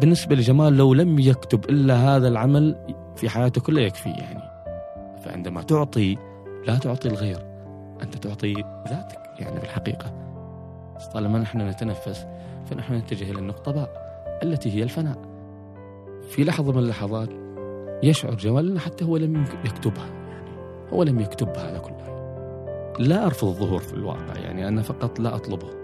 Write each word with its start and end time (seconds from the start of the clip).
بالنسبة 0.00 0.36
لجمال 0.36 0.76
لو 0.76 0.94
لم 0.94 1.18
يكتب 1.18 1.64
إلا 1.64 1.94
هذا 1.94 2.28
العمل 2.28 2.76
في 3.16 3.28
حياته 3.28 3.60
كلها 3.60 3.82
يكفي 3.82 4.08
يعني. 4.08 4.42
فعندما 5.24 5.62
تعطي 5.62 6.16
لا 6.66 6.78
تعطي 6.78 7.08
الغير 7.08 7.38
أنت 8.02 8.14
تعطي 8.14 8.54
ذاتك 8.88 9.18
يعني 9.38 9.60
في 9.60 9.64
الحقيقة. 9.64 10.12
طالما 11.14 11.38
نحن 11.38 11.68
نتنفس 11.68 12.26
فنحن 12.66 12.94
نتجه 12.94 13.30
إلى 13.30 13.38
النقطة 13.38 13.72
باء 13.72 13.90
التي 14.42 14.70
هي 14.74 14.82
الفناء. 14.82 15.18
في 16.30 16.44
لحظة 16.44 16.72
من 16.72 16.78
اللحظات 16.78 17.28
يشعر 18.02 18.34
جمال 18.34 18.80
حتى 18.80 19.04
هو 19.04 19.16
لم 19.16 19.44
يكتبها 19.64 20.06
يعني 20.06 20.50
هو 20.92 21.02
لم 21.02 21.20
يكتب 21.20 21.48
هذا 21.48 21.78
كله 21.78 22.08
لا 22.98 23.26
أرفض 23.26 23.48
الظهور 23.48 23.78
في 23.80 23.94
الواقع 23.94 24.36
يعني 24.36 24.68
أنا 24.68 24.82
فقط 24.82 25.20
لا 25.20 25.34
أطلبه. 25.34 25.77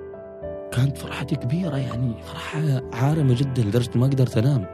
كانت 0.75 0.99
فرحتي 0.99 1.37
كبيرة 1.37 1.77
يعني 1.77 2.15
فرحة 2.23 2.83
عارمة 2.93 3.35
جدا 3.35 3.63
لدرجة 3.63 3.99
ما 3.99 4.07
قدرت 4.07 4.39
أنام. 4.39 4.67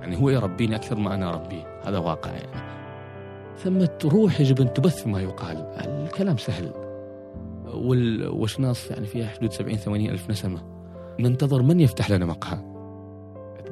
يعني 0.00 0.20
هو 0.20 0.30
يربيني 0.30 0.76
أكثر 0.76 0.96
ما 0.96 1.14
أنا 1.14 1.28
أربيه 1.28 1.80
هذا 1.84 1.98
واقع 1.98 2.30
يعني. 2.30 2.76
ثم 3.58 3.86
روح 4.08 4.40
يجب 4.40 4.60
أن 4.60 4.72
تبث 4.72 5.06
ما 5.06 5.20
يقال 5.20 5.56
الكلام 5.56 6.36
سهل. 6.36 6.72
والوشناص 7.74 8.90
يعني 8.90 9.06
فيها 9.06 9.26
حدود 9.26 9.52
70 9.52 9.76
80 9.76 10.10
ألف 10.10 10.30
نسمة. 10.30 10.60
ننتظر 11.20 11.62
من 11.62 11.80
يفتح 11.80 12.10
لنا 12.10 12.26
مقهى؟ 12.26 12.58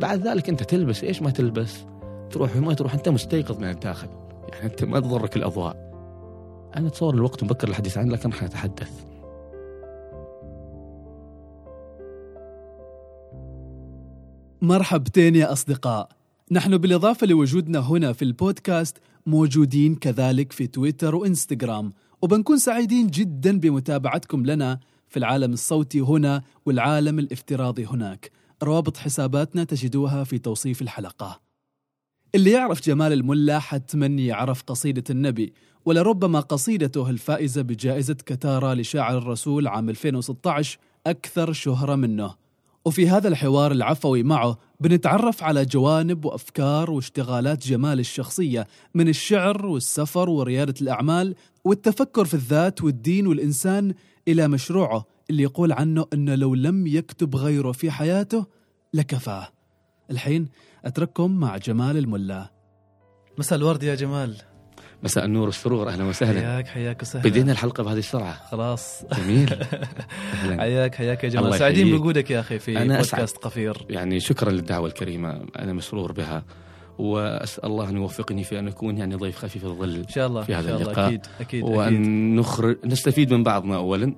بعد 0.01 0.27
ذلك 0.27 0.49
أنت 0.49 0.63
تلبس 0.63 1.05
إيش 1.05 1.23
ما 1.23 1.31
تلبس؟ 1.31 1.85
تروح 2.31 2.57
وما 2.57 2.75
تروح 2.75 2.95
أنت 2.95 3.09
مستيقظ 3.09 3.59
من 3.59 3.69
الداخل 3.71 4.09
يعني 4.53 4.65
أنت 4.65 4.85
ما 4.85 5.01
تضرك 5.01 5.37
الأضواء. 5.37 5.77
أنا 6.77 6.89
أتصور 6.89 7.15
الوقت 7.15 7.45
مبكر 7.45 7.69
للحديث 7.69 7.99
عنه 7.99 8.13
لكن 8.13 8.33
حنتحدث 8.33 9.14
مرحبتين 14.65 15.37
يا 15.37 15.53
أصدقاء. 15.53 16.09
نحن 16.51 16.79
بالإضافة 16.79 17.27
لوجودنا 17.27 17.79
هنا 17.79 18.13
في 18.13 18.23
البودكاست 18.23 18.99
موجودين 19.27 19.95
كذلك 19.95 20.53
في 20.53 20.67
تويتر 20.67 21.15
وإنستغرام. 21.15 21.93
وبنكون 22.23 22.59
سعيدين 22.59 23.07
جدا 23.07 23.59
بمتابعتكم 23.61 24.47
لنا 24.47 24.81
في 25.09 25.17
العالم 25.17 25.53
الصوتي 25.53 26.01
هنا 26.01 26.43
والعالم 26.67 27.19
الافتراضي 27.19 27.85
هناك. 27.85 28.31
روابط 28.63 28.97
حساباتنا 28.97 29.65
تجدوها 29.65 30.25
في 30.25 30.39
توصيف 30.39 30.83
الحلقة. 30.83 31.41
اللي 32.35 32.51
يعرف 32.51 32.83
جمال 32.83 33.13
الملا 33.13 33.59
حتما 33.59 34.07
يعرف 34.07 34.63
قصيدة 34.63 35.05
النبي 35.11 35.53
ولربما 35.85 36.41
قصيدته 36.41 37.11
الفائزة 37.11 37.63
بجائزة 37.63 38.15
كتارا 38.15 38.75
لشاعر 38.75 39.19
الرسول 39.19 39.67
عام 39.67 39.91
2016 39.91 40.79
أكثر 41.07 41.53
شهرة 41.53 41.95
منه. 41.95 42.44
وفي 42.85 43.09
هذا 43.09 43.29
الحوار 43.29 43.73
العفوي 43.73 44.23
معه 44.23 44.59
بنتعرف 44.81 45.43
على 45.43 45.65
جوانب 45.65 46.25
وأفكار 46.25 46.91
واشتغالات 46.91 47.67
جمال 47.67 48.01
الشخصية 48.01 48.67
من 48.95 49.09
الشعر 49.09 49.67
والسفر 49.67 50.29
وريادة 50.31 50.75
الأعمال 50.81 51.35
والتفكر 51.65 52.25
في 52.25 52.35
الذات 52.35 52.83
والدين 52.83 53.27
والإنسان 53.27 53.95
إلى 54.29 54.49
مشروعه 54.49 55.07
اللي 55.31 55.43
يقول 55.43 55.73
عنه 55.73 56.07
إنه 56.13 56.35
لو 56.35 56.55
لم 56.55 56.87
يكتب 56.87 57.37
غيره 57.37 57.73
في 57.73 57.91
حياته 57.91 58.47
لكفاه. 58.95 59.49
الحين 60.11 60.49
أترككم 60.85 61.31
مع 61.31 61.57
جمال 61.57 61.97
الملا. 61.97 62.51
مساء 63.39 63.59
الورد 63.59 63.83
يا 63.83 63.95
جمال 63.95 64.54
مساء 65.05 65.25
النور 65.25 65.47
والسرور 65.47 65.89
أهلا 65.89 66.05
وسهلا. 66.05 66.41
حياك 66.41 66.67
حياك 66.67 67.03
وسهلا. 67.03 67.25
بدينا 67.25 67.53
الحلقة 67.53 67.83
بهذه 67.83 67.99
السرعة. 67.99 68.49
خلاص. 68.51 69.05
جميل. 69.19 69.57
حياك 70.61 70.95
حياك 70.95 71.25
يا 71.25 71.29
جمال 71.29 71.59
سعيدين. 71.59 71.97
بوجودك 71.97 72.31
يا 72.31 72.41
أخي 72.41 72.59
في 72.59 72.83
أنا 72.83 72.97
بودكاست 72.97 73.37
قفير 73.37 73.87
يعني 73.91 74.21
شكرا 74.21 74.51
للدعوة 74.51 74.87
الكريمة. 74.87 75.47
أنا 75.59 75.73
مسرور 75.73 76.13
بها. 76.13 76.45
وأسأل 76.99 77.65
الله 77.65 77.89
أن 77.89 77.97
يوفقني 77.97 78.45
في 78.45 78.59
أن 78.59 78.69
أكون 78.69 78.99
يعني 78.99 79.15
ضيف 79.15 79.39
خفيف 79.39 79.65
الظل 79.65 79.97
إن 79.97 80.09
شاء 80.09 80.27
الله 80.27 80.43
في 80.43 80.55
هذا 80.55 80.61
ان 80.61 80.67
شاء 80.69 80.77
الله. 80.77 80.91
اللقاء. 80.91 81.09
أكيد 81.09 81.27
أكيد 81.41 81.63
وأن 81.63 82.37
نخرج 82.37 82.77
نستفيد 82.85 83.33
من 83.33 83.43
بعضنا 83.43 83.77
اولا. 83.77 84.15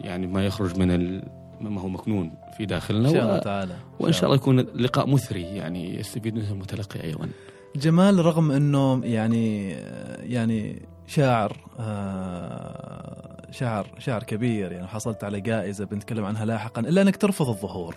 يعني 0.00 0.26
ما 0.26 0.46
يخرج 0.46 0.78
من 0.78 0.90
ال... 0.90 1.22
ما 1.60 1.80
هو 1.80 1.88
مكنون 1.88 2.32
في 2.56 2.66
داخلنا. 2.66 3.08
إن 3.08 3.14
شاء 3.14 3.22
الله 3.22 3.36
و... 3.36 3.40
تعالى 3.42 3.76
وإن 4.00 4.12
شاء 4.12 4.24
الله. 4.24 4.36
يكون 4.36 4.60
لقاء 4.60 5.08
مثري 5.08 5.42
يعني 5.42 5.98
يستفيد 5.98 6.34
منه 6.34 6.50
المتلقي 6.50 7.04
أيضا. 7.04 7.28
جمال 7.76 8.24
رغم 8.24 8.50
إنه 8.50 9.00
يعني 9.04 9.70
يعني 10.20 10.82
شاعر 11.06 11.56
آه، 11.80 13.36
شاعر 13.50 13.86
شاعر 13.98 14.22
كبير 14.22 14.72
يعني 14.72 14.86
حصلت 14.86 15.24
على 15.24 15.40
جائزة 15.40 15.84
بنتكلم 15.84 16.24
عنها 16.24 16.44
لاحقا 16.44 16.80
إلا 16.80 17.02
إنك 17.02 17.16
ترفض 17.16 17.48
الظهور. 17.48 17.94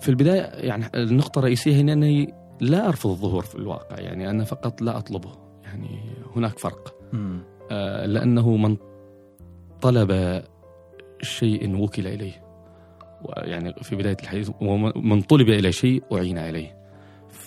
في 0.00 0.08
البداية 0.08 0.42
يعني 0.42 0.84
النقطة 0.94 1.38
الرئيسية 1.38 1.80
هنا 1.80 1.92
إني 1.92 2.34
لا 2.60 2.88
أرفض 2.88 3.10
الظهور 3.10 3.42
في 3.42 3.54
الواقع 3.54 4.00
يعني 4.00 4.30
أنا 4.30 4.44
فقط 4.44 4.82
لا 4.82 4.98
أطلبه 4.98 5.32
يعني 5.64 6.00
هناك 6.36 6.58
فرق. 6.58 6.94
آه، 7.70 8.06
لأنه 8.06 8.56
من 8.56 8.76
طلب 9.80 10.42
شيء 11.22 11.76
وكل 11.82 12.06
إليه 12.06 12.42
يعني 13.36 13.74
في 13.82 13.96
بداية 13.96 14.16
الحديث 14.22 14.50
ومن 14.60 15.22
طلب 15.22 15.48
إلى 15.48 15.72
شيء 15.72 16.02
أعين 16.12 16.38
عليه 16.38 16.79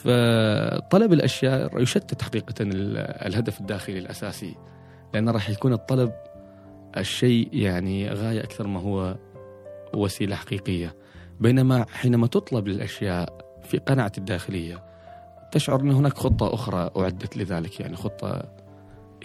فطلب 0.03 1.13
الأشياء 1.13 1.81
يشتت 1.81 2.21
حقيقة 2.21 2.53
ال- 2.61 2.97
الهدف 3.27 3.61
الداخلي 3.61 3.99
الأساسي 3.99 4.55
لأن 5.13 5.29
راح 5.29 5.49
يكون 5.49 5.73
الطلب 5.73 6.11
الشيء 6.97 7.49
يعني 7.53 8.09
غاية 8.09 8.43
أكثر 8.43 8.67
ما 8.67 8.79
هو 8.79 9.15
وسيلة 9.93 10.35
حقيقية. 10.35 10.95
بينما 11.39 11.85
حينما 11.93 12.27
تطلب 12.27 12.67
للأشياء 12.67 13.37
في 13.63 13.77
قناعة 13.77 14.11
الداخلية 14.17 14.83
تشعر 15.51 15.81
أن 15.81 15.91
هناك 15.91 16.13
خطة 16.17 16.53
أخرى 16.53 16.89
أعدت 16.97 17.37
لذلك 17.37 17.79
يعني 17.79 17.95
خطة 17.95 18.43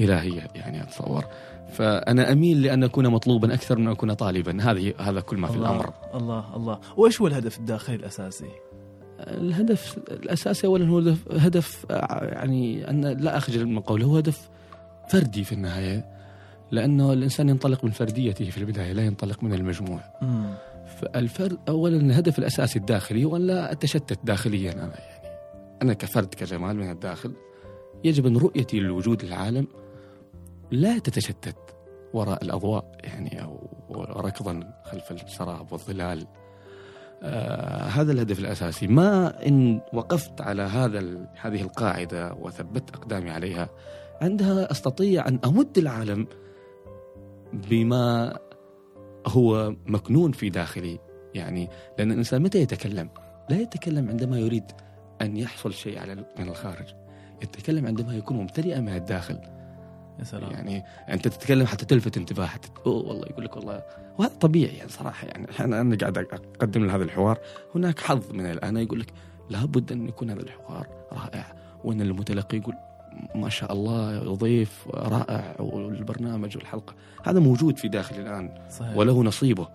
إلهية 0.01 0.49
يعني 0.55 0.83
أتصور. 0.83 1.25
فأنا 1.73 2.33
أميل 2.33 2.63
لأن 2.63 2.85
أكون 2.85 3.09
مطلوبا 3.09 3.55
أكثر 3.55 3.79
من 3.79 3.87
أن 3.87 3.93
أكون 3.93 4.13
طالبا. 4.15 4.63
هذه 4.63 4.95
هذا 4.99 5.21
كل 5.21 5.37
ما 5.37 5.49
في 5.49 5.57
الله 5.57 5.71
الأمر. 5.71 5.93
الله 6.15 6.57
الله. 6.57 6.79
وإيش 6.97 7.21
هو 7.21 7.27
الهدف 7.27 7.59
الداخلي 7.59 7.97
الأساسي؟ 7.97 8.51
الهدف 9.19 9.99
الأساسي 10.11 10.67
أولا 10.67 10.89
هو 10.89 10.99
هدف, 10.99 11.33
هدف 11.33 11.87
يعني 12.23 12.91
أن 12.91 13.05
لا 13.05 13.37
أخجل 13.37 13.67
من 13.67 13.81
قوله 13.81 14.07
هو 14.07 14.17
هدف 14.17 14.49
فردي 15.09 15.45
في 15.45 15.53
النهاية 15.53 16.05
لأنه 16.71 17.13
الإنسان 17.13 17.49
ينطلق 17.49 17.85
من 17.85 17.91
فرديته 17.91 18.51
في 18.51 18.59
البداية 18.59 18.93
لا 18.93 19.03
ينطلق 19.03 19.43
من 19.43 19.55
المجموع. 19.55 20.01
مم. 20.23 20.55
فالفرد 20.97 21.59
أولا 21.69 21.97
الهدف 21.97 22.39
الأساسي 22.39 22.79
الداخلي 22.79 23.25
هو 23.25 23.37
أن 23.37 23.47
لا 23.47 23.73
أتشتت 23.73 24.19
داخليا 24.25 24.73
أنا 24.73 24.83
يعني 24.83 25.39
أنا 25.83 25.93
كفرد 25.93 26.35
كجمال 26.35 26.77
من 26.77 26.91
الداخل 26.91 27.33
يجب 28.05 28.27
أن 28.27 28.37
رؤيتي 28.37 28.81
للوجود 28.81 29.25
العالم 29.25 29.67
لا 30.71 30.99
تتشتت 30.99 31.57
وراء 32.13 32.45
الأضواء 32.45 32.99
يعني 33.05 33.43
أو 33.43 33.69
ركضا 34.17 34.73
خلف 34.85 35.11
السراب 35.13 35.73
والظلال. 35.73 36.27
آه 37.23 37.83
هذا 37.83 38.13
الهدف 38.13 38.39
الأساسي. 38.39 38.87
ما 38.87 39.47
إن 39.47 39.81
وقفت 39.93 40.41
على 40.41 40.63
هذا 40.63 41.29
هذه 41.41 41.63
القاعدة 41.63 42.35
وثبت 42.41 42.91
أقدامي 42.95 43.31
عليها 43.31 43.69
عندها 44.21 44.71
أستطيع 44.71 45.29
أن 45.29 45.39
أمد 45.45 45.79
العالم 45.79 46.27
بما 47.53 48.39
هو 49.27 49.75
مكنون 49.87 50.33
في 50.33 50.51
داخلي. 50.51 50.99
يعني 51.35 51.69
لأن 51.99 52.13
الإنسان 52.13 52.43
متى 52.43 52.59
يتكلم؟ 52.59 53.11
لا 53.51 53.61
يتكلم 53.61 54.09
عندما 54.09 54.39
يريد 54.39 54.65
أن 55.23 55.37
يحصل 55.37 55.73
شيء 55.73 55.99
على 55.99 56.15
من 56.15 56.49
الخارج. 56.49 56.87
يتكلم 57.43 57.87
عندما 57.87 58.15
يكون 58.15 58.37
ممتلئا 58.37 58.81
من 58.81 58.97
الداخل. 58.97 59.58
يا 60.19 60.25
سلام. 60.25 60.51
يعني 60.51 60.85
انت 61.09 61.29
تتكلم 61.29 61.67
حتى 61.67 61.85
تلفت 61.85 62.17
انتباه 62.17 62.47
حتى 62.47 62.69
أوه 62.87 63.09
والله 63.09 63.27
يقول 63.27 63.45
لك 63.45 63.57
والله. 63.57 63.83
وهذا 64.19 64.33
طبيعي 64.41 64.75
يعني 64.77 64.91
صراحة 64.91 65.27
يعني. 65.27 65.47
أنا 65.61 65.81
أنا 65.81 65.97
قاعد 65.97 66.19
أقدم 66.19 66.87
لهذا 66.87 67.05
الحوار. 67.05 67.39
هناك 67.75 68.01
حظ 68.01 68.33
من 68.33 68.47
الآن 68.47 68.77
يقول 68.77 69.01
لك 69.01 69.13
لابد 69.51 69.93
أن 69.93 70.09
يكون 70.09 70.31
هذا 70.31 70.41
الحوار 70.41 70.87
رائع 71.13 71.55
وأن 71.85 72.01
المتلقي 72.01 72.59
يقول 72.59 72.75
ما 73.35 73.49
شاء 73.49 73.73
الله 73.73 74.35
ضيف 74.35 74.89
رائع 74.95 75.57
والبرنامج 75.59 76.57
والحلقة. 76.57 76.95
هذا 77.25 77.41
موجود 77.41 77.79
في 77.79 77.89
داخلي 77.89 78.21
الآن 78.21 78.51
صحيح. 78.71 78.97
وله 78.97 79.23
نصيبه. 79.23 79.69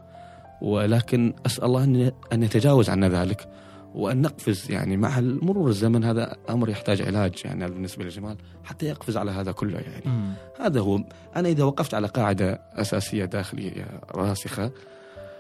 ولكن 0.62 1.34
أسأل 1.46 1.64
الله 1.64 1.84
ان 1.84 2.12
أن 2.34 2.44
يتجاوز 2.44 2.90
عنا 2.90 3.10
ذلك. 3.10 3.48
وأن 3.96 4.22
نقفز 4.22 4.72
يعني 4.72 4.98
مع 4.98 5.20
مرور 5.22 5.70
الزمن 5.70 6.04
هذا 6.04 6.36
أمر 6.50 6.70
يحتاج 6.70 7.02
علاج 7.02 7.34
يعني 7.46 7.66
هذا 7.66 7.74
بالنسبة 7.74 8.04
لجمال 8.04 8.38
حتى 8.64 8.86
يقفز 8.86 9.18
على 9.18 9.32
هذا 9.32 9.52
كله 9.52 9.80
يعني. 9.80 10.04
مم. 10.06 10.34
هذا 10.60 10.80
هو. 10.80 11.04
أنا 11.36 11.50
إذا 11.50 11.64
وقفت 11.64 11.94
على 11.94 12.08
قاعدة 12.08 12.62
أساسية 12.74 13.26
داخلية 13.26 13.86
راسخة 14.16 14.72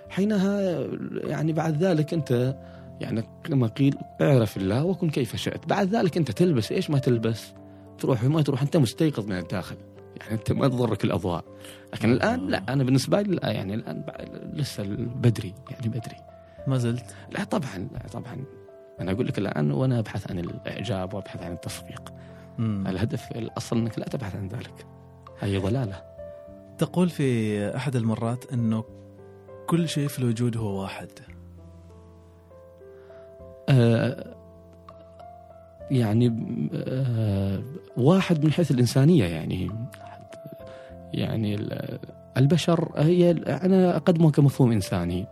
حينها 0.09 0.61
يعني 1.13 1.53
بعد 1.53 1.83
ذلك 1.83 2.13
أنت 2.13 2.55
يعني 3.01 3.23
كما 3.43 3.67
قيل 3.67 3.95
اعرف 4.21 4.57
الله 4.57 4.83
وكن 4.83 5.09
كيف 5.09 5.35
شئت. 5.35 5.67
بعد 5.67 5.95
ذلك 5.95 6.17
أنت 6.17 6.31
تلبس 6.31 6.71
إيش 6.71 6.89
ما 6.89 6.97
تلبس؟ 6.99 7.53
تروح 7.99 8.23
وما 8.23 8.41
تروح 8.41 8.61
أنت 8.61 8.77
مستيقظ 8.77 9.25
من 9.27 9.37
الداخل. 9.37 9.75
يعني 10.19 10.33
أنت 10.33 10.51
ما 10.51 10.67
تضرك 10.67 11.03
الأضواء. 11.03 11.43
لكن 11.93 12.11
الآن 12.11 12.47
لا 12.47 12.63
أنا 12.73 12.83
بالنسبة 12.83 13.21
لي 13.21 13.35
لا 13.35 13.51
يعني 13.51 13.73
الآن 13.73 14.01
بعد- 14.07 14.51
لسه 14.53 14.83
بدري 15.15 15.53
يعني 15.71 15.87
بدري. 15.87 16.15
ما 16.67 16.77
زلت؟ 16.77 17.05
لا 17.31 17.43
طبعا 17.43 17.87
لا 17.93 17.99
طبعا. 18.13 18.43
أنا 18.99 19.11
أقول 19.11 19.27
لك 19.27 19.37
الآن 19.37 19.71
وأنا 19.71 19.99
أبحث 19.99 20.31
عن 20.31 20.39
الإعجاب 20.39 21.13
وأبحث 21.13 21.43
عن 21.43 21.51
التصفيق. 21.51 22.13
مم. 22.57 22.87
الهدف 22.87 23.31
الأصل 23.31 23.77
أنك 23.77 23.99
لا 23.99 24.05
تبحث 24.05 24.35
عن 24.35 24.47
ذلك. 24.47 24.85
هذه 25.39 25.57
ضلالة. 25.59 26.01
تقول 26.77 27.09
في 27.09 27.75
أحد 27.75 27.95
المرات 27.95 28.53
إنه 28.53 28.83
كل 29.67 29.89
شيء 29.89 30.07
في 30.07 30.19
الوجود 30.19 30.57
هو 30.57 30.81
واحد. 30.81 31.09
آه 33.69 34.35
يعني 35.91 36.35
آه 36.73 37.63
واحد 37.97 38.45
من 38.45 38.51
حيث 38.51 38.71
الإنسانية 38.71 39.25
يعني. 39.25 39.71
يعني 41.13 41.55
ال- 41.55 41.99
البشر 42.37 42.91
هي 42.95 43.31
أنا 43.31 43.95
اقدمه 43.97 44.31
كمفهوم 44.31 44.71
إنساني. 44.71 45.25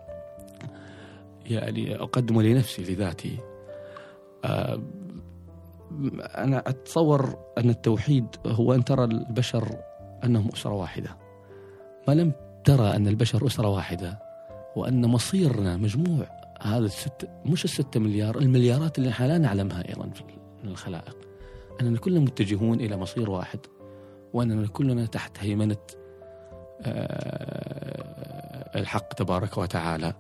يعني 1.51 1.95
اقدمه 1.95 2.44
لنفسي 2.44 2.81
لذاتي 2.81 3.38
آه 4.45 4.81
أنا 6.19 6.63
أتصور 6.69 7.36
أن 7.57 7.69
التوحيد 7.69 8.25
هو 8.45 8.74
أن 8.74 8.86
ترى 8.86 9.03
البشر 9.03 9.68
أنهم 10.24 10.50
أسرة 10.53 10.74
واحدة. 10.74 11.18
ما 12.07 12.13
لم 12.13 12.33
ترى 12.63 12.95
أن 12.95 13.07
البشر 13.07 13.48
أسرة 13.48 13.68
واحدة 13.68 14.19
وأن 14.75 15.06
مصيرنا 15.06 15.77
مجموع 15.77 16.25
هذا 16.62 16.86
الست 16.86 17.30
مش 17.45 17.65
الستة 17.65 18.00
مليار 18.00 18.38
المليارات 18.38 18.98
اللي 18.98 19.09
إحنا 19.09 19.25
لا 19.25 19.38
نعلمها 19.38 19.89
أيضا 19.89 20.09
في 20.09 20.24
الخلائق. 20.63 21.18
أننا 21.81 21.98
كلنا 21.98 22.19
متجهون 22.19 22.80
إلى 22.80 22.98
مصير 22.98 23.30
واحد 23.30 23.59
وأننا 24.33 24.68
كلنا 24.68 25.06
تحت 25.06 25.38
هيمنة 25.39 25.77
آه، 26.81 28.80
الحق 28.80 29.13
تبارك 29.13 29.57
وتعالى. 29.57 30.13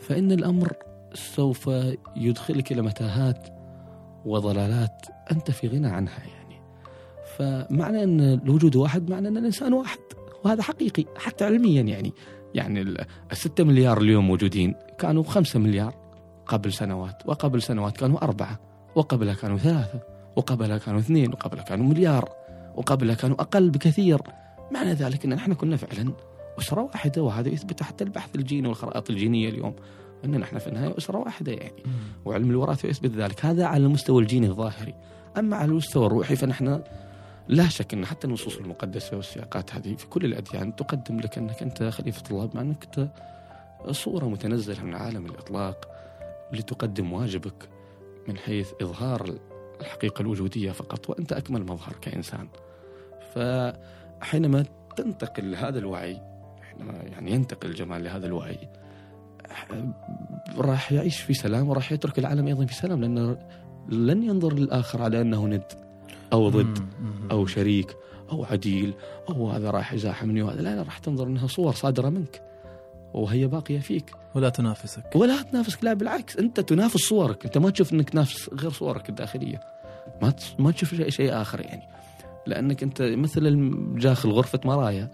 فإن 0.00 0.32
الأمر 0.32 0.72
سوف 1.14 1.70
يدخلك 2.16 2.72
إلى 2.72 2.82
متاهات 2.82 3.48
وضلالات 4.24 5.06
أنت 5.32 5.50
في 5.50 5.68
غنى 5.68 5.88
عنها 5.88 6.18
يعني. 6.18 6.60
فمعنى 7.36 8.04
أن 8.04 8.20
الوجود 8.20 8.76
واحد 8.76 9.10
معنى 9.10 9.28
أن 9.28 9.36
الإنسان 9.36 9.72
واحد 9.72 9.98
وهذا 10.44 10.62
حقيقي 10.62 11.04
حتى 11.16 11.44
علميا 11.44 11.82
يعني. 11.82 12.12
يعني 12.54 12.80
ال- 12.80 13.04
الستة 13.32 13.64
مليار 13.64 14.00
اليوم 14.00 14.26
موجودين 14.26 14.74
كانوا 14.98 15.22
خمسة 15.22 15.58
مليار 15.58 15.94
قبل 16.46 16.72
سنوات 16.72 17.22
وقبل 17.28 17.62
سنوات 17.62 17.96
كانوا 17.96 18.22
أربعة 18.24 18.60
وقبلها 18.94 19.34
كانوا 19.34 19.58
ثلاثة 19.58 20.00
وقبلها 20.36 20.78
كانوا 20.78 21.00
اثنين 21.00 21.32
وقبلها 21.32 21.64
كانوا 21.64 21.86
مليار 21.86 22.28
وقبلها 22.76 23.14
كانوا 23.14 23.36
أقل 23.40 23.70
بكثير. 23.70 24.20
معنى 24.72 24.92
ذلك 24.92 25.24
أن 25.24 25.34
نحن 25.34 25.52
كنا 25.54 25.76
فعلا 25.76 26.12
أسرة 26.58 26.82
واحدة 26.82 27.22
وهذا 27.22 27.48
يثبت 27.48 27.82
حتى 27.82 28.04
البحث 28.04 28.36
الجيني 28.36 28.68
والخرائط 28.68 29.10
الجينية 29.10 29.48
اليوم 29.48 29.74
أن 30.24 30.30
نحن 30.30 30.58
في 30.58 30.66
النهاية 30.66 30.98
أسرة 30.98 31.18
واحدة 31.18 31.52
يعني. 31.52 31.82
وعلم 32.24 32.50
الوراثة 32.50 32.88
يثبت 32.88 33.10
ذلك. 33.10 33.44
هذا 33.44 33.66
على 33.66 33.84
المستوى 33.84 34.22
الجيني 34.22 34.46
الظاهري. 34.46 34.94
أما 35.38 35.56
على 35.56 35.70
المستوى 35.70 36.06
الروحي 36.06 36.36
فنحن 36.36 36.82
لا 37.48 37.68
شك 37.68 37.94
أن 37.94 38.06
حتى 38.06 38.26
النصوص 38.26 38.56
المقدسة 38.56 39.16
والسياقات 39.16 39.74
هذه 39.74 39.94
في 39.94 40.06
كل 40.06 40.24
الأديان 40.24 40.76
تقدم 40.76 41.20
لك 41.20 41.38
أنك 41.38 41.62
أنت 41.62 41.82
خليفة 41.82 42.22
الله 42.30 42.46
بمعنى 42.46 42.68
أنك 42.68 42.84
أنت 42.84 43.08
صورة 43.90 44.24
متنزلة 44.24 44.82
من 44.82 44.94
عالم 44.94 45.26
الإطلاق 45.26 45.88
لتقدم 46.52 47.12
واجبك 47.12 47.68
من 48.28 48.38
حيث 48.38 48.72
إظهار 48.82 49.34
الحقيقة 49.80 50.22
الوجودية 50.22 50.72
فقط 50.72 51.10
وأنت 51.10 51.32
أكمل 51.32 51.62
مظهر 51.62 51.92
كإنسان. 52.00 52.48
فحينما 53.34 54.64
تنتقل 54.96 55.50
لهذا 55.50 55.78
الوعي 55.78 56.20
يعني 57.12 57.30
ينتقل 57.30 57.68
الجمال 57.70 58.04
لهذا 58.04 58.26
الوعي. 58.26 58.68
راح 60.58 60.92
يعيش 60.92 61.20
في 61.20 61.34
سلام 61.34 61.68
وراح 61.68 61.92
يترك 61.92 62.18
العالم 62.18 62.46
أيضا 62.46 62.66
في 62.66 62.74
سلام 62.74 63.00
لأنه 63.00 63.38
لن 63.88 64.22
ينظر 64.22 64.52
للآخر 64.52 65.02
على 65.02 65.20
أنه 65.20 65.46
ند 65.46 65.72
أو 66.32 66.48
ضد 66.48 66.78
أو 67.30 67.46
شريك 67.46 67.96
أو 68.32 68.44
عديل 68.44 68.94
أو 69.28 69.50
هذا 69.50 69.70
راح 69.70 69.92
يزاحمني 69.92 70.42
وهذا. 70.42 70.62
لا 70.62 70.76
لا 70.76 70.82
راح 70.82 70.98
تنظر 70.98 71.26
أنها 71.26 71.46
صور 71.46 71.72
صادرة 71.72 72.08
منك 72.08 72.42
وهي 73.14 73.46
باقية 73.46 73.78
فيك. 73.78 74.10
ولا 74.34 74.48
تنافسك. 74.48 75.04
ولا 75.14 75.42
تنافسك 75.42 75.84
لا 75.84 75.94
بالعكس 75.94 76.36
أنت 76.36 76.60
تنافس 76.60 77.00
صورك. 77.00 77.44
أنت 77.44 77.58
ما 77.58 77.70
تشوف 77.70 77.92
أنك 77.92 78.10
تنافس 78.10 78.50
غير 78.54 78.70
صورك 78.70 79.08
الداخلية. 79.08 79.60
ما 80.22 80.34
ما 80.58 80.70
تشوف 80.70 80.94
شيء, 80.94 81.40
آخر 81.40 81.60
يعني. 81.60 81.82
لأنك 82.46 82.82
أنت 82.82 83.02
مثل 83.02 83.70
داخل 84.00 84.30
غرفة 84.30 84.60
مرايا. 84.64 85.10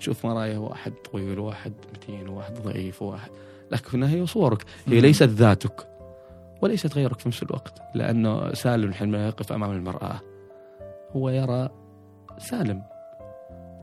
تشوف 0.00 0.26
مرايا 0.26 0.58
واحد 0.58 0.92
طويل 0.92 1.38
وواحد 1.38 1.72
متين 1.94 2.28
وواحد 2.28 2.54
ضعيف 2.54 3.02
وواحد 3.02 3.30
لكن 3.70 3.88
في 3.88 3.94
النهاية 3.94 4.22
هي 4.22 4.26
صورك. 4.26 4.64
هي. 4.86 5.00
ليست 5.00 5.22
ذاتك. 5.22 5.88
وليست 6.62 6.94
غيرك 6.94 7.18
في 7.18 7.28
نفس 7.28 7.42
الوقت. 7.42 7.82
لأنه 7.94 8.54
سالم 8.54 8.92
حينما 8.92 9.26
يقف 9.26 9.52
أمام 9.52 9.70
المرآة 9.70 10.20
هو 11.16 11.28
يرى 11.28 11.68
سالم. 12.38 12.82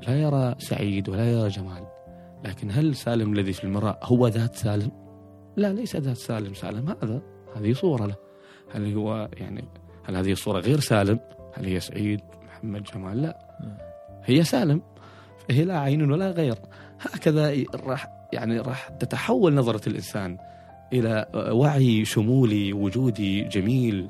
لا 0.08 0.22
يرى 0.22 0.56
سعيد 0.60 1.10
ولا 1.10 1.32
يرى 1.32 1.50
جمال. 1.50 1.84
لكن 2.46 2.72
هل 2.72 2.96
سالم 2.96 3.34
الذي 3.34 3.54
في 3.54 3.64
المرآة 3.64 4.00
هو 4.04 4.28
ذات 4.28 4.56
سالم؟ 4.56 4.92
لا 5.56 5.74
ليس 5.74 5.96
ذات 5.96 6.18
سالم. 6.18 6.54
سالم 6.54 6.90
هذا 6.90 7.22
هذه 7.56 7.74
صورة 7.74 8.06
له. 8.06 8.16
هل 8.72 8.94
هو 8.94 9.30
يعني 9.34 9.64
هل 10.04 10.16
هذه 10.16 10.32
الصورة 10.32 10.60
غير 10.60 10.80
سالم؟ 10.80 11.20
هل 11.54 11.66
هي 11.66 11.80
سعيد 11.80 12.22
محمد 12.46 12.84
جمال؟ 12.84 13.22
لا. 13.22 13.38
هي 14.24 14.44
سالم. 14.44 14.82
فهي 15.50 15.64
لا 15.66 15.80
عين 15.80 16.12
ولا 16.12 16.32
غير 16.32 16.56
هكذا 17.02 17.56
راح 17.76 18.08
يعني 18.34 18.60
راح 18.60 18.88
تتحول 18.90 19.54
نظرة 19.54 19.90
الإنسان 19.90 20.38
إلى 20.94 21.26
وعي 21.52 22.06
شمولي 22.06 22.74
وجودي 22.74 23.44
جميل 23.44 24.10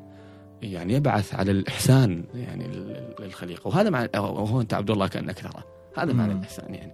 يعني 0.62 0.94
يبعث 0.94 1.36
على 1.36 1.52
الإحسان 1.52 2.24
يعني 2.36 2.68
لل- 2.68 3.04
للخليقة 3.20 3.68
وهذا 3.68 3.90
معنى 3.90 4.10
وهو 4.16 4.62
أنت 4.62 4.74
عبد 4.74 4.92
الله 4.92 5.08
كأنك 5.08 5.40
ترى 5.40 5.64
هذا 5.98 6.14
معنى. 6.14 6.32
الإحسان 6.34 6.74
يعني 6.76 6.92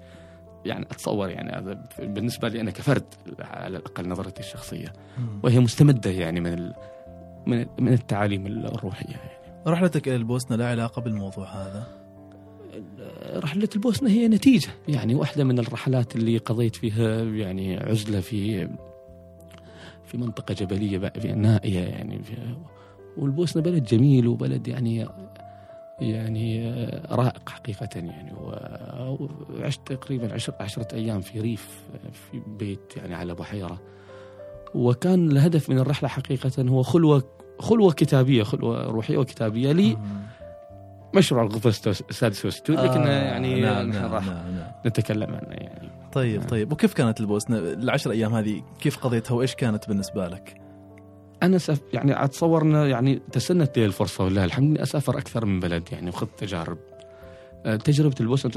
يعني 0.65 0.85
أتصور 0.91 1.29
يعني 1.29 1.51
هذا 1.51 1.83
بالنسبة 1.99 2.47
لي 2.47 2.61
أنا 2.61 2.71
كفرد 2.71 3.03
على 3.39 3.77
الأقل 3.77 4.09
نظرتي 4.09 4.39
الشخصية. 4.39 4.93
وهي 5.43 5.59
مستمدة 5.59 6.09
يعني 6.11 6.39
من 6.39 6.53
ال 6.53 6.73
من 7.47 7.65
من 7.79 7.93
التعاليم 7.93 8.47
الروحية 8.47 9.09
يعني. 9.15 9.61
رحلتك 9.67 10.07
إلى 10.07 10.15
البوسنه 10.15 10.57
لا 10.57 10.67
علاقة 10.69 11.01
بالموضوع 11.01 11.47
هذا 11.47 11.87
رحلة 13.35 13.69
البوسنة 13.75 14.09
هي 14.09 14.27
نتيجة. 14.27 14.69
يعني 14.87 15.15
واحدة 15.15 15.43
من 15.43 15.59
الرحلات 15.59 16.15
اللي 16.15 16.37
قضيت 16.37 16.75
فيها 16.75 17.23
يعني 17.23 17.77
عزلة 17.77 18.19
في 18.19 18.67
في 20.05 20.17
منطقة 20.17 20.53
جبلية 20.53 21.11
نائية 21.35 21.79
يعني 21.79 22.21
والبوسنة 23.17 23.63
بلد 23.63 23.83
جميل 23.83 24.27
وبلد 24.27 24.67
يعني 24.67 25.07
يعني 26.01 26.71
رائق 27.11 27.49
حقيقة 27.49 27.89
يعني. 27.95 28.33
وعشت 29.49 29.81
تقريبا 29.85 30.33
عشر 30.33 30.53
عشرة 30.59 30.87
أيام 30.93 31.21
في 31.21 31.39
ريف 31.39 31.79
في 32.13 32.41
بيت 32.47 32.97
يعني 32.97 33.15
على 33.15 33.35
بحيرة. 33.35 33.81
وكان 34.75 35.31
الهدف 35.31 35.69
من 35.69 35.79
الرحلة 35.79 36.09
حقيقة 36.09 36.63
هو 36.63 36.83
خلوة 36.83 37.23
خلوة 37.59 37.93
كتابية 37.93 38.43
خلوة 38.43 38.83
روحية 38.83 39.17
وكتابية 39.17 39.71
لي. 39.71 39.97
مشروع 41.13 41.43
الغرفة 41.43 41.69
السادسة 41.69 42.45
والستون 42.45 42.75
لكن 42.75 43.01
آه، 43.01 43.23
يعني 43.23 43.61
نعم 43.61 43.89
نعم, 43.89 44.13
راح 44.13 44.25
نعم, 44.25 44.55
نعم. 44.55 44.71
نتكلم 44.85 45.33
عنه 45.33 45.51
يعني 45.51 45.89
طيب 46.13 46.39
نعم. 46.39 46.49
طيب 46.49 46.71
وكيف 46.71 46.93
كانت 46.93 47.19
البوسنه 47.19 47.57
العشر 47.57 48.11
أيام 48.11 48.35
هذه 48.35 48.63
كيف 48.79 48.97
قضيتها 48.97 49.35
وإيش 49.35 49.55
كانت 49.55 49.87
بالنسبة 49.87 50.27
لك؟ 50.27 50.61
أنا 51.43 51.57
سف 51.57 51.81
يعني 51.93 52.23
أتصور 52.23 52.61
إنه 52.61 52.85
يعني 52.85 53.21
تسنت 53.31 53.77
لي 53.77 53.85
الفرصة 53.85 54.23
ولله 54.23 54.45
الحمد 54.45 54.65
اني 54.65 54.83
أسافر 54.83 55.17
أكثر 55.17 55.45
من 55.45 55.59
بلد 55.59 55.83
يعني 55.91 56.09
وخذت 56.09 56.39
تجارب 56.39 56.77
آه، 57.65 57.75
تجربة 57.75 58.15
البوسنه 58.19 58.51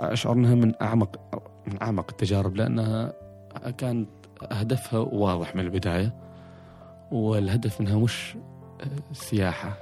أشعر 0.00 0.32
إنها 0.32 0.54
من 0.54 0.72
اعمق 0.82 1.38
من 1.66 1.82
أعمق 1.82 2.10
التجارب 2.10 2.56
لأنها 2.56 3.12
كانت 3.78 4.08
هدفها 4.50 4.98
واضح 5.00 5.56
من 5.56 5.64
البداية 5.64 6.14
والهدف 7.12 7.80
منها 7.80 7.98
مش 7.98 8.36
آه، 8.80 9.12
سياحة 9.12 9.81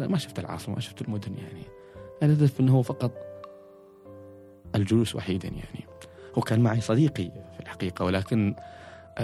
ما 0.00 0.18
شفت 0.18 0.38
العاصمة 0.38 0.74
ما 0.74 0.80
شفت 0.80 1.02
المدن 1.02 1.34
يعني. 1.38 1.62
الهدف 2.22 2.60
إنه 2.60 2.72
هو 2.76 2.82
فقط 2.82 3.12
الجلوس 4.74 5.14
وحيدا 5.16 5.48
يعني. 5.48 5.84
هو 6.38 6.42
كان 6.42 6.60
معي 6.60 6.80
صديقي 6.80 7.30
في 7.54 7.60
الحقيقة 7.60 8.04
ولكن 8.04 8.54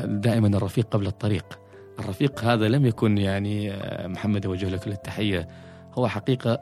دائما 0.05 0.49
الرفيق 0.49 0.87
قبل 0.91 1.07
الطريق. 1.07 1.59
الرفيق 1.99 2.45
هذا 2.45 2.69
لم 2.69 2.87
يكن 2.87 3.19
يعني 3.19 3.73
آه، 3.73 4.07
محمد 4.07 4.47
أوجه 4.47 4.69
له 4.69 4.77
كل 4.77 4.91
التحية. 4.93 5.49
هو 5.95 6.09
حقيقة 6.09 6.59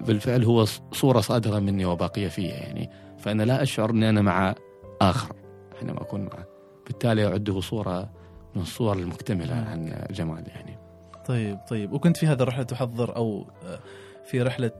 بالفعل 0.00 0.44
هو 0.44 0.64
ص- 0.64 0.82
صورة 0.92 1.20
صادرة 1.20 1.58
مني 1.58 1.84
وباقية 1.84 2.28
فيها 2.28 2.54
يعني. 2.54 2.90
فأنا 3.18 3.42
لا 3.42 3.62
أشعر 3.62 3.90
إني 3.90 4.08
أنا 4.08 4.22
مع 4.22 4.54
آخر 5.00 5.36
حينما 5.80 6.02
أكون 6.02 6.20
معه. 6.20 6.46
بالتالي 6.86 7.26
أعده 7.26 7.60
صورة 7.60 8.10
من 8.56 8.62
الصور 8.62 8.96
المكتملة 8.96 9.54
عن 9.54 10.06
جمال 10.10 10.44
يعني. 10.48 10.78
طيب 11.26 11.58
طيب. 11.68 11.92
وكنت 11.92 12.16
في 12.16 12.26
هذه 12.26 12.42
الرحلة 12.42 12.62
تحضر 12.62 13.16
أو 13.16 13.46
آه، 13.64 13.78
في 14.24 14.42
رحلة 14.42 14.72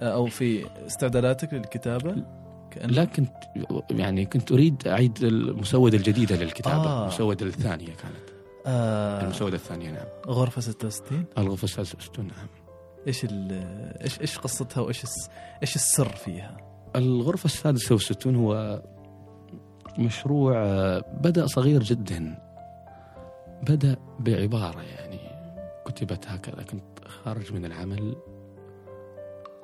آه، 0.00 0.14
أو 0.14 0.26
في 0.26 0.66
استعداداتك 0.86 1.54
للكتابة؟ 1.54 2.16
كأن... 2.70 2.90
لا 2.90 3.04
كنت 3.04 3.32
يعني 3.90 4.26
كنت 4.26 4.52
أريد 4.52 4.88
أعيد 4.88 5.22
المسودة 5.22 5.96
الجديدة 5.96 6.36
للكتابة 6.36 6.86
آه. 6.86 7.02
المسودة 7.02 7.46
الثانية 7.46 7.86
كانت. 7.86 8.32
آه. 8.66 9.22
المسودة 9.22 9.56
الثانية 9.56 9.90
نعم. 9.90 10.06
غرفة 10.26 10.60
66 10.60 11.24
الغرفة 11.38 11.64
السادسة 11.64 11.96
والستون 11.96 12.26
نعم. 12.26 12.46
إيش 13.06 13.24
إيش 13.24 14.20
إيش 14.20 14.38
قصتها 14.38 14.80
وإيش 14.80 15.04
إيش 15.62 15.76
السر 15.76 16.08
فيها؟ 16.08 16.56
الغرفة 16.96 17.44
السادسة 17.44 17.94
والستون 17.94 18.36
هو 18.36 18.82
مشروع 19.98 20.56
آه، 20.56 21.04
بدأ 21.20 21.46
صغير 21.46 21.82
جدا. 21.82 22.38
بدأ 23.62 23.96
بعبارة 24.18 24.82
يعني. 24.82 25.21
كتبت 25.92 26.28
هكذا 26.28 26.62
كنت 26.62 27.08
خارج 27.08 27.52
من 27.52 27.64
العمل. 27.64 28.16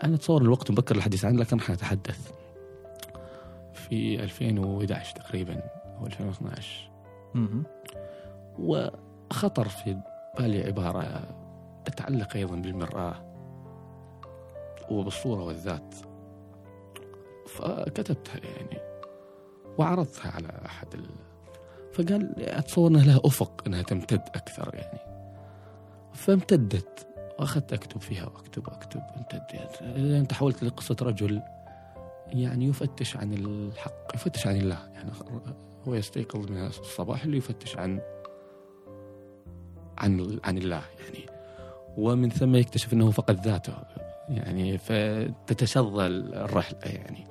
أنا 0.04 0.14
أتصور 0.14 0.42
الوقت 0.42 0.70
مبكر 0.70 0.96
الحديث 0.96 1.24
عنه 1.24 1.38
لكن 1.38 1.56
راح 1.56 1.70
نتحدث. 1.70 2.32
في 3.72 4.22
2011 4.22 5.16
تقريبا 5.16 5.62
أو 5.98 6.06
2012 6.06 6.90
مهم. 7.34 7.64
وخطر 8.58 9.68
في 9.68 9.96
بالي 10.38 10.64
عبارة 10.64 11.22
تتعلق 11.84 12.36
أيضا 12.36 12.56
بالمرآة 12.56 13.14
وبالصورة 14.90 15.44
والذات. 15.44 15.94
فكتبتها 17.46 18.40
يعني 18.44 18.78
وعرضتها 19.78 20.30
على 20.30 20.48
أحد 20.66 20.94
ال... 20.94 21.06
فقال 21.92 22.42
أتصور 22.42 22.90
أنها 22.90 23.04
لها 23.04 23.20
أفق 23.24 23.62
أنها 23.66 23.82
تمتد 23.82 24.22
أكثر 24.34 24.74
يعني. 24.74 25.17
فامتدت. 26.14 27.06
وأخذت 27.38 27.72
أكتب 27.72 28.00
فيها 28.00 28.24
وأكتب 28.24 28.68
وأكتب 28.68 29.00
امتدت 29.16 29.82
لأن 29.82 30.28
تحولت 30.28 30.64
لقصة 30.64 30.96
رجل 31.02 31.42
يعني 32.28 32.66
يفتش 32.66 33.16
عن 33.16 33.32
الحق 33.32 34.14
يفتش 34.14 34.46
عن 34.46 34.56
الله. 34.56 34.88
يعني 34.94 35.10
هو 35.88 35.94
يستيقظ 35.94 36.50
من 36.50 36.66
الصباح 36.66 37.24
اللي 37.24 37.36
يفتش 37.36 37.76
عن 37.76 38.00
عن 39.98 40.38
عن 40.44 40.58
الله 40.58 40.82
يعني. 41.00 41.26
ومن 41.96 42.30
ثم 42.30 42.56
يكتشف 42.56 42.92
إنه 42.92 43.10
فقد 43.10 43.46
ذاته. 43.46 43.74
يعني 44.28 44.78
فتتشظى 44.78 46.06
الرحلة 46.06 46.78
يعني. 46.82 47.26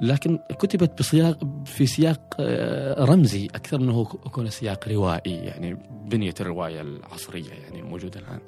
لكن 0.00 0.38
كتبت 0.48 0.98
بسياق 0.98 1.38
في 1.64 1.86
سياق 1.86 2.36
آه، 2.40 3.04
رمزي 3.04 3.46
أكثر 3.46 3.78
من 3.78 3.88
أنه 3.88 4.00
يكون 4.26 4.50
سياق 4.50 4.88
روائي 4.88 5.34
يعني 5.34 5.78
بنية 6.04 6.34
الرواية 6.40 6.80
العصرية 6.80 7.52
يعني 7.52 7.80
الموجوده 7.80 8.20
الآن. 8.20 8.40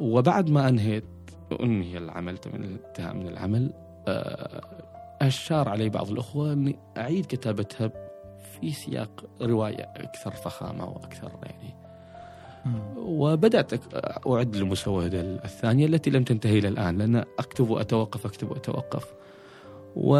وبعد 0.00 0.50
ما 0.50 0.68
أنهيت 0.68 1.04
أنهي 1.60 1.98
العمل 1.98 2.38
من 2.54 2.64
الانتهاء 2.64 3.14
من 3.14 3.28
العمل 3.28 3.72
آه، 4.08 4.60
أشار 5.22 5.68
علي 5.68 5.88
بعض 5.88 6.10
الأخوة 6.10 6.52
أني 6.52 6.78
أعيد 6.96 7.26
كتابتها 7.26 7.90
في 8.60 8.72
سياق 8.72 9.24
رواية 9.42 9.92
أكثر 9.96 10.30
فخامة 10.30 10.84
وأكثر 10.84 11.32
يعني. 11.42 11.74
وبدأت 12.96 13.94
أعد 14.26 14.54
المسوده 14.54 15.20
الثانية 15.20 15.86
التي 15.86 16.10
لم 16.10 16.24
تنتهي 16.24 16.58
إلى 16.58 16.68
الآن 16.68 16.98
لأن 16.98 17.16
أكتب 17.38 17.70
وأتوقف 17.70 18.26
أكتب 18.26 18.50
وأتوقف. 18.50 19.14
و 19.96 20.16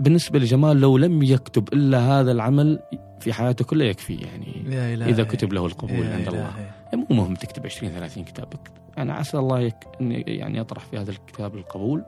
بالنسبة 0.00 0.38
لجمال 0.38 0.80
لو 0.80 0.98
لم 0.98 1.22
يكتب 1.22 1.68
إلا 1.72 1.98
هذا 1.98 2.32
العمل 2.32 2.78
في 3.20 3.32
حياته 3.32 3.64
كلها 3.64 3.86
يكفي 3.86 4.14
يعني 4.14 4.74
يا 4.74 4.94
إلهي 4.94 5.10
إذا 5.10 5.24
كتب 5.24 5.52
له 5.52 5.66
القبول 5.66 6.06
عند 6.06 6.28
الله. 6.28 6.48
إلهي. 6.48 7.06
مو 7.10 7.16
مهم 7.16 7.34
تكتب 7.34 7.66
20 7.66 7.92
30 7.92 8.24
كتاب 8.24 8.48
أنا 8.98 9.14
عسى 9.14 9.38
الله 9.38 9.60
يك... 9.60 9.74
يعني 10.00 10.58
يطرح 10.58 10.84
في 10.84 10.98
هذا 10.98 11.10
الكتاب 11.10 11.54
القبول 11.54 12.04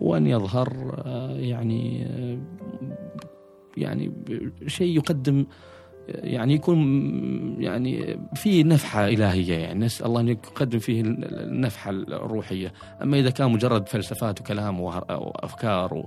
وأن 0.00 0.26
يظهر 0.26 1.02
آه، 1.06 1.30
يعني 1.30 2.06
آه، 2.06 2.38
يعني 3.76 4.12
شيء 4.66 4.96
يقدم 4.96 5.46
يعني 6.08 6.54
يكون 6.54 6.78
يعني 7.62 8.18
في 8.34 8.62
نفحة 8.62 9.08
إلهية 9.08 9.54
يعني. 9.54 9.84
نسأل 9.84 10.06
الله 10.06 10.20
أن 10.20 10.28
يقدم 10.28 10.78
فيه 10.78 11.00
النفحة 11.00 11.90
الروحية. 11.90 12.72
أما 13.02 13.18
إذا 13.18 13.30
كان 13.30 13.50
مجرد 13.52 13.88
فلسفات 13.88 14.40
وكلام 14.40 14.80
وأفكار 14.80 15.94
و 15.94 16.06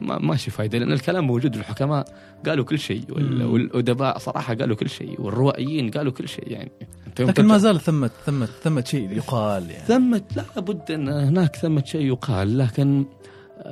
ما 0.00 0.18
ماشي 0.18 0.50
فايدة 0.50 0.78
لأن 0.78 0.92
الكلام 0.92 1.26
موجود 1.26 1.54
الحكماء 1.56 2.04
قالوا 2.46 2.64
كل 2.64 2.78
شيء 2.78 3.02
وال- 3.10 3.44
مم. 3.46 3.52
والأدباء 3.52 4.18
صراحة 4.18 4.54
قالوا 4.54 4.76
كل 4.76 4.88
شيء 4.88 5.20
والروائيين 5.20 5.90
قالوا 5.90 6.12
كل 6.12 6.28
شيء 6.28 6.52
يعني. 6.52 6.72
لكن 7.20 7.44
ما 7.44 7.58
زال 7.58 7.80
ثمة 7.80 8.10
ثمة 8.26 8.46
ثمة 8.46 8.84
شيء 8.84 9.10
يقال 9.10 9.70
يعني. 9.70 9.84
ثمة 9.84 10.22
لا 10.36 10.60
بد 10.60 10.90
أن 10.90 11.08
هناك 11.08 11.56
ثمة 11.56 11.84
شيء 11.84 12.06
يقال 12.06 12.58
لكن 12.58 13.04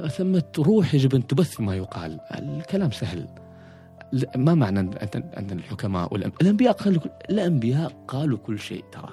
ثمة 0.08 0.42
روح 0.58 0.94
يجب 0.94 1.14
أن 1.14 1.26
تبث 1.26 1.60
ما 1.60 1.74
يقال. 1.76 2.18
الكلام 2.38 2.90
سهل. 2.90 3.26
ما 4.36 4.54
معنى 4.54 4.80
أن 4.80 5.50
الحكماء 5.52 6.16
الأنبياء 6.16 6.72
قالوا 6.72 7.00
كل... 7.00 7.10
الأنبياء 7.30 8.04
قالوا 8.08 8.38
كل 8.38 8.58
شيء 8.58 8.84
ترى. 8.92 9.12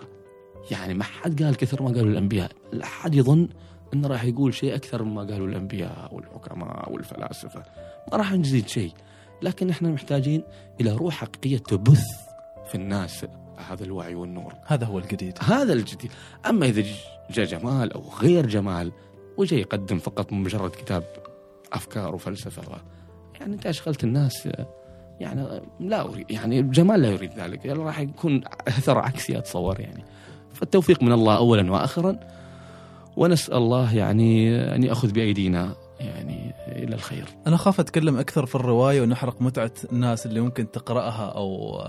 يعني 0.72 0.94
ما 0.94 1.04
حد 1.04 1.44
قال 1.44 1.56
كثر 1.56 1.84
ما 1.84 1.88
قالوا 1.88 2.12
الأنبياء. 2.12 2.51
لا 2.74 2.84
أحد 2.84 3.16
يظن 3.16 3.50
أنه 3.94 4.08
راح 4.08 4.24
يقول 4.24 4.54
شيء 4.54 4.75
أكثر 4.75 5.04
مما 5.04 5.22
قالوا 5.22 5.48
الأنبياء 5.48 6.10
والحكماء 6.16 6.94
والفلاسفة. 6.94 7.63
ما 8.12 8.18
راح 8.18 8.34
نزيد 8.34 8.68
شيء. 8.68 8.92
لكن 9.42 9.70
إحنا 9.70 9.89
محتاجين 9.89 10.44
إلى 10.82 10.92
روح 10.92 11.16
حقيقية 11.16 11.58
تبث 11.58 12.06
في 12.68 12.75
الناس 12.75 13.25
هذا 13.70 13.84
الوعي 13.84 14.16
والنور. 14.16 14.54
هذا 14.66 14.86
هو 14.86 15.00
الجديد. 15.00 15.38
هذا 15.42 15.74
الجديد. 15.74 16.12
أما 16.46 16.66
إذا 16.66 16.84
جاء 17.32 17.46
جمال 17.46 17.94
أو 17.94 18.04
غير 18.22 18.46
جمال 18.46 18.92
وجاي 19.38 19.60
يقدم 19.60 20.00
فقط 20.00 20.34
مجرد 20.34 20.72
كتاب 20.72 21.04
أفكار 21.74 22.16
وفلسفة 22.16 22.72
و... 22.72 22.75
يعني 23.39 23.54
أنت 23.54 23.66
أشغلت 23.66 24.04
الناس 24.04 24.48
يعني 25.19 25.62
لا 25.79 26.01
اريد 26.01 26.31
يعني 26.31 26.62
جمال 26.62 27.01
لا 27.01 27.09
يريد 27.09 27.31
ذلك. 27.38 27.65
يعني 27.65 27.79
راح 27.79 28.00
يكون 28.00 28.41
أثر 28.67 28.97
عكسي 28.97 29.38
اتصور 29.38 29.79
يعني. 29.79 30.03
فالتوفيق 30.53 31.03
من 31.03 31.12
الله 31.12 31.38
اولا 31.38 31.71
واخرا. 31.71 32.19
ونسأل 33.17 33.57
الله 33.57 33.95
يعني 33.95 34.55
أن 34.75 34.83
يأخذ 34.83 35.12
بأيدينا 35.12 35.75
يعني 36.00 36.53
إلى 36.67 36.95
الخير. 36.95 37.25
أنا 37.47 37.55
أخاف 37.55 37.79
أتكلم 37.79 38.17
أكثر 38.17 38.45
في 38.45 38.55
الرواية 38.55 39.01
ونحرق 39.01 39.41
متعة 39.41 39.71
الناس 39.91 40.25
اللي 40.25 40.39
ممكن 40.39 40.71
تقرأها 40.71 41.29
أو 41.36 41.81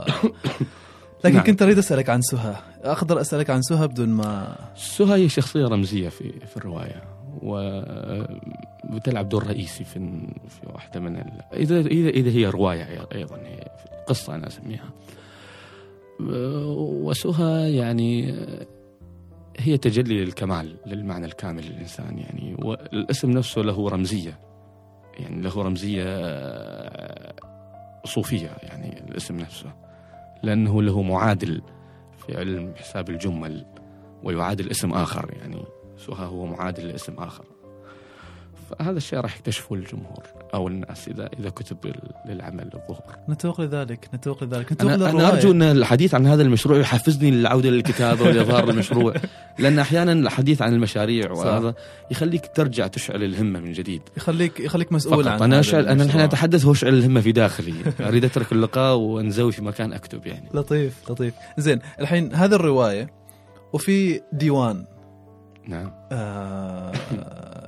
لكن 1.24 1.36
نعم. 1.36 1.44
كنت 1.44 1.62
أريد 1.62 1.78
أسألك 1.78 2.10
عن 2.10 2.20
سهى. 2.20 2.56
أقدر 2.82 3.20
أسألك 3.20 3.50
عن 3.50 3.62
سهى 3.62 3.88
بدون 3.88 4.08
ما 4.08 4.56
سهى 4.76 5.24
هي 5.24 5.28
شخصية 5.28 5.64
رمزية 5.64 6.08
في 6.08 6.32
في 6.46 6.56
الرواية. 6.56 7.17
وتلعب 7.42 9.28
دور 9.28 9.46
رئيسي 9.46 9.84
في 9.84 9.98
في 10.48 10.60
واحدة 10.74 11.00
من 11.00 11.16
ال... 11.16 11.42
إذا 11.52 11.80
إذا 11.80 12.08
إذا 12.08 12.30
هي 12.30 12.46
رواية 12.46 13.08
أيضا 13.14 13.36
هي 13.36 13.68
قصة 14.06 14.34
أنا 14.34 14.46
أسميها. 14.46 14.90
وسهى 16.20 17.76
يعني 17.76 18.34
هي 19.58 19.78
تجلي 19.78 20.24
للكمال 20.24 20.76
للمعنى 20.86 21.26
الكامل 21.26 21.66
للإنسان 21.66 22.18
يعني. 22.18 22.56
والاسم 22.58 23.30
نفسه 23.30 23.62
له 23.62 23.88
رمزية. 23.88 24.38
يعني 25.18 25.42
له 25.42 25.62
رمزية 25.62 26.04
صوفية 28.04 28.50
يعني 28.62 29.00
الاسم 29.08 29.36
نفسه. 29.36 29.72
لأنه 30.42 30.82
له 30.82 31.02
معادل 31.02 31.62
في 32.18 32.36
علم 32.36 32.74
حساب 32.76 33.10
الجمل 33.10 33.66
ويعادل 34.22 34.70
اسم 34.70 34.92
آخر 34.92 35.34
يعني. 35.40 35.64
سهى 36.06 36.26
هو 36.26 36.46
معادل 36.46 36.88
لاسم 36.88 37.14
آخر. 37.18 37.44
فهذا 38.70 38.96
الشيء 38.96 39.20
راح 39.20 39.36
يكتشفه 39.36 39.74
الجمهور 39.74 40.22
أو 40.54 40.68
الناس 40.68 41.08
إذا 41.08 41.30
إذا 41.40 41.50
كتب 41.50 41.76
للعمل 42.26 42.70
الظهور. 42.74 43.16
نتوق 43.28 43.60
لذلك 43.60 44.08
نتوق 44.14 44.44
لذلك 44.44 44.72
نتوق 44.72 44.92
أنا. 44.92 45.10
أنا 45.10 45.28
أرجو 45.28 45.50
أن 45.50 45.62
الحديث 45.62 46.14
عن 46.14 46.26
هذا 46.26 46.42
المشروع 46.42 46.78
يحفزني 46.78 47.30
للعودة 47.30 47.70
للكتابة 47.70 48.22
ولإظهار 48.24 48.70
المشروع 48.70 49.14
لأن 49.58 49.78
أحيانا 49.78 50.12
الحديث 50.12 50.62
عن 50.62 50.74
المشاريع. 50.74 51.32
وهذا 51.32 51.74
يخليك 52.10 52.42
ترجع 52.54 52.86
تشعل 52.86 53.22
الهمة 53.24 53.60
من 53.60 53.72
جديد. 53.72 54.02
يخليك 54.16 54.60
يخليك 54.60 54.92
مسؤول 54.92 55.24
فقط. 55.24 55.32
عن 55.32 55.42
أنا 55.42 55.54
هذا 55.54 55.60
أشعل 55.60 55.80
أنا 55.80 55.92
الحين 55.92 56.00
المشروع. 56.02 56.24
أتحدث 56.24 56.64
وأشعل 56.64 56.94
الهمة 56.94 57.20
في 57.20 57.32
داخلي. 57.32 57.74
أريد 58.00 58.24
أترك 58.24 58.52
اللقاء 58.52 58.96
وأنزوي 58.96 59.52
في 59.52 59.62
مكان 59.62 59.92
أكتب 59.92 60.26
يعني. 60.26 60.48
لطيف 60.54 61.10
لطيف. 61.10 61.34
زين 61.58 61.78
الحين 62.00 62.34
هذه 62.34 62.54
الرواية 62.54 63.10
وفي 63.72 64.20
ديوان. 64.32 64.84
نعم. 65.68 65.92
آه 66.12 66.92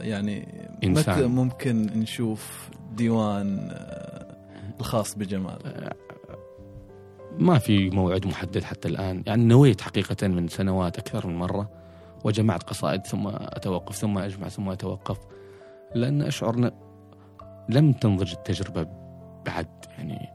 يعني. 0.00 0.49
متى 0.85 1.26
ممكن 1.26 1.87
نشوف 1.87 2.71
ديوان 2.92 3.69
آه 3.73 4.37
الخاص 4.80 5.14
بجمال. 5.14 5.90
ما 7.38 7.59
في 7.59 7.90
موعد 7.90 8.26
محدد 8.26 8.64
حتى 8.64 8.88
الآن. 8.88 9.23
يعني 9.26 9.45
نويت 9.45 9.80
حقيقة 9.80 10.28
من 10.28 10.49
سنوات 10.49 10.99
أكثر 10.99 11.26
من 11.26 11.37
مرة 11.37 11.71
وجمعت 12.25 12.62
قصائد 12.62 13.07
ثم 13.07 13.26
أتوقف 13.26 13.97
ثم 13.97 14.19
أجمع 14.19 14.49
ثم 14.49 14.69
أتوقف 14.69 15.19
لأن 15.95 16.23
أشعر 16.23 16.71
لم 17.69 17.92
تنضج 17.92 18.33
التجربة 18.33 18.87
بعد. 19.47 19.69
يعني 19.99 20.28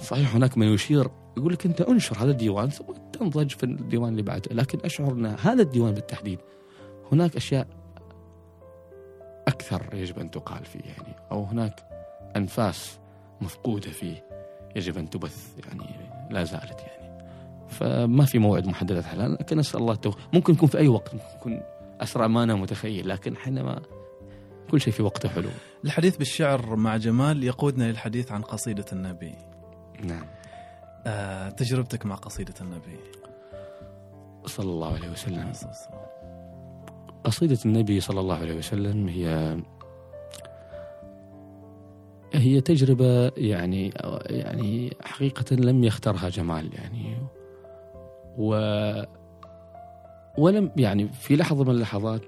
صحيح 0.00 0.34
هناك 0.34 0.58
من 0.58 0.66
يشير 0.66 1.10
يقول 1.36 1.52
لك 1.52 1.66
أنت 1.66 1.80
أنشر 1.80 2.18
هذا 2.18 2.30
الديوان 2.30 2.70
ثم 2.70 2.84
تنضج 3.12 3.50
في 3.50 3.64
الديوان 3.64 4.08
اللي 4.08 4.22
بعده 4.22 4.54
لكن 4.54 4.78
أشعر 4.84 5.12
أن 5.12 5.26
هذا 5.26 5.62
الديوان 5.62 5.94
بالتحديد 5.94 6.38
هناك 7.12 7.36
أشياء 7.36 7.66
أكثر 9.48 9.94
يجب 9.94 10.18
أن 10.18 10.30
تقال 10.30 10.64
فيه 10.64 10.80
يعني 10.80 11.14
أو 11.32 11.44
هناك 11.44 11.84
أنفاس 12.36 12.98
مفقودة 13.40 13.90
فيه 13.90 14.24
يجب 14.76 14.98
أن 14.98 15.10
تبث 15.10 15.58
يعني 15.58 15.90
لا 16.30 16.44
زالت 16.44 16.80
يعني. 16.80 17.28
فما 17.68 18.24
في 18.24 18.38
موعد 18.38 18.66
محدد 18.66 19.04
الان 19.12 19.32
لكن 19.32 19.58
اسال 19.58 19.80
الله 19.80 19.92
التوفيق. 19.92 20.28
ممكن 20.32 20.52
يكون 20.52 20.68
في 20.68 20.78
أي 20.78 20.88
وقت 20.88 21.14
ممكن 21.14 21.26
يكون 21.36 21.60
أسرع 22.00 22.26
ما 22.26 22.42
أنا 22.42 22.54
متخيل 22.54 23.08
لكن 23.08 23.36
حينما 23.36 23.82
كل 24.70 24.80
شيء 24.80 24.92
في 24.92 25.02
وقته 25.02 25.28
حلو. 25.28 25.48
الحديث 25.84 26.16
بالشعر 26.16 26.76
مع 26.76 26.96
جمال 26.96 27.44
يقودنا 27.44 27.84
للحديث 27.84 28.32
عن 28.32 28.42
قصيدة 28.42 28.84
النبي. 28.92 29.34
نعم. 30.04 30.26
آه، 31.06 31.48
تجربتك 31.48 32.06
مع 32.06 32.14
قصيدة 32.14 32.54
النبي. 32.60 32.98
صلى 34.46 34.66
الله 34.66 34.94
عليه 34.94 35.10
وسلم. 35.10 35.52
قصيدة 37.24 37.58
النبي 37.66 38.00
صلى 38.00 38.20
الله 38.20 38.34
عليه 38.36 38.58
وسلم 38.58 39.08
هي 39.08 39.58
هي 42.32 42.60
تجربة 42.60 43.32
يعني 43.36 43.92
يعني 44.26 44.96
حقيقة 45.00 45.56
لم 45.56 45.84
يخترها 45.84 46.28
جمال 46.28 46.70
يعني. 46.74 47.16
و 48.38 48.54
ولم 50.38 50.70
يعني 50.76 51.08
في 51.08 51.36
لحظة 51.36 51.64
من 51.64 51.70
اللحظات 51.70 52.20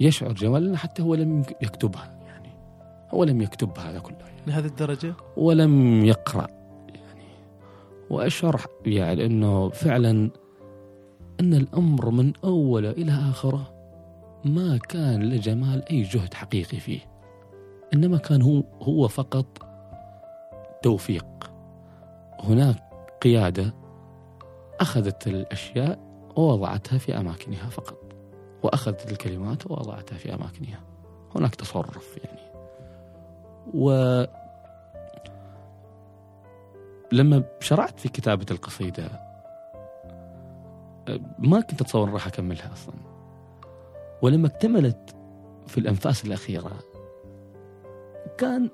يشعر 0.00 0.32
جمال 0.32 0.76
حتى 0.76 1.02
هو 1.02 1.14
لم 1.14 1.42
يكتبها 1.62 2.18
يعني. 2.26 2.48
هو 3.10 3.24
لم 3.24 3.40
يكتب 3.40 3.78
هذا 3.78 3.98
كله 3.98 4.18
يعني 4.18 4.40
لهذه 4.46 4.66
الدرجة؟ 4.66 5.14
ولم 5.36 6.04
يقرأ 6.04 6.46
يعني. 6.88 7.24
وأشعر 8.10 8.60
يعني 8.86 9.26
أنه 9.26 9.68
فعلا 9.68 10.30
أن 11.40 11.54
الأمر 11.54 12.10
من 12.10 12.32
أوله 12.44 12.90
إلى 12.90 13.12
آخره 13.12 13.74
ما 14.44 14.76
كان 14.76 15.22
لجمال 15.22 15.88
أي 15.90 16.02
جهد 16.02 16.34
حقيقي 16.34 16.80
فيه 16.80 17.00
إنما 17.94 18.18
كان 18.18 18.42
هو 18.42 18.62
هو 18.82 19.08
فقط 19.08 19.46
توفيق. 20.82 21.26
هناك 22.40 22.82
قيادة 23.22 23.74
أخذت 24.80 25.26
الأشياء 25.26 25.98
ووضعتها 26.36 26.98
في 26.98 27.18
أماكنها 27.18 27.68
فقط 27.68 27.98
وأخذت 28.62 29.12
الكلمات 29.12 29.70
ووضعتها 29.70 30.16
في 30.16 30.34
أماكنها. 30.34 30.80
هناك 31.36 31.54
تصرف 31.54 32.18
يعني. 32.24 32.40
و 33.74 33.90
لما 37.12 37.44
شرعت 37.60 38.00
في 38.00 38.08
كتابة 38.08 38.46
القصيدة 38.50 39.33
ما 41.38 41.60
كنت 41.60 41.80
أتصور 41.80 42.10
راح 42.10 42.26
أكملها 42.26 42.72
أصلا. 42.72 42.94
ولما 44.22 44.46
اكتملت 44.46 45.16
في 45.66 45.78
الأنفاس 45.78 46.24
الأخيرة 46.24 46.72
كان 48.38 48.70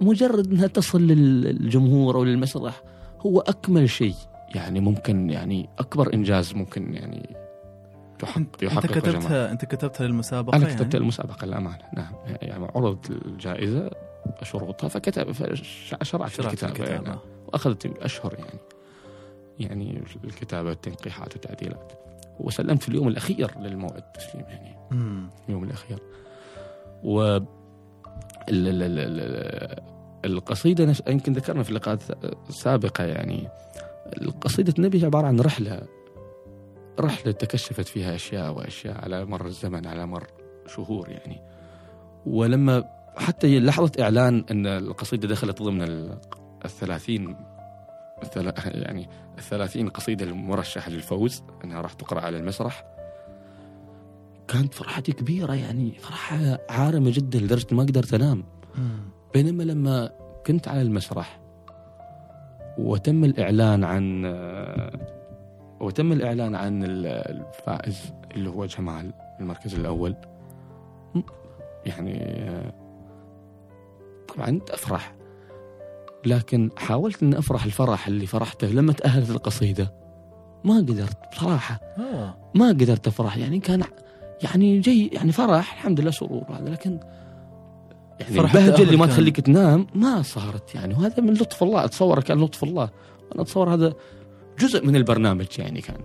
مجرد 0.00 0.52
أنها 0.52 0.66
تصل 0.66 1.00
للجمهور 1.00 2.16
أو 2.16 2.24
للمسرح 2.24 2.82
هو 3.20 3.40
أكمل 3.40 3.90
شيء. 3.90 4.14
يعني 4.54 4.80
ممكن 4.80 5.30
يعني 5.30 5.68
أكبر 5.78 6.14
إنجاز 6.14 6.54
ممكن 6.54 6.94
يعني 6.94 7.36
انت 8.36 8.86
كتبتها 8.86 9.52
أنت 9.52 9.64
كتبتها 9.64 10.06
للمسابقة 10.06 10.56
أنا 10.56 10.68
يعني؟ 10.68 10.78
كتبتها 10.78 10.98
للمسابقة 10.98 11.46
للأمانة. 11.46 11.84
نعم. 11.96 12.12
يعني 12.42 12.64
عرضت 12.74 13.10
الجائزة 13.10 13.90
شروطها 14.42 14.88
فكتب 14.88 15.32
فشرعت 15.32 16.30
في 16.30 16.40
الكتابة 16.40 16.84
يعني. 16.84 17.16
وأخذت 17.46 17.86
أشهر 17.86 18.34
يعني. 18.34 18.58
يعني 19.60 20.02
الكتابة 20.24 20.70
التنقيحات 20.72 21.36
التعديلات 21.36 21.92
وسلمت 22.40 22.82
في 22.82 22.88
اليوم 22.88 23.08
الأخير 23.08 23.58
للموعد 23.58 23.96
التسليم 23.96 24.44
يعني. 24.48 24.76
مم. 24.90 25.30
اليوم 25.48 25.64
الأخير. 25.64 25.98
و 27.04 27.22
ال- 27.22 27.42
ال- 28.48 28.82
ال- 28.82 28.98
ال- 28.98 29.82
القصيدة 30.24 30.84
نفس 30.84 31.02
يمكن 31.08 31.32
ذكرنا 31.32 31.62
في 31.62 31.72
لقاءات 31.72 32.02
سابقه 32.48 33.04
يعني. 33.04 33.48
القصيدة 34.22 34.74
النبي 34.78 35.04
عبارة 35.04 35.26
عن 35.26 35.40
رحلة. 35.40 35.82
رحلة 37.00 37.32
تكشفت 37.32 37.88
فيها 37.88 38.14
أشياء 38.14 38.52
وأشياء 38.52 39.04
على 39.04 39.24
مر 39.24 39.46
الزمن 39.46 39.86
على 39.86 40.06
مر 40.06 40.26
شهور 40.66 41.08
يعني. 41.10 41.40
ولما 42.26 42.84
حتى 43.16 43.60
لحظة 43.60 43.92
إعلان 44.00 44.44
أن 44.50 44.66
القصيدة 44.66 45.28
دخلت 45.28 45.62
ضمن 45.62 45.82
ال- 45.82 46.18
الثلاثين 46.64 47.30
الثلا 47.30 47.51
يعني 48.64 49.08
الثلاثين 49.38 49.88
قصيدة 49.88 50.24
المرشحة 50.24 50.90
للفوز 50.90 51.42
أنها 51.64 51.80
راح 51.80 51.92
تقرأ 51.92 52.20
على 52.20 52.36
المسرح. 52.36 52.84
كانت 54.48 54.74
فرحتي 54.74 55.12
كبيرة 55.12 55.54
يعني 55.54 55.90
فرحة 55.92 56.58
عارمة 56.70 57.10
جدا 57.14 57.38
لدرجة 57.38 57.74
ما 57.74 57.82
قدرت 57.82 58.14
أنام. 58.14 58.44
بينما 59.34 59.62
لما 59.62 60.10
كنت 60.46 60.68
على 60.68 60.82
المسرح 60.82 61.40
وتم 62.78 63.24
الإعلان 63.24 63.84
عن 63.84 64.24
وتم 65.80 66.12
الإعلان 66.12 66.54
عن 66.54 66.84
ال- 66.84 67.06
الفائز 67.06 68.12
اللي 68.34 68.50
هو 68.50 68.66
جمال 68.66 69.12
المركز 69.40 69.74
الأول 69.74 70.16
يعني 71.86 72.18
طبعا 74.34 74.60
أفرح 74.70 75.14
لكن 76.26 76.70
حاولت 76.76 77.22
أن 77.22 77.34
أفرح 77.34 77.64
الفرح 77.64 78.06
اللي 78.06 78.26
فرحته 78.26 78.66
لما 78.66 78.92
تأهلت 78.92 79.30
القصيدة. 79.30 79.92
ما 80.64 80.76
قدرت 80.76 81.16
بصراحة 81.32 81.80
آه. 81.98 82.34
ما 82.54 82.68
قدرت 82.68 83.06
أفرح. 83.06 83.36
يعني 83.36 83.58
كان 83.60 83.82
يعني 84.42 84.80
جي 84.80 85.06
يعني 85.12 85.32
فرح 85.32 85.72
الحمد 85.72 86.00
لله 86.00 86.10
سرور 86.10 86.44
هذا 86.50 86.70
لكن 86.70 86.98
يعني 88.20 88.34
فرحة 88.34 88.58
البهجه 88.58 88.82
اللي 88.82 88.96
ما 88.96 89.06
تخليك 89.06 89.40
تنام 89.40 89.86
ما 89.94 90.22
صارت 90.22 90.74
يعني. 90.74 90.94
وهذا 90.94 91.20
من 91.20 91.34
لطف 91.34 91.62
الله 91.62 91.84
أتصور 91.84 92.20
كان 92.20 92.40
لطف 92.40 92.64
الله. 92.64 92.90
أنا 93.34 93.42
أتصور 93.42 93.74
هذا 93.74 93.92
جزء 94.58 94.86
من 94.86 94.96
البرنامج 94.96 95.46
يعني 95.58 95.80
كان. 95.80 96.00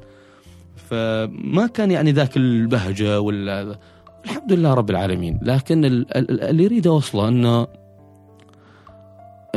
فما 0.75 1.67
كان 1.67 1.91
يعني 1.91 2.11
ذاك 2.11 2.37
البهجة 2.37 3.21
ولا 3.21 3.79
الحمد 4.25 4.53
لله 4.53 4.73
رب 4.73 4.89
العالمين. 4.89 5.39
لكن 5.41 5.85
ال- 5.85 6.17
ال- 6.17 6.41
اللي 6.41 6.63
يريد 6.63 6.87
اوصله 6.87 7.27
إنه 7.27 7.67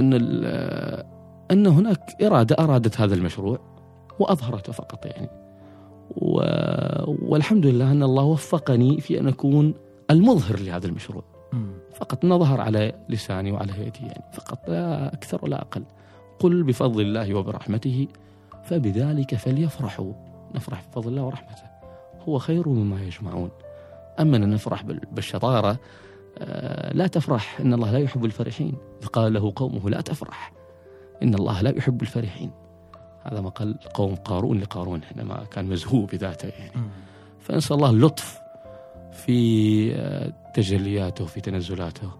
إن 0.00 0.12
إن 1.50 1.66
هناك 1.66 2.22
إرادة 2.22 2.56
أرادت 2.58 3.00
هذا 3.00 3.14
المشروع 3.14 3.58
وأظهرته 4.18 4.72
فقط 4.72 5.06
يعني. 5.06 5.28
و... 6.16 6.40
والحمد 7.28 7.66
لله 7.66 7.92
أن 7.92 8.02
الله 8.02 8.24
وفقني 8.24 9.00
في 9.00 9.20
أن 9.20 9.28
أكون 9.28 9.74
المظهر 10.10 10.58
لهذا 10.60 10.86
المشروع. 10.86 11.24
فقط 11.94 12.24
انه 12.24 12.38
ظهر 12.38 12.60
على 12.60 12.92
لساني 13.08 13.52
وعلى 13.52 13.72
يدي 13.72 14.00
يعني. 14.06 14.24
فقط 14.32 14.68
لا 14.68 15.14
أكثر 15.14 15.38
ولا 15.44 15.60
أقل. 15.62 15.82
قل 16.38 16.62
بفضل 16.62 17.00
الله 17.00 17.34
وبرحمته 17.34 18.08
فبذلك 18.64 19.34
فليفرحوا. 19.34 20.12
نفرح 20.54 20.84
بفضل 20.90 21.08
الله 21.08 21.22
ورحمته. 21.22 21.62
هو 22.28 22.38
خير 22.38 22.68
مما 22.68 23.02
يجمعون. 23.02 23.50
أما 24.20 24.36
أن 24.36 24.50
نفرح 24.50 24.82
بال- 24.82 25.00
بالشطارة 25.12 25.70
آه، 25.70 25.78
لا 26.92 27.06
تفرح 27.06 27.60
إن 27.60 27.74
الله 27.74 27.90
لا 27.92 27.98
يحب 27.98 28.24
الفرحين 28.24 28.74
قال 29.12 29.32
له 29.32 29.52
قومه 29.56 29.90
لا 29.90 30.00
تفرح 30.00 30.52
إن 31.22 31.34
الله 31.34 31.60
لا 31.62 31.70
يحب 31.76 32.02
الفرحين 32.02 32.50
هذا 33.22 33.40
ما 33.40 33.48
قال 33.50 33.78
قوم 33.94 34.14
قارون 34.14 34.58
لقارون 34.60 35.02
حينما 35.02 35.44
كان 35.44 35.64
مزهو 35.66 36.04
بذاته 36.06 36.48
يعني. 36.48 36.90
فنسأل 37.40 37.76
الله 37.76 37.90
اللطف 37.90 38.38
في 39.12 39.94
آه، 39.94 40.32
تجلياته 40.54 41.24
في 41.26 41.40
تنزلاته 41.40 42.10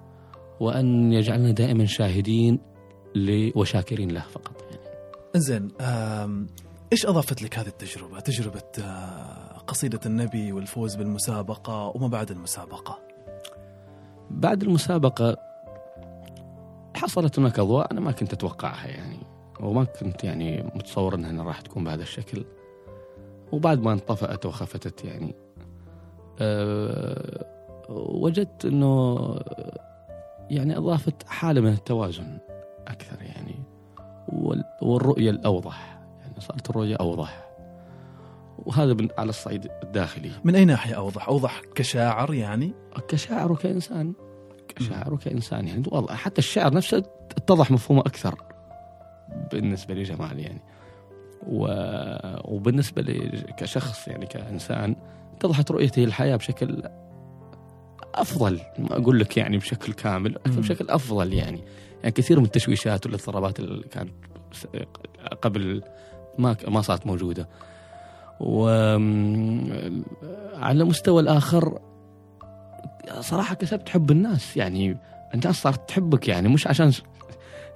وأن 0.61 1.13
يجعلنا 1.13 1.51
دائما 1.51 1.85
شاهدين 1.85 2.59
وشاكرين 3.57 4.11
له 4.11 4.21
فقط 4.21 4.63
يعني. 4.71 4.83
إنزين 5.37 5.69
آم، 5.81 6.47
إيش 6.93 7.07
أضافت 7.07 7.43
لك 7.43 7.59
هذه 7.59 7.67
التجربة؟ 7.69 8.21
تجربة 8.21 8.63
آه، 8.83 9.59
قصيدة 9.67 10.01
النبي 10.07 10.53
والفوز 10.53 10.97
بالمسابقة 10.97 11.93
وما 11.95 12.09
بعد 12.09 12.31
المسابقة. 12.31 12.99
بعد 14.31 14.63
المسابقة 14.63 15.37
حصلت 16.97 17.39
هناك 17.39 17.59
أضواء 17.59 17.93
أنا 17.93 18.01
ما 18.01 18.13
كنت 18.13 18.33
أتوقعها 18.33 18.89
يعني 18.89 19.19
وما 19.61 19.85
كنت 19.85 20.25
يعني 20.25 20.63
متصور 20.75 21.15
أنها 21.15 21.45
راح 21.45 21.61
تكون 21.61 21.85
بهذا 21.85 22.03
الشكل. 22.03 22.45
وبعد 23.53 23.81
ما 23.83 23.93
انطفأت 23.93 24.47
وخفتت 24.47 25.05
يعني. 25.05 25.35
أه 26.41 27.47
وجدت 27.89 28.65
أنه 28.65 29.17
يعني 30.51 30.77
أضافت 30.77 31.23
حالة 31.29 31.61
من 31.61 31.73
التوازن 31.73 32.39
أكثر 32.89 33.23
يعني 33.23 33.55
وال- 34.29 34.65
والرؤية 34.83 35.31
الأوضح 35.31 35.99
يعني 36.21 36.41
صارت 36.41 36.71
الرؤية 36.71 36.97
أوضح. 36.97 37.50
وهذا 38.67 38.95
من- 38.95 39.09
على 39.19 39.29
الصعيد 39.29 39.69
الداخلي. 39.83 40.31
من 40.45 40.57
أي 40.57 40.65
ناحية 40.65 40.95
أوضح؟ 40.95 41.29
أوضح 41.29 41.61
كشاعر 41.75 42.35
يعني؟ 42.35 42.73
كشاعر 43.09 43.53
وكإنسان. 43.53 44.13
كشاعر 44.77 45.15
وكإنسان 45.15 45.69
يعني. 45.69 45.83
واضح 45.87 46.15
حتى 46.15 46.39
الشعر 46.39 46.75
نفسه 46.75 46.99
اتضح 47.37 47.71
مفهومه 47.71 48.01
أكثر 48.01 48.35
بالنسبة 49.53 49.95
لجمال 49.95 50.39
يعني. 50.41 50.61
و... 51.47 51.67
وبالنسبة 52.55 53.03
لي 53.03 53.45
كشخص 53.59 54.09
يعني 54.09 54.27
كإنسان 54.27 54.97
اتضحت 55.37 55.71
رؤيته 55.71 56.03
للحياة 56.03 56.37
بشكل 56.37 56.83
أفضل 58.15 58.61
ما 58.79 58.97
أقول 58.97 59.21
لك 59.21 59.37
يعني 59.37 59.59
بشكل 59.59 59.93
كامل 59.93 60.33
لكن. 60.33 60.51
بشكل 60.61 60.91
أفضل 60.91 61.33
يعني. 61.33 61.61
يعني 62.01 62.13
كثير 62.13 62.39
من 62.41 62.45
التشويشات 62.45 63.07
والإضطرابات 63.07 63.61
اللي 63.61 63.85
كانت 63.89 64.11
قبل 65.43 65.83
ما 66.39 66.57
ما 66.69 66.81
صارت 66.81 67.07
موجودة. 67.07 67.49
وعلى 68.41 68.85
مستوى 70.85 71.23
الآخر 71.23 71.79
صراحة 73.21 73.55
كسبت 73.55 73.89
حب 73.89 74.11
الناس 74.11 74.57
يعني 74.57 74.97
الناس 75.35 75.63
صارت 75.63 75.89
تحبك 75.89 76.29
يعني 76.29 76.49
مش 76.49 76.67
عشان 76.67 76.93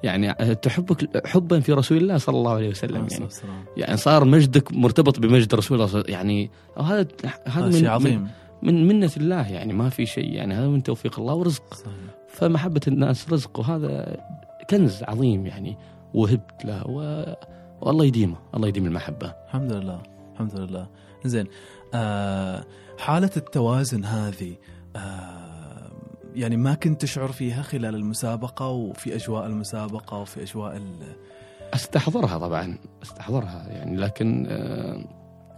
يعني 0.03 0.55
تحبك 0.55 1.27
حبا 1.27 1.61
في 1.61 1.72
رسول 1.72 1.98
الله 1.98 2.18
صلى 2.18 2.37
الله 2.37 2.53
عليه 2.53 2.68
وسلم 2.68 3.07
يعني. 3.11 3.29
يعني 3.77 3.96
صار 3.96 4.24
مجدك 4.24 4.72
مرتبط 4.72 5.18
بمجد 5.18 5.55
رسول 5.55 5.83
الله. 5.83 6.05
يعني 6.09 6.50
هذا 6.79 7.07
هذا 7.46 7.70
شيء 7.70 7.83
من, 7.83 7.87
عظيم 7.87 8.29
من 8.62 8.88
منة 8.88 9.11
الله 9.16 9.48
يعني 9.48 9.72
ما 9.72 9.88
في 9.88 10.07
شيء 10.07 10.33
يعني 10.33 10.55
هذا 10.55 10.68
من 10.68 10.83
توفيق 10.83 11.20
الله 11.20 11.35
ورزق 11.35 11.74
صحيح. 11.74 11.94
فمحبة 12.29 12.81
الناس 12.88 13.33
رزق 13.33 13.59
وهذا 13.59 14.16
كنز 14.70 15.03
عظيم 15.03 15.46
يعني 15.46 15.77
وهبت 16.14 16.64
له 16.64 16.87
و... 16.87 17.24
والله 17.81 18.05
يديمه 18.05 18.37
الله 18.55 18.68
يديم 18.68 18.87
المحبة 18.87 19.35
الحمد 19.46 19.72
لله 19.72 20.13
الحمد 20.34 20.60
لله. 20.60 20.88
زين 21.24 21.46
آه 21.94 22.64
حالة 22.98 23.30
التوازن 23.36 24.04
هذه 24.04 24.56
آه 24.96 25.90
يعني 26.34 26.56
ما 26.56 26.74
كنت 26.74 27.02
تشعر 27.02 27.28
فيها 27.32 27.62
خلال 27.62 27.94
المسابقة 27.94 28.68
وفي 28.68 29.14
أجواء 29.14 29.46
المسابقة 29.46 30.18
وفي 30.18 30.42
أجواء. 30.42 30.82
أستحضرها 31.74 32.38
طبعا 32.38 32.78
أستحضرها 33.02 33.66
يعني 33.68 33.96
لكن 33.96 34.46
آه، 34.50 35.04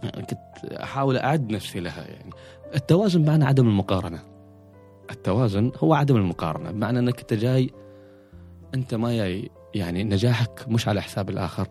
كنت 0.03 0.39
أحاول 0.71 1.17
أعد 1.17 1.51
نفسي 1.51 1.79
لها 1.79 2.07
يعني. 2.07 2.29
التوازن 2.75 3.25
معنى 3.25 3.45
عدم 3.45 3.67
المقارنة. 3.67 4.19
التوازن 5.11 5.71
هو 5.77 5.93
عدم 5.93 6.15
المقارنة 6.15 6.71
بمعنى 6.71 6.99
إنك 6.99 7.19
أنت 7.19 7.33
جاي 7.33 7.69
أنت 8.75 8.93
ما 8.93 9.15
جاي 9.15 9.49
يعني 9.75 10.03
نجاحك 10.03 10.65
مش 10.67 10.87
على 10.87 11.01
حساب 11.01 11.29
الآخر. 11.29 11.67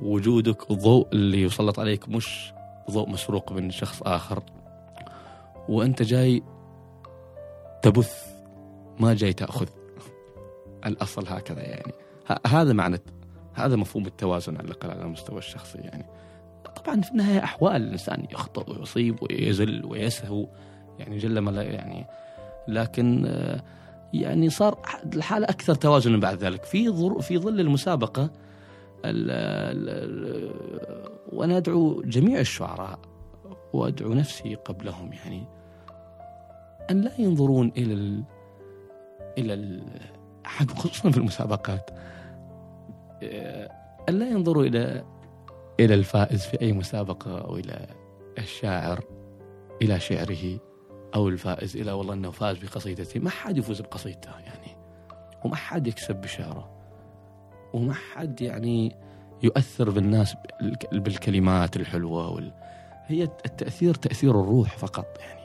ووجودك 0.00 0.70
الضوء 0.70 1.08
اللي 1.12 1.42
يسلط 1.42 1.80
عليك 1.80 2.08
مش 2.08 2.52
ضوء 2.90 3.08
مسروق 3.08 3.52
من 3.52 3.70
شخص 3.70 4.02
آخر. 4.02 4.42
وأنت 5.68 6.02
جاي 6.02 6.42
تبث 7.82 8.26
ما 9.00 9.14
جاي 9.14 9.32
تأخذ. 9.32 9.66
الأصل 10.86 11.28
هكذا 11.28 11.62
يعني. 11.62 11.92
هذا 12.46 12.72
معنى 12.72 13.00
هذا 13.54 13.76
مفهوم 13.76 14.06
التوازن 14.06 14.56
على 14.56 14.64
الأقل 14.64 14.90
على 14.90 15.02
المستوى 15.02 15.38
الشخصي 15.38 15.78
يعني. 15.78 16.04
طبعا 16.84 17.00
في 17.00 17.10
النهاية 17.10 17.44
أحوال 17.44 17.76
الإنسان 17.76 18.26
يخطئ 18.32 18.70
ويصيب 18.70 19.22
ويزل 19.22 19.84
ويسهو 19.84 20.46
يعني 20.98 21.18
جل 21.18 21.38
ما 21.38 21.50
لا 21.50 21.62
يعني. 21.62 22.06
لكن 22.68 23.26
آه، 23.26 23.62
يعني 24.12 24.50
صار 24.50 24.78
الحالة 25.14 25.44
أكثر 25.44 25.74
توازنا 25.74 26.18
بعد 26.18 26.38
ذلك. 26.38 26.64
في 26.64 26.92
في 27.20 27.38
ظل 27.38 27.60
المسابقة 27.60 28.30
ال 29.04 29.30
ال 29.30 29.88
ال 29.88 30.50
وأنا 31.32 31.56
أدعو 31.56 32.02
جميع 32.02 32.40
الشعراء 32.40 32.98
وأدعو 33.72 34.14
نفسي 34.14 34.54
قبلهم 34.54 35.12
يعني 35.12 35.44
أن 36.90 37.00
لا 37.00 37.20
ينظرون 37.20 37.72
إلى 37.76 37.92
ال 37.94 38.24
إلى 39.38 39.54
ال 39.54 39.82
حق 40.44 40.70
خصوصا 40.70 41.10
في 41.10 41.16
المسابقات 41.18 41.90
أن 44.08 44.18
لا 44.18 44.28
ينظروا 44.30 44.64
إلى 44.64 45.04
إلى 45.80 45.94
الفائز 45.94 46.42
في 46.46 46.60
أي 46.60 46.72
مسابقة 46.72 47.38
أو 47.40 47.56
إلى 47.56 47.86
الشاعر 48.38 49.04
إلى 49.82 50.00
شعره. 50.00 50.58
أو 51.14 51.28
الفائز 51.28 51.76
إلى 51.76 51.92
والله 51.92 52.14
أنه 52.14 52.30
فاز 52.30 52.56
بقصيدته 52.58 53.20
ما 53.20 53.30
حد 53.30 53.58
يفوز 53.58 53.80
بقصيدته 53.80 54.30
يعني. 54.30 54.76
وما 55.44 55.56
حد 55.56 55.86
يكسب 55.86 56.16
بشعره. 56.16 56.70
وما 57.72 57.94
حد 57.94 58.40
يعني 58.40 58.96
يؤثر 59.42 59.90
بالناس 59.90 60.34
بالك- 60.60 60.94
بالكلمات 60.94 61.76
الحلوة 61.76 62.28
وال... 62.30 62.52
هي 63.06 63.22
التأثير 63.22 63.94
تأثير 63.94 64.30
الروح 64.40 64.76
فقط 64.78 65.18
يعني. 65.20 65.40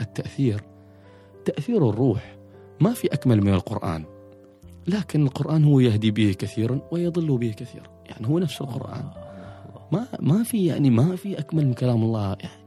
التأثير 0.00 0.62
تأثير 1.44 1.88
الروح 1.88 2.36
ما 2.80 2.92
في 2.92 3.06
أكمل 3.08 3.40
من 3.40 3.54
القرآن. 3.54 4.04
لكن 4.86 5.22
القرآن 5.22 5.64
هو 5.64 5.80
يهدي 5.80 6.10
به 6.10 6.32
كثيرا 6.38 6.80
ويضل 6.90 7.38
به 7.38 7.54
كثيرا. 7.56 7.86
يعني 8.08 8.28
هو 8.28 8.38
نفس 8.38 8.60
القرآن. 8.60 9.10
ما 9.92 10.06
ما 10.20 10.42
في 10.42 10.66
يعني 10.66 10.90
ما 10.90 11.16
في 11.16 11.38
أكمل 11.38 11.66
من 11.66 11.74
كلام 11.74 12.02
الله 12.02 12.36
يعني. 12.40 12.59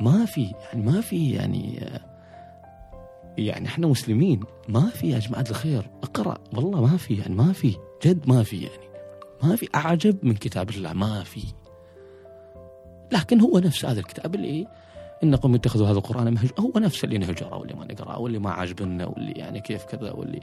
ما 0.00 0.24
في 0.24 0.52
يعني 0.64 0.82
ما 0.82 1.00
في 1.00 1.30
يعني 1.30 1.86
يعني 3.38 3.66
إحنا 3.66 3.86
مسلمين 3.86 4.40
ما 4.68 4.90
في 4.90 5.10
يا 5.10 5.18
جماعة 5.18 5.44
الخير. 5.50 5.90
اقرأ 6.02 6.38
والله 6.54 6.80
ما 6.80 6.96
في 6.96 7.14
يعني 7.14 7.34
ما 7.34 7.52
في 7.52 7.76
جد 8.06 8.28
ما 8.28 8.42
في 8.42 8.56
يعني. 8.56 8.88
ما 9.42 9.56
في 9.56 9.68
أعجب 9.74 10.16
من 10.22 10.34
كتاب 10.34 10.70
الله 10.70 10.92
ما 10.92 11.22
في. 11.24 11.42
لكن 13.12 13.40
هو 13.40 13.58
نفس 13.58 13.84
هذا 13.84 14.00
الكتاب 14.00 14.34
اللي 14.34 14.66
انكم 15.22 15.54
اتخذوا 15.54 15.86
هذا 15.86 15.98
القرآن 15.98 16.34
مهج 16.34 16.50
هو 16.58 16.72
نفسه 16.76 17.06
اللي 17.06 17.18
نهجره 17.18 17.56
واللي 17.56 17.74
ما 17.74 17.84
نقرأه 17.84 18.18
واللي 18.18 18.38
ما 18.38 18.50
عاجبنا 18.50 19.06
واللي 19.06 19.32
يعني 19.32 19.60
كيف 19.60 19.84
كذا 19.84 20.12
واللي 20.12 20.40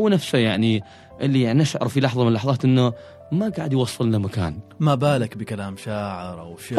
هو 0.00 0.08
نفسه 0.08 0.38
يعني 0.38 0.82
اللي 1.20 1.42
يعني 1.42 1.58
نشعر 1.58 1.88
في 1.88 2.00
لحظة 2.00 2.22
من 2.22 2.28
اللحظات 2.28 2.64
إنه 2.64 2.92
ما 3.32 3.48
قاعد 3.48 3.72
يوصلنا 3.72 4.18
مكان. 4.18 4.58
ما 4.80 4.94
بالك 4.94 5.36
بكلام 5.36 5.76
شاعر 5.76 6.40
أو 6.40 6.56
شعر. 6.56 6.78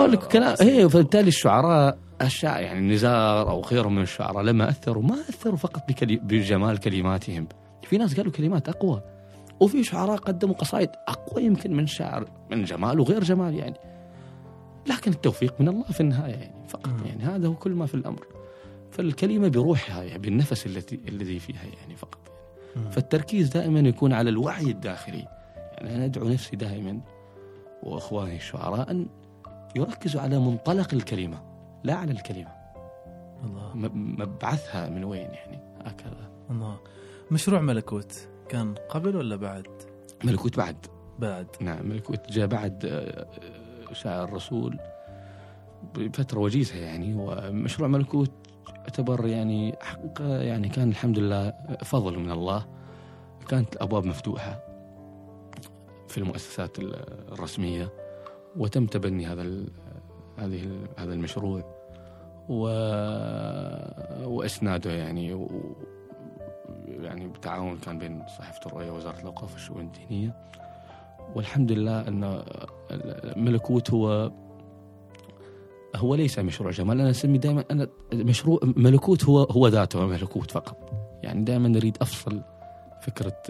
هي 0.61 0.89
فبالتالي 0.89 1.27
الشعراء 1.27 1.97
الشاعر 2.21 2.61
يعني 2.61 2.93
نزار 2.93 3.49
أو 3.49 3.61
غيرهم 3.61 3.95
من 3.95 4.01
الشعراء 4.01 4.43
لما 4.43 4.69
أثروا 4.69 5.03
ما 5.03 5.15
أثروا 5.29 5.57
فقط 5.57 5.83
بجمال 6.01 6.77
كلماتهم. 6.77 7.47
في 7.83 7.97
ناس 7.97 8.17
قالوا 8.17 8.31
كلمات 8.31 8.69
أقوى. 8.69 9.01
وفي 9.59 9.83
شعراء 9.83 10.17
قدموا 10.17 10.55
قصائد 10.55 10.89
أقوى 11.07 11.43
يمكن 11.43 11.73
من 11.73 11.87
شاعر 11.87 12.27
من 12.51 12.63
جمال 12.63 12.99
وغير 12.99 13.23
جمال 13.23 13.55
يعني. 13.55 13.77
لكن 14.87 15.11
التوفيق 15.11 15.61
من 15.61 15.67
الله 15.67 15.83
في 15.83 16.01
النهاية 16.01 16.33
يعني 16.33 16.67
فقط. 16.67 16.89
يعني. 17.05 17.23
هذا 17.23 17.47
هو 17.47 17.55
كل 17.55 17.71
ما 17.71 17.85
في 17.85 17.95
الأمر. 17.95 18.27
فالكلمة 18.91 19.47
بروحها 19.47 20.03
يعني 20.03 20.19
بالنفس 20.19 20.65
التي 20.65 20.99
الذي 21.07 21.39
فيها 21.39 21.63
يعني 21.81 21.95
فقط 21.95 22.31
مم. 22.75 22.89
فالتركيز 22.89 23.49
دائما 23.49 23.79
يكون 23.79 24.13
على 24.13 24.29
الوعي 24.29 24.71
الداخلي. 24.71 25.27
يعني 25.77 25.95
أنا 25.95 26.05
أدعو 26.05 26.29
نفسي 26.29 26.55
دائما 26.55 26.99
وإخواني 27.83 28.35
الشعراء 28.35 28.91
أن 28.91 29.07
يركزوا 29.75 30.21
على 30.21 30.39
منطلق 30.39 30.93
الكلمة. 30.93 31.54
لا 31.85 31.93
على 31.95 32.11
الكلمة. 32.11 32.51
الله. 33.43 33.71
مبعثها 33.93 34.89
من 34.89 35.03
وين 35.03 35.21
يعني؟ 35.33 35.59
هكذا. 35.85 36.29
الله. 36.49 36.77
مشروع 37.31 37.61
ملكوت 37.61 38.27
كان 38.49 38.75
قبل 38.89 39.15
ولا 39.15 39.35
بعد؟ 39.35 39.67
ملكوت 40.23 40.57
بعد. 40.57 40.85
بعد. 41.19 41.47
نعم 41.61 41.89
ملكوت 41.89 42.31
جاء 42.31 42.47
بعد 42.47 42.85
آه، 42.85 43.27
آه، 43.89 43.93
شاعر 43.93 44.23
الرسول 44.23 44.79
بفترة 45.95 46.39
وجيزة 46.39 46.75
يعني. 46.75 47.13
ومشروع 47.17 47.87
ملكوت 47.89 48.31
يعتبر 48.67 49.27
يعني 49.27 49.75
حقيقه 49.81 50.41
يعني 50.41 50.69
كان 50.69 50.89
الحمد 50.89 51.19
لله 51.19 51.53
فضل 51.83 52.19
من 52.19 52.31
الله. 52.31 52.65
كانت 53.49 53.75
الأبواب 53.75 54.05
مفتوحة 54.05 54.59
في 56.07 56.17
المؤسسات 56.17 56.79
ال- 56.79 57.31
الرسمية. 57.33 57.93
وتم 58.57 58.85
تبني 58.85 59.27
هذا 59.27 59.65
هذه 60.37 60.87
هذا 60.97 61.13
المشروع. 61.13 61.74
و 62.49 62.61
وإسناده 64.25 64.91
يعني 64.91 65.33
و... 65.33 65.75
يعني 66.87 67.27
بالتعاون 67.27 67.77
كان 67.77 67.99
بين 67.99 68.23
صحيفة 68.37 68.59
الرؤية 68.65 68.91
ووزارة 68.91 69.19
الأوقاف 69.19 69.53
والشؤون 69.53 69.81
الدينية. 69.81 70.35
والحمد 71.35 71.71
لله 71.71 72.07
أن 72.07 72.43
ملكوت 73.35 73.91
هو 73.91 74.31
هو 75.95 76.15
ليس 76.15 76.39
مشروع 76.39 76.71
جمال. 76.71 77.01
أنا 77.01 77.09
أسمي 77.09 77.37
دائما 77.37 77.63
أنا 77.71 77.87
مشروع 78.13 78.59
ملكوت 78.63 79.25
هو 79.25 79.43
هو 79.43 79.67
ذاته 79.67 80.05
ملكوت 80.05 80.51
فقط. 80.51 80.91
يعني 81.23 81.43
دائما 81.43 81.67
نريد 81.67 81.97
أفصل 82.01 82.41
فكرة 83.01 83.41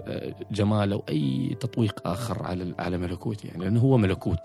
جمال 0.52 0.94
أو 0.94 1.04
أي 1.10 1.58
تطويق 1.60 2.08
آخر 2.08 2.44
على 2.44 2.76
على 2.80 2.98
ملكوت 2.98 3.46
يعني 3.46 3.64
لأنه 3.64 3.80
هو 3.80 3.98
ملكوت 3.98 4.40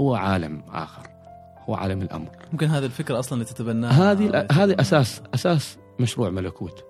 هو 0.00 0.14
عالم 0.14 0.62
آخر. 0.72 1.19
هو 1.68 1.74
عالم 1.74 2.02
الأمر. 2.02 2.28
ممكن 2.52 2.66
هذه 2.66 2.84
الفكرة 2.84 3.18
أصلا 3.18 3.32
اللي 3.34 3.44
تتبناها 3.44 4.12
هذه 4.12 4.46
هذه 4.52 4.76
أساس 4.80 5.22
أساس 5.34 5.78
مشروع 6.00 6.30
ملكوت. 6.30 6.84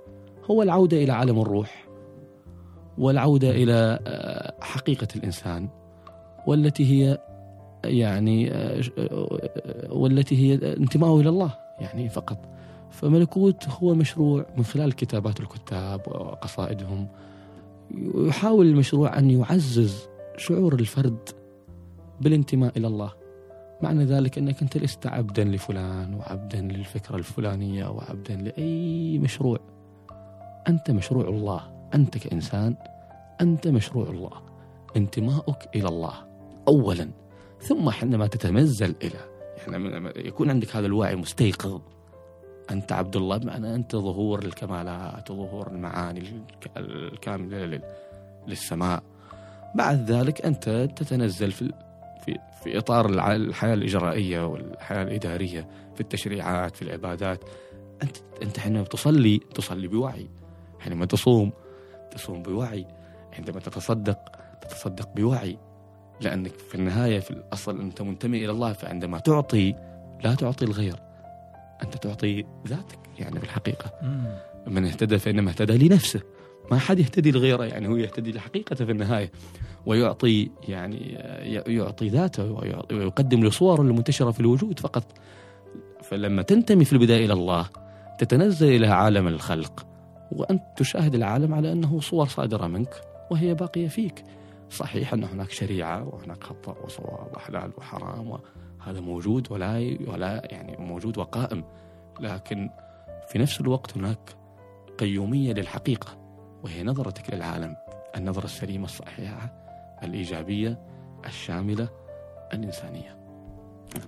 هو 0.51 0.63
العودة 0.63 0.97
إلى 0.97 1.13
عالم 1.13 1.41
الروح 1.41 1.89
والعودة 2.99 3.51
إلى 3.51 3.99
آه، 4.07 4.55
حقيقة 4.61 5.09
الإنسان 5.17 5.69
والتي 6.47 6.85
هي 6.85 7.19
يعني 7.85 8.53
آه، 8.53 8.83
آه، 8.99 9.93
والتي 9.93 10.37
هي 10.37 10.55
انتمائه 10.77 11.21
إلى 11.21 11.29
الله 11.29 11.55
يعني 11.81 12.09
فقط. 12.09 12.39
فملكوت 12.91 13.69
هو 13.69 13.95
مشروع 13.95 14.47
من 14.57 14.65
خلال 14.65 14.93
كتابات 14.93 15.41
الكتاب 15.41 16.01
وقصائدهم. 16.09 17.09
يحاول 18.15 18.67
المشروع 18.67 19.19
أن 19.19 19.31
يعزز 19.31 20.09
شعور 20.37 20.75
الفرد 20.75 21.29
بالانتماء 22.21 22.79
إلى 22.79 22.87
الله. 22.87 23.13
معنى 23.83 24.05
ذلك 24.05 24.39
إنك 24.39 24.63
أنت 24.63 24.77
لست 24.77 25.07
عبدا 25.07 25.45
لفلان 25.45 26.15
وعبدا 26.15 26.61
للفكرة 26.61 27.17
الفلانية 27.17 27.87
وعبدا 27.87 28.37
لأي 28.37 29.19
مشروع. 29.19 29.59
أنت 30.69 30.91
مشروع 30.91 31.29
الله. 31.29 31.89
أنت 31.95 32.19
كإنسان 32.19 32.75
أنت 33.41 33.69
مشروع 33.69 34.11
الله. 34.11 34.31
انتماؤك 34.97 35.69
إلى 35.75 35.89
الله 35.89 36.13
أولا. 36.69 37.11
ثم 37.61 37.91
حينما 37.91 38.27
تتمزل 38.27 38.95
إلى 39.03 39.19
يعني 39.69 40.13
يكون 40.29 40.51
عندك 40.51 40.77
هذا 40.77 40.87
الوعي 40.87 41.17
مستيقظ. 41.17 41.81
أنت 42.71 42.93
عبد 42.93 43.17
الله 43.17 43.37
بمعنى 43.37 43.75
أنت 43.75 43.97
ظهور 43.97 44.39
الكمالات 44.45 45.31
وظهور 45.31 45.71
المعاني 45.71 46.21
الك- 46.21 46.71
الكاملة 46.77 47.59
لل- 47.67 47.83
للسماء. 48.49 49.03
بعد 49.75 50.11
ذلك 50.11 50.47
أنت 50.47 50.89
تتنزل 50.97 51.53
في 51.53 51.73
في 52.25 52.39
في 52.65 52.79
إطار 52.79 53.07
الع- 53.09 53.35
الحياة 53.37 53.75
الإجرائية 53.75 54.47
والحياة 54.47 55.03
الإدارية 55.03 55.69
في 55.95 56.01
التشريعات 56.01 56.77
في 56.77 56.83
العبادات. 56.83 57.45
أنت 58.03 58.17
أنت 58.43 58.59
حينما 58.59 58.83
تصلي 58.85 59.39
تصلي 59.55 59.89
بوعي. 59.89 60.29
حينما 60.81 61.07
تصوم 61.07 61.53
تصوم 62.11 62.43
بوعي. 62.43 62.87
عندما 63.39 63.61
تتصدق 63.61 64.19
تتصدق 64.63 65.09
بوعي. 65.17 65.59
لأنك 66.21 66.53
في 66.53 66.75
النهاية 66.75 67.19
في 67.21 67.31
الأصل 67.31 67.81
أنت 67.81 68.03
منتمي 68.03 68.45
إلى 68.45 68.51
الله 68.53 68.73
فعندما 68.73 69.19
تعطي 69.19 69.75
لا 70.25 70.35
تعطي 70.35 70.65
الغير. 70.65 70.97
أنت 71.83 71.97
تعطي 71.97 72.45
ذاتك 72.69 72.99
يعني 73.19 73.39
مم. 74.03 74.35
من 74.67 74.85
اهتدى 74.87 75.19
فإنما 75.19 75.51
اهتدى 75.51 75.89
لنفسه. 75.89 76.21
ما 76.71 76.79
حد 76.79 76.99
يهتدي 76.99 77.31
لغيره 77.31 77.65
يعني 77.65 77.89
هو 77.89 77.97
يهتدي 77.97 78.33
لحقيقته 78.33 78.85
في 78.85 78.93
النهاية 78.93 79.31
ويعطي 79.87 80.51
يعني 80.69 80.99
يعطي 81.67 82.09
ذاته 82.09 82.53
ويقدم 82.93 83.45
لصوره 83.45 83.81
المنتشرة 83.81 84.31
في 84.31 84.41
الوجود 84.41 84.81
فقط. 84.81 85.05
فلما 86.03 86.43
تنتمي 86.43 86.85
في 86.85 86.93
البداية 86.93 87.25
إلى 87.25 87.33
الله 87.33 87.69
تتنزل 88.19 88.69
إلى 88.69 88.87
عالم 88.87 89.29
الخلق 89.29 89.87
وأنت 90.33 90.63
تشاهد 90.77 91.15
العالم 91.15 91.55
على 91.55 91.73
أنه 91.73 92.01
صور 92.01 92.27
صادرة 92.27 92.67
منك 92.67 92.95
وهي 93.31 93.55
باقية 93.55 93.89
فيك. 93.89 94.25
صحيح 94.71 95.13
أن 95.13 95.25
هناك 95.25 95.51
شريعة 95.51 96.09
وهناك 96.09 96.45
خطأ 96.45 96.77
وصواب 96.85 97.33
وحلال 97.35 97.71
وحرام 97.79 98.31
وهذا 98.31 99.01
موجود 99.01 99.53
ولا 99.53 99.97
ولا 100.07 100.49
يعني 100.51 100.77
موجود 100.77 101.19
وقائم. 101.19 101.65
لكن 102.21 102.71
في 103.29 103.39
نفس 103.39 103.61
الوقت 103.61 103.97
هناك 103.97 104.37
قيومية 104.99 105.53
للحقيقة. 105.53 106.20
وهي 106.65 106.83
نظرتك 106.83 107.35
للعالم. 107.35 107.77
النظرة 108.17 108.45
السليمة 108.45 108.85
الصحيحة 108.85 109.53
الإيجابية 110.03 110.79
الشاملة 111.27 111.89
الإنسانية. 112.53 113.17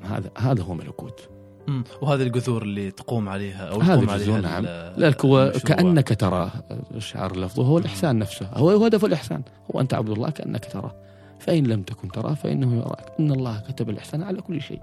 هذا 0.02 0.30
هذا 0.38 0.62
هو 0.62 0.74
ملكوت. 0.74 1.28
مم. 1.66 1.84
وهذه 2.02 2.22
الجذور 2.22 2.62
اللي 2.62 2.90
تقوم 2.90 3.28
عليها 3.28 3.68
أو 3.68 3.82
تقوم 3.82 4.10
عليها 4.10 4.40
نعم. 4.40 4.64
لذلك 4.96 5.24
هو. 5.24 5.52
كأنك 5.66 6.20
تراه. 6.20 6.50
الشعار 6.94 7.30
اللفظ 7.30 7.60
هو 7.60 7.78
الإحسان 7.78 8.18
نفسه. 8.18 8.46
هو 8.54 8.84
هدف 8.84 9.04
الإحسان. 9.04 9.42
هو 9.74 9.80
أنت 9.80 9.94
عبد 9.94 10.08
الله 10.08 10.30
كأنك 10.30 10.64
تراه. 10.64 10.94
فإن 11.38 11.66
لم 11.66 11.82
تكن 11.82 12.08
تراه 12.08 12.34
فإنه 12.34 12.76
يراك. 12.76 13.12
إن 13.20 13.30
الله 13.30 13.60
كتب 13.60 13.90
الإحسان 13.90 14.22
على 14.22 14.40
كل 14.42 14.62
شيء. 14.62 14.80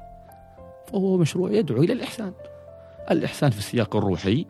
فهو 0.88 1.18
مشروع 1.18 1.52
يدعو 1.52 1.84
إلى 1.84 1.94
الإحسان. 1.94 2.34
الإحسان 3.12 3.50
في 3.50 3.58
السياق 3.58 3.96
الروحي 3.96 4.46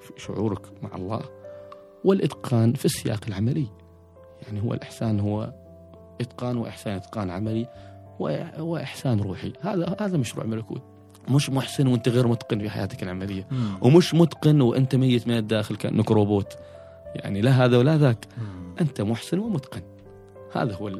في 0.00 0.12
شعورك 0.16 0.82
مع 0.82 0.96
الله. 0.96 1.20
والإتقان 2.04 2.72
في 2.72 2.84
السياق 2.84 3.20
العملي. 3.28 3.66
يعني 4.46 4.62
هو 4.62 4.74
الإحسان 4.74 5.20
هو 5.20 5.52
إتقان 6.20 6.56
وإحسان 6.56 6.94
إتقان 6.94 7.30
عملي 7.30 7.66
وإ- 8.18 8.58
وإحسان 8.60 9.20
روحي. 9.20 9.52
هذا 9.60 9.96
هذا 10.00 10.16
مشروع 10.16 10.46
ملكوت. 10.46 10.82
مش 11.28 11.50
محسن 11.50 11.86
وأنت 11.86 12.08
غير 12.08 12.28
متقن 12.28 12.58
في 12.58 12.70
حياتك 12.70 13.02
العملية. 13.02 13.46
مم. 13.50 13.78
ومش 13.82 14.14
متقن 14.14 14.60
وأنت 14.60 14.94
ميت 14.94 15.28
من 15.28 15.36
الداخل 15.36 15.76
كأنك 15.76 16.10
روبوت. 16.10 16.58
يعني 17.14 17.40
لا 17.40 17.50
هذا 17.50 17.78
ولا 17.78 17.98
ذاك. 17.98 18.26
مم. 18.38 18.74
أنت 18.80 19.00
محسن 19.00 19.38
ومتقن. 19.38 19.82
هذا 20.52 20.74
هو 20.74 20.90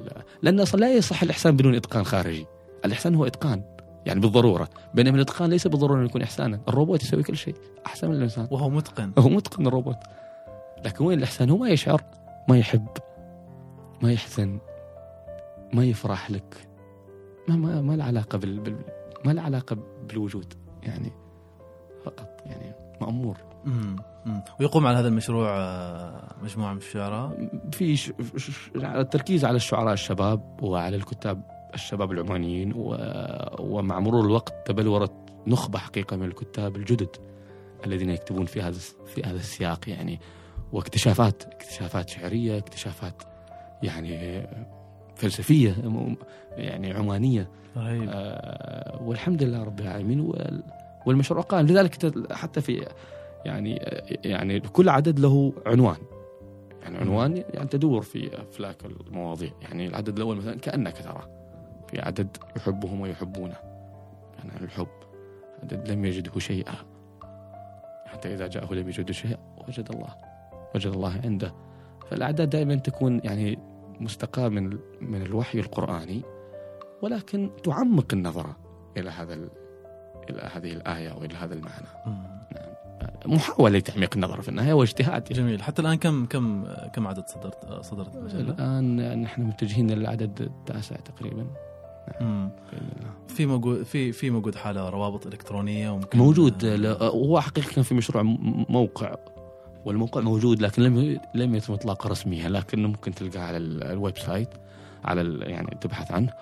لأن 0.42 0.60
أصلا 0.60 0.80
لا 0.80 0.92
يصح 0.94 1.22
الإحسان 1.22 1.56
بدون 1.56 1.74
إتقان 1.74 2.04
خارجي. 2.04 2.46
الإحسان 2.84 3.14
هو 3.14 3.26
إتقان. 3.26 3.62
يعني 4.06 4.20
بالضرورة. 4.20 4.68
بينما 4.94 5.16
الإتقان 5.16 5.50
ليس 5.50 5.66
بالضرورة 5.66 5.98
انه 5.98 6.06
يكون 6.06 6.22
إحسانا. 6.22 6.60
الروبوت 6.68 7.02
يسوي 7.02 7.22
كل 7.22 7.36
شيء. 7.36 7.54
أحسن 7.86 8.08
من 8.08 8.14
الإنسان. 8.14 8.48
وهو 8.50 8.70
متقن. 8.70 9.12
هو 9.18 9.28
متقن 9.28 9.66
الروبوت. 9.66 9.96
لكن 10.84 11.04
وين 11.04 11.18
الإحسان 11.18 11.50
هو 11.50 11.56
ما 11.56 11.68
يشعر 11.68 12.02
ما 12.48 12.58
يحب 12.58 12.88
ما 14.02 14.12
يحزن 14.12 14.58
ما 15.72 15.84
يفرح 15.84 16.30
لك 16.30 16.68
ما 17.48 17.56
ما, 17.56 17.80
ما 17.80 17.96
له 17.96 18.04
علاقة 18.04 18.38
بال, 18.38 18.60
بال 18.60 18.76
ما 19.24 19.32
له 19.32 19.42
علاقة 19.42 19.76
بالوجود 20.08 20.54
يعني 20.82 21.12
فقط 22.04 22.42
يعني 22.46 22.72
مأمور 23.00 23.36
مم. 23.64 23.96
مم. 24.26 24.42
ويقوم 24.60 24.86
على 24.86 24.98
هذا 24.98 25.08
المشروع 25.08 25.48
آه، 25.48 26.34
مجموعة 26.42 26.72
من 26.72 26.78
الشعراء 26.78 27.50
في 27.72 27.96
ش... 27.96 28.12
ش... 28.36 28.50
ش... 28.50 28.70
التركيز 28.76 29.44
على 29.44 29.56
الشعراء 29.56 29.92
الشباب 29.92 30.62
وعلى 30.62 30.96
الكتاب 30.96 31.42
الشباب 31.74 32.12
العمانيين 32.12 32.72
و... 32.76 32.96
ومع 33.58 34.00
مرور 34.00 34.24
الوقت 34.24 34.54
تبلورت 34.66 35.12
نخبة 35.46 35.78
حقيقة 35.78 36.16
من 36.16 36.26
الكتاب 36.26 36.76
الجدد 36.76 37.16
الذين 37.86 38.10
يكتبون 38.10 38.46
في 38.46 38.62
هذا 38.62 38.78
في 39.06 39.22
هذا 39.22 39.36
السياق 39.36 39.88
يعني 39.88 40.20
واكتشافات 40.74 41.42
اكتشافات 41.44 42.08
شعرية 42.08 42.58
اكتشافات 42.58 43.22
يعني 43.82 44.46
فلسفية 45.16 45.76
يعني 46.56 46.92
عمانية. 46.92 47.48
رهيب 47.76 48.08
آه، 48.12 49.02
والحمد 49.02 49.42
لله 49.42 49.62
رب 49.64 49.80
العالمين 49.80 50.20
وال- 50.20 50.62
والمشروع 51.06 51.42
قائم 51.42 51.66
لذلك 51.66 52.14
حتى 52.32 52.60
في 52.60 52.86
يعني 53.44 53.74
يعني 54.24 54.60
كل 54.60 54.88
عدد 54.88 55.18
له 55.20 55.52
عنوان. 55.66 55.96
يعني 56.82 56.98
عنوان 56.98 57.44
يعني 57.54 57.68
تدور 57.68 58.02
في 58.02 58.40
أفلاك 58.42 58.76
المواضيع. 58.84 59.50
يعني 59.62 59.86
العدد 59.86 60.16
الأول 60.16 60.36
مثلا 60.36 60.58
كأنك 60.58 60.98
ترى 60.98 61.22
في 61.88 62.00
عدد 62.00 62.36
يحبهم 62.56 63.00
ويحبونه. 63.00 63.56
يعني 64.38 64.64
الحب 64.64 64.86
عدد 65.62 65.90
لم 65.90 66.04
يجده 66.04 66.38
شيئا. 66.40 66.74
حتى 68.06 68.34
إذا 68.34 68.46
جاءه 68.46 68.74
لم 68.74 68.88
يجده 68.88 69.12
شيئا 69.12 69.38
وجد 69.68 69.88
الله. 69.92 70.33
وجد 70.74 70.92
الله 70.92 71.20
عنده 71.24 71.54
فالأعداد 72.10 72.50
دائما 72.50 72.74
تكون 72.74 73.20
يعني 73.24 73.58
مستقاة 74.00 74.48
من 74.48 74.78
من 75.00 75.22
الوحي 75.22 75.60
القرآني 75.60 76.22
ولكن 77.02 77.50
تعمق 77.64 78.06
النظرة 78.12 78.56
إلى 78.96 79.10
هذا. 79.10 79.34
إلى 80.30 80.50
هذه 80.54 80.72
الآية 80.72 81.12
وإلى 81.12 81.34
هذا 81.34 81.54
المعنى 81.54 81.86
مم. 82.06 82.34
محاولة 83.26 83.78
لتعميق 83.78 84.10
النظر 84.14 84.42
في 84.42 84.48
النهاية 84.48 84.72
واجتهاد 84.72 85.30
يعني. 85.30 85.42
جميل 85.42 85.62
حتى 85.62 85.82
الآن 85.82 85.94
كم 85.94 86.26
كم 86.26 86.64
كم 86.92 87.06
عدد 87.06 87.24
صدرت 87.26 87.84
صدرت 87.84 88.16
المجله؟ 88.16 88.40
الآن 88.40 89.20
نحن 89.22 89.42
متجهين 89.42 89.90
للعدد 89.90 90.40
التاسع 90.40 90.96
تقريبا 90.96 91.46
الله 92.20 92.50
في 93.28 93.46
موجود 93.46 93.82
في 93.82 94.12
في 94.12 94.30
موجود 94.30 94.54
حالة 94.54 94.88
روابط 94.88 95.26
إلكترونية 95.26 95.90
وممكن 95.90 96.18
موجود 96.18 96.64
هو 97.00 97.40
حقيقة 97.40 97.74
كان 97.74 97.84
في 97.84 97.94
مشروع 97.94 98.22
موقع 98.68 99.14
والموقع 99.84 100.20
موجود 100.20 100.62
لكن 100.62 100.82
لم 100.82 101.20
لم 101.34 101.54
يتم 101.54 101.72
اطلاقه 101.72 102.08
رسميا 102.08 102.48
لكنه 102.48 102.88
ممكن 102.88 103.14
تلقاه 103.14 103.40
على 103.42 103.56
ال- 103.56 103.82
ال 103.84 104.18
website 104.18 104.48
على 105.04 105.38
يعني 105.50 105.76
تبحث 105.80 106.12
عنه. 106.12 106.32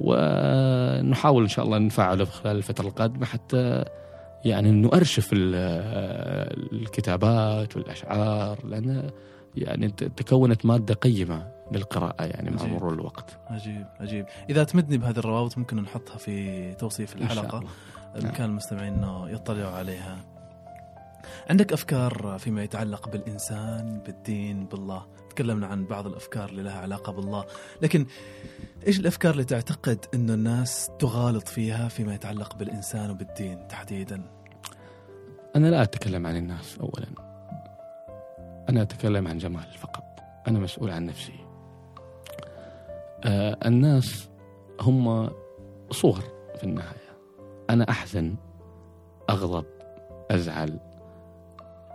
ونحاول 0.00 1.42
إن 1.42 1.48
شاء 1.48 1.64
الله 1.64 1.78
نفعله 1.78 2.24
خلال 2.24 2.56
الفترة 2.56 2.86
القادمة 2.86 3.26
حتى 3.26 3.84
يعني 4.44 4.70
نؤرشف 4.70 5.30
ال- 5.32 5.54
الكتابات 6.72 7.76
والأشعار 7.76 8.66
لأن 8.66 9.10
يعني 9.56 9.88
تكونت 9.90 10.66
مادة 10.66 10.94
قيمة 10.94 11.48
للقراءة 11.72 12.24
يعني 12.24 12.50
مع. 12.50 12.64
مرور 12.66 12.94
الوقت. 12.94 13.38
عجيب 13.50 13.86
عجيب. 14.00 14.26
إذا 14.50 14.64
تمدني 14.64 14.98
بهذه 14.98 15.18
الروابط 15.18 15.58
ممكن 15.58 15.76
نحطها 15.76 16.16
في 16.16 16.74
توصيف 16.74 17.16
الحلقة. 17.16 17.58
الله. 17.58 17.70
بإمكان 18.14 18.50
المستمعين 18.50 18.94
إنه 18.94 19.30
يطلعوا 19.30 19.70
عليها. 19.72 20.16
عندك 21.50 21.72
أفكار 21.72 22.36
فيما 22.38 22.62
يتعلق 22.62 23.08
بالإنسان 23.08 24.02
بالدين 24.06 24.66
بالله؟ 24.66 25.06
تكلمنا 25.30 25.66
عن 25.66 25.84
بعض 25.84 26.06
الأفكار 26.06 26.48
اللي 26.48 26.62
لها 26.62 26.80
علاقة 26.80 27.12
بالله. 27.12 27.44
لكن 27.82 28.06
إيش 28.86 29.00
الأفكار 29.00 29.32
اللي 29.32 29.44
تعتقد 29.44 30.04
إنه 30.14 30.34
الناس 30.34 30.90
تغالط 30.98 31.48
فيها 31.48 31.88
فيما 31.88 32.14
يتعلق 32.14 32.56
بالإنسان 32.56 33.10
وبالدين 33.10 33.68
تحديدا؟ 33.68 34.22
أنا 35.56 35.66
لا 35.66 35.82
أتكلم 35.82 36.26
عن 36.26 36.36
الناس 36.36 36.78
أولا. 36.78 37.06
أنا 38.68 38.82
أتكلم 38.82 39.28
عن 39.28 39.38
جمال 39.38 39.72
فقط. 39.78 40.04
أنا 40.48 40.58
مسؤول 40.58 40.90
عن 40.90 41.06
نفسي. 41.06 41.46
آه 43.24 43.58
الناس 43.66 44.28
هم 44.80 45.30
صور 45.90 46.20
في 46.56 46.64
النهاية. 46.64 47.16
أنا 47.70 47.90
أحزن 47.90 48.36
أغضب 49.30 49.64
أزعل. 50.30 50.91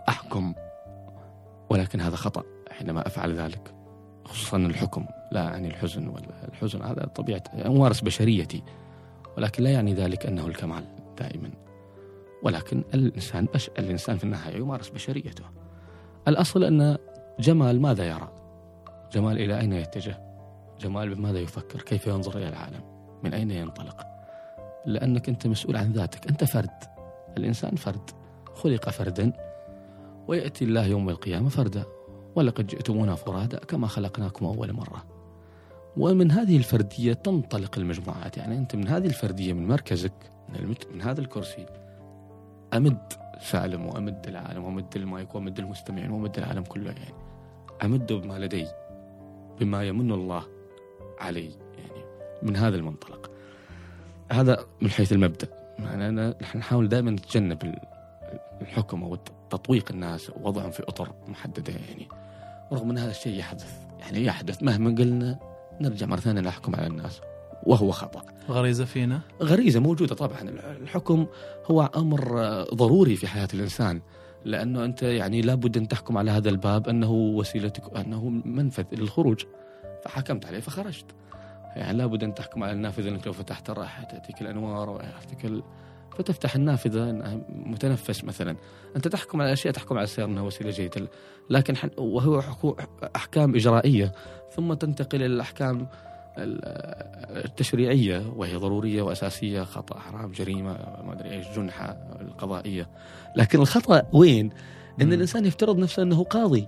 أحكم 0.08 0.54
ولكن 1.70 2.00
هذا 2.00 2.16
خطأ 2.16 2.42
حينما 2.70 3.06
أفعل 3.06 3.34
ذلك 3.34 3.74
خصوصا 4.24 4.56
الحكم 4.56 5.06
لا 5.32 5.42
يعني 5.42 5.68
الحزن 5.68 6.08
ولا 6.08 6.48
الحزن 6.48 6.82
هذا 6.82 7.06
طبيعة 7.06 7.42
أمارس 7.66 8.00
بشريتي 8.00 8.62
ولكن 9.36 9.62
لا 9.62 9.70
يعني 9.70 9.94
ذلك 9.94 10.26
أنه 10.26 10.46
الكمال 10.46 10.84
دائما. 11.18 11.50
ولكن 12.42 12.84
الإنسان 12.94 13.48
بش... 13.54 13.70
الإنسان 13.78 14.16
في 14.16 14.24
النهاية 14.24 14.56
يمارس 14.56 14.88
بشريته. 14.88 15.44
الأصل 16.28 16.64
أن 16.64 16.96
جمال 17.40 17.80
ماذا 17.80 18.04
يرى؟ 18.04 18.32
جمال 19.12 19.38
إلى 19.38 19.60
أين 19.60 19.72
يتجه؟ 19.72 20.20
جمال 20.80 21.14
بماذا 21.14 21.38
يفكر؟ 21.38 21.82
كيف 21.82 22.06
ينظر 22.06 22.38
إلى 22.38 22.48
العالم؟ 22.48 22.80
من 23.24 23.34
أين 23.34 23.50
ينطلق؟ 23.50 24.06
لأنك 24.86 25.28
أنت 25.28 25.46
مسؤول 25.46 25.76
عن 25.76 25.92
ذاتك. 25.92 26.28
أنت 26.28 26.44
فرد. 26.44 26.84
الإنسان 27.36 27.76
فرد. 27.76 28.10
خلق 28.54 28.90
فردا. 28.90 29.32
ويأتي 30.28 30.64
الله 30.64 30.86
يوم 30.86 31.08
القيامة 31.08 31.48
فردا. 31.48 31.84
ولقد 32.34 32.66
جئتمونا 32.66 33.14
فرادا 33.14 33.58
كما 33.58 33.86
خلقناكم 33.86 34.46
أول 34.46 34.72
مرة. 34.72 35.04
ومن 35.96 36.30
هذه 36.30 36.56
الفردية 36.56 37.12
تنطلق 37.12 37.78
المجموعات. 37.78 38.36
يعني 38.36 38.58
أنت 38.58 38.76
من 38.76 38.88
هذه 38.88 39.06
الفردية 39.06 39.52
من 39.52 39.68
مركزك 39.68 40.12
من. 40.48 40.74
من 40.94 41.02
هذا 41.02 41.20
الكرسي. 41.20 41.66
أمد 42.74 43.12
سالم 43.40 43.86
وأمد 43.86 44.26
العالم 44.28 44.64
وأمد 44.64 44.96
المايك 44.96 45.34
وأمد 45.34 45.58
المستمعين 45.58 46.10
وأمد 46.10 46.38
العالم 46.38 46.62
كله. 46.62 46.90
يعني 46.90 47.14
أمده 47.84 48.16
بما 48.16 48.38
لدي 48.38 48.66
بما 49.60 49.84
يمن 49.84 50.12
الله 50.12 50.42
علي. 51.20 51.50
يعني 51.78 52.04
من 52.42 52.56
هذا 52.56 52.76
المنطلق. 52.76 53.30
هذا 54.32 54.64
من 54.80 54.90
حيث 54.90 55.12
المبدأ. 55.12 55.48
يعني 55.78 56.08
أنا 56.08 56.34
نحن 56.42 56.58
نحاول 56.58 56.88
دائما 56.88 57.10
نتجنب 57.10 57.74
الحكم 58.60 59.02
أو 59.02 59.14
تطويق 59.50 59.84
الناس 59.90 60.30
ووضعهم 60.30 60.70
في 60.70 60.82
أطر 60.82 61.12
محددة 61.28 61.72
يعني. 61.72 62.08
رغم 62.72 62.90
أن 62.90 62.98
هذا 62.98 63.10
الشيء 63.10 63.38
يحدث 63.38 63.72
يعني 64.00 64.24
يحدث 64.24 64.62
مهما 64.62 64.90
قلنا 64.90 65.38
نرجع 65.80 66.06
مرة 66.06 66.20
ثانية 66.20 66.40
نحكم 66.40 66.76
على 66.76 66.86
الناس 66.86 67.20
وهو 67.62 67.90
خطأ. 67.90 68.22
غريزة 68.48 68.84
فينا؟ 68.84 69.20
غريزة 69.42 69.80
موجودة 69.80 70.14
طبعا. 70.14 70.40
الحكم 70.82 71.26
هو 71.66 71.90
أمر 71.96 72.40
ضروري 72.74 73.16
في 73.16 73.26
حياة 73.26 73.48
الإنسان 73.54 74.00
لأنه 74.44 74.84
أنت 74.84 75.02
يعني 75.02 75.40
لابد 75.40 75.76
أن 75.76 75.88
تحكم 75.88 76.18
على 76.18 76.30
هذا 76.30 76.48
الباب 76.48 76.88
أنه 76.88 77.12
وسيلتك 77.12 77.96
أنه 77.96 78.28
منفذ 78.28 78.84
للخروج. 78.92 79.44
فحكمت 80.04 80.46
عليه 80.46 80.60
فخرجت. 80.60 81.06
يعني 81.76 81.98
لابد 81.98 82.24
أن 82.24 82.34
تحكم 82.34 82.62
على 82.62 82.72
النافذة 82.72 83.08
أنك 83.08 83.26
لو 83.26 83.32
فتحت 83.32 83.70
راح 83.70 84.02
تأتيك 84.02 84.42
الأنوار 84.42 84.90
ويأتيك 84.90 85.44
ال... 85.44 85.62
فتفتح 86.18 86.54
النافذة 86.54 87.12
متنفس 87.48 88.24
مثلا. 88.24 88.56
أنت 88.96 89.08
تحكم 89.08 89.40
على 89.40 89.52
أشياء 89.52 89.74
تحكم 89.74 89.96
على 89.96 90.04
السيارة 90.04 90.28
أنها 90.28 90.42
وسيلة 90.42 90.70
جيدة. 90.70 91.08
لكن 91.50 91.76
حن... 91.76 91.90
وهو 91.98 92.42
أحكام 93.16 93.54
إجرائية. 93.54 94.12
ثم 94.56 94.74
تنتقل 94.74 95.18
إلى 95.18 95.26
الأحكام 95.26 95.86
التشريعية. 97.44 98.32
وهي 98.36 98.56
ضرورية 98.56 99.02
وأساسية. 99.02 99.62
خطأ 99.62 99.98
حرام 99.98 100.32
جريمة 100.32 100.72
ما 101.06 101.12
أدري 101.12 101.30
إيش 101.30 101.46
جنحة 101.56 102.16
القضائية. 102.20 102.88
لكن 103.36 103.60
الخطأ 103.60 104.02
وين؟ 104.12 104.50
أن 105.00 105.12
الإنسان 105.12 105.46
يفترض 105.46 105.78
نفسه 105.78 106.02
أنه 106.02 106.24
قاضي. 106.24 106.66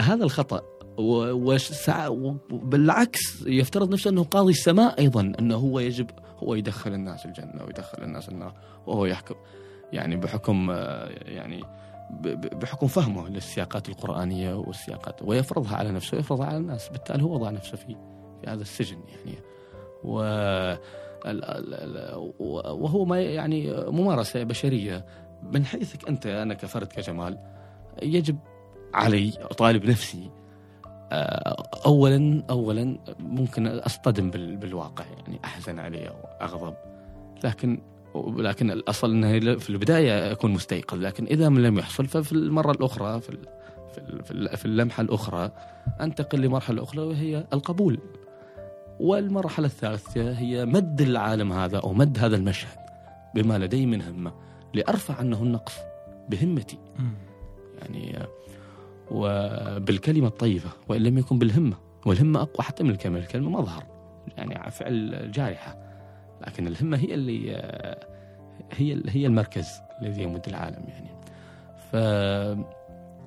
هذا 0.00 0.24
الخطأ 0.24 0.62
وبالعكس 2.08 3.42
يفترض 3.46 3.92
نفسه 3.92 4.10
أنه 4.10 4.24
قاضي 4.24 4.50
السماء 4.50 4.98
أيضا 4.98 5.32
أنه 5.38 5.56
هو 5.56 5.80
يجب 5.80 6.10
هو 6.38 6.54
يدخل 6.54 6.94
الناس 6.94 7.26
الجنة 7.26 7.64
ويدخل 7.66 8.02
الناس 8.02 8.28
النار 8.28 8.54
وهو 8.86 9.06
يحكم. 9.06 9.34
يعني 9.92 10.16
بحكم 10.16 10.70
يعني 11.26 11.62
بحكم 12.34 12.86
فهمه 12.86 13.28
للسياقات 13.28 13.88
القرآنية 13.88 14.54
والسياقات 14.54 15.22
ويفرضها 15.22 15.76
على 15.76 15.90
نفسه 15.92 16.16
ويفرضها 16.16 16.46
على 16.46 16.56
الناس. 16.56 16.88
بالتالي 16.88 17.22
هو 17.22 17.34
وضع 17.34 17.50
نفسه 17.50 17.76
في 17.76 17.96
في 18.40 18.50
هذا 18.50 18.62
السجن 18.62 18.98
يعني. 19.08 19.38
و 20.04 20.18
وهو 22.84 23.04
ما 23.04 23.20
يعني 23.20 23.72
ممارسة 23.72 24.42
بشرية. 24.42 25.06
من 25.42 25.64
حيثك 25.64 26.08
أنت 26.08 26.26
أنا 26.26 26.54
كفرد 26.54 26.86
كجمال 26.86 27.38
يجب 28.02 28.38
علي 28.94 29.32
أطالب 29.40 29.84
نفسي 29.84 30.30
آه، 30.30 30.43
اولا 31.86 32.42
اولا 32.50 32.98
ممكن 33.18 33.66
أصطدم 33.66 34.30
بالواقع 34.30 35.04
يعني 35.04 35.40
أحزن 35.44 35.78
عليه 35.78 36.06
أو 36.08 36.16
أغضب. 36.40 36.74
لكن 37.44 37.80
لكن 38.36 38.70
الأصل 38.70 39.10
إنه 39.10 39.56
في 39.58 39.70
البداية 39.70 40.32
أكون 40.32 40.50
مستيقظ 40.50 40.98
لكن 40.98 41.24
إذا 41.26 41.48
لم 41.48 41.78
يحصل 41.78 42.06
ففي 42.06 42.32
المرة 42.32 42.72
الأخرى 42.72 43.20
في 43.20 43.38
في 44.24 44.56
في 44.56 44.64
اللمحة 44.64 45.00
الأخرى 45.00 45.50
أنتقل 46.00 46.40
لمرحلة 46.40 46.82
أخرى 46.82 47.02
وهي 47.02 47.44
القبول. 47.52 47.98
والمرحلة 49.00 49.66
الثالثة 49.66 50.32
هي 50.32 50.64
مد 50.64 51.00
العالم 51.00 51.52
هذا 51.52 51.78
أو 51.78 51.92
مد 51.92 52.18
هذا 52.18 52.36
المشهد 52.36 52.78
بما 53.34 53.58
لدي 53.58 53.86
من 53.86 54.02
همة 54.02 54.32
لأرفع 54.74 55.14
عنه 55.14 55.42
النقص 55.42 55.74
بهمتي. 56.28 56.78
يعني 57.82 58.26
وبالكلمة 59.10 60.26
الطيبة 60.26 60.70
وإن 60.88 61.02
لم 61.02 61.18
يكن 61.18 61.38
بالهمة. 61.38 61.76
والهمة 62.06 62.42
أقوى 62.42 62.64
حتى 62.64 62.82
من 62.84 62.90
الكلمة 62.90 63.18
الكلمة 63.18 63.50
مظهر 63.50 63.84
يعني 64.36 64.70
فعل 64.70 65.30
جارحة 65.30 65.78
لكن 66.46 66.66
الهمة 66.66 66.96
هي 66.96 67.14
اللي 67.14 67.50
هي 68.72 69.02
هي 69.08 69.26
المركز 69.26 69.68
الذي 70.02 70.22
يمد 70.22 70.48
العالم 70.48 70.84
يعني. 70.88 71.10
ف 71.90 71.96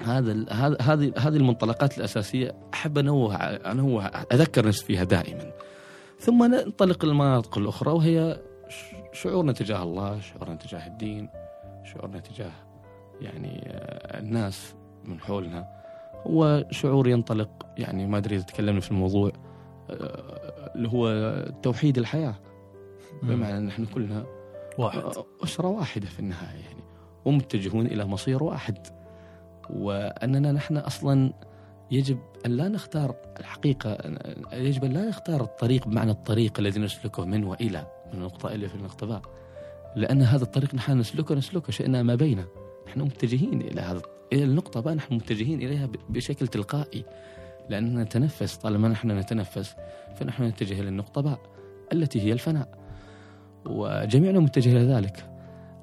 هذا 0.04 0.46
هذه 0.82 1.14
هذه 1.18 1.38
المنطلقات 1.38 1.98
الأساسية 1.98 2.56
أحب 2.74 2.98
أنوه 2.98 3.36
أنوه 3.46 4.06
أذكر 4.06 4.68
نفسي 4.68 4.86
فيها 4.86 5.04
دائما. 5.04 5.52
ثم 6.20 6.44
ننطلق 6.44 7.06
للمناطق 7.06 7.58
الأخرى 7.58 7.92
وهي 7.92 8.40
شعورنا 9.14 9.52
تجاه 9.52 9.84
الله 9.84 10.20
شعورنا 10.20 10.56
تجاه 10.56 10.88
الدين 10.88 11.30
شعورنا 11.84 12.20
تجاه 12.20 12.52
يعني 13.22 13.62
الناس. 14.20 14.76
من 15.08 15.20
حولنا. 15.20 15.68
هو 16.28 16.66
شعور 16.72 17.08
ينطلق 17.08 17.50
يعني 17.78 18.08
ما 18.08 18.18
أدري 18.18 18.36
إذا 18.36 18.44
تكلمنا 18.44 18.80
في 18.80 18.92
الموضوع 18.92 19.32
آه، 19.90 20.72
اللي 20.76 20.90
هو 20.90 21.36
توحيد 21.64 21.98
الحياة. 21.98 22.36
بمعنى 23.24 23.58
ان 23.58 23.66
نحن 23.66 23.86
كلنا 23.86 24.26
واحد. 24.78 25.00
آه، 25.00 25.26
أسرة 25.44 25.68
واحدة 25.68 26.08
في 26.08 26.20
النهاية 26.20 26.60
يعني 26.60 26.84
ومتجهون 27.26 27.86
إلى 27.86 28.06
مصير 28.06 28.44
واحد. 28.44 28.88
وأننا 29.70 30.52
نحن 30.52 30.78
أصلا 30.78 31.34
يجب 31.92 32.20
أن 32.46 32.52
لا 32.52 32.68
نختار 32.68 33.16
الحقيقة 33.40 33.98
يجب 34.54 34.84
أن 34.84 34.92
لا 34.92 35.10
نختار 35.10 35.42
الطريق 35.42 35.88
بمعنى 35.88 36.12
الطريق 36.12 36.60
الذي 36.60 36.80
نسلكه 36.80 37.26
من 37.26 37.44
وإلى 37.44 37.88
من 38.08 38.20
النقطة 38.20 38.56
إلى 38.56 38.70
في 38.70 38.76
النقطه 38.76 39.08
باء 39.08 39.22
لأن 39.96 40.22
هذا 40.22 40.44
الطريق 40.44 40.76
نحن 40.76 41.00
نسلكه 41.00 41.36
نسلكه 41.36 41.72
شئنا 41.72 42.04
ما 42.04 42.16
بينه. 42.16 42.46
نحن 42.88 43.02
متجهين 43.02 43.62
إلى 43.62 43.82
هذا 43.82 44.02
إلى 44.34 44.44
النقطة 44.44 44.80
بقى 44.80 44.96
نحن 44.96 45.16
متجهين 45.16 45.62
إليها 45.62 45.90
بشكل 46.10 46.48
تلقائي 46.48 47.06
لأننا 47.70 48.04
نتنفس 48.04 48.56
طالما 48.58 48.88
نحن 48.88 49.12
نتنفس 49.12 49.76
فنحن 50.16 50.44
نتجه 50.44 50.82
إلى 50.82 50.90
النقطة 50.90 51.22
باء 51.22 51.40
التي 51.94 52.22
هي 52.22 52.34
الفناء. 52.34 52.78
وجميعنا 53.66 54.40
متجه 54.40 54.72
إلى 54.72 54.94
ذلك. 54.94 55.30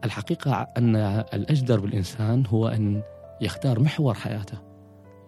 الحقيقة 0.05 0.53
أن 0.77 0.97
الأجدر 1.35 1.81
بالإنسان 1.81 2.47
هو 2.47 2.69
أن 2.69 3.03
يختار 3.41 3.81
محور 3.81 4.15
حياته 4.15 4.59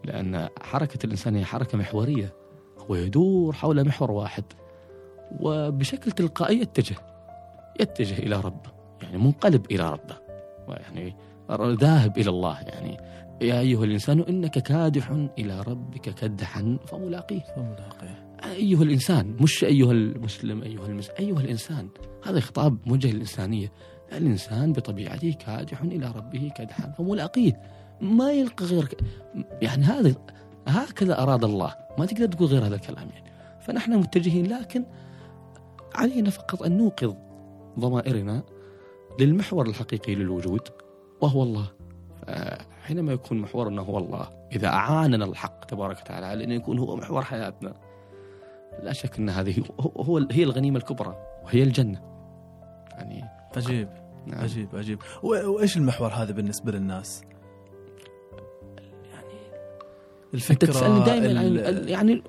لأن 0.05 0.49
حركة 0.61 1.07
الإنسان 1.07 1.37
هي 1.37 1.45
حركة 1.45 1.79
محورية 1.79 2.33
هو 2.79 2.95
يدور 2.95 3.53
حول 3.53 3.87
محور 3.89 4.11
واحد. 4.11 4.45
وبشكل 5.41 6.13
تلقائي 6.13 6.61
يتجه 6.61 6.97
يتجه 7.81 8.19
إلى 8.19 8.41
ربه 8.41 8.71
يعني 9.03 9.19
منقلب 9.19 9.67
إلى 9.71 9.91
ربه. 9.91 10.17
يعني 10.69 11.17
ذاهب 11.51 12.19
إلى 12.19 12.31
الله 12.31 12.61
يعني. 12.61 12.97
يا 13.43 13.61
أيها 13.61 13.85
الإنسان 13.85 14.21
إنك 14.21 14.59
كادح 14.59 15.11
إلى 15.39 15.61
ربك 15.61 16.01
كدحا 16.01 16.79
فملاقيه. 16.87 17.41
فملاقيه. 17.57 18.27
أيها 18.45 18.83
الإنسان 18.83 19.37
مش 19.41 19.65
أيها 19.65 19.93
المسلم 19.93 20.63
أيها 20.63 20.87
المسلم 20.87 21.15
أيها 21.19 21.41
الإنسان. 21.41 21.89
هذا 22.25 22.41
خطاب 22.41 22.79
موجه 22.87 23.13
للإنسانية. 23.13 23.73
الإنسان 24.13 24.73
بطبيعته 24.73 25.33
كادح 25.33 25.83
إلى 25.83 26.13
ربه 26.17 26.51
كدحا 26.57 26.91
فملاقيه. 26.99 27.61
ما 28.01 28.33
يلقى 28.33 28.65
غير 28.65 28.89
يعني 29.63 29.85
هذا 29.85 30.15
هكذا 30.69 31.23
أراد 31.23 31.45
الله. 31.45 31.75
ما 31.99 32.07
تقدر 32.07 32.27
تقول 32.27 32.49
غير 32.49 32.67
هذا 32.67 32.75
الكلام 32.75 33.09
يعني. 33.09 33.31
فنحن 33.61 33.97
متجهين 33.97 34.47
لكن 34.47 34.85
علينا 35.95 36.31
فقط 36.31 36.63
أن 36.63 36.77
نوقظ 36.79 37.15
ضمائرنا 37.79 38.43
للمحور 39.21 39.67
الحقيقي 39.67 40.15
للوجود. 40.15 40.69
وهو 41.21 41.43
الله. 41.43 41.67
حينما 42.83 43.13
يكون 43.13 43.39
محورنا 43.39 43.83
هو 43.83 43.99
الله 43.99 44.29
إذا 44.53 44.69
أعاننا 44.69 45.25
الحق 45.25 45.65
تبارك 45.65 46.01
وتعالى 46.01 46.27
على 46.27 46.45
أن 46.45 46.51
يكون 46.51 46.79
هو 46.79 46.97
محور 46.97 47.23
حياتنا 47.23 47.75
لا 48.83 48.93
شك 48.93 49.19
أن 49.19 49.29
هذه 49.29 49.63
هو 49.81 50.27
هي 50.31 50.43
الغنيمة 50.43 50.79
الكبرى 50.79 51.17
وهي 51.45 51.63
الجنة. 51.63 52.03
يعني 52.93 53.25
عجيب. 53.57 53.89
نعم. 54.27 54.41
عجيب 54.41 54.69
عجيب. 54.75 54.99
وإيش 55.23 55.77
المحور 55.77 56.13
هذا 56.13 56.33
بالنسبة 56.33 56.73
للناس؟ 56.73 57.23
يعني 59.13 59.35
الفكرة 60.35 60.67
تسألني 60.67 61.05
دائما 61.05 61.41
عن 61.41 61.89
يعني 61.89 62.23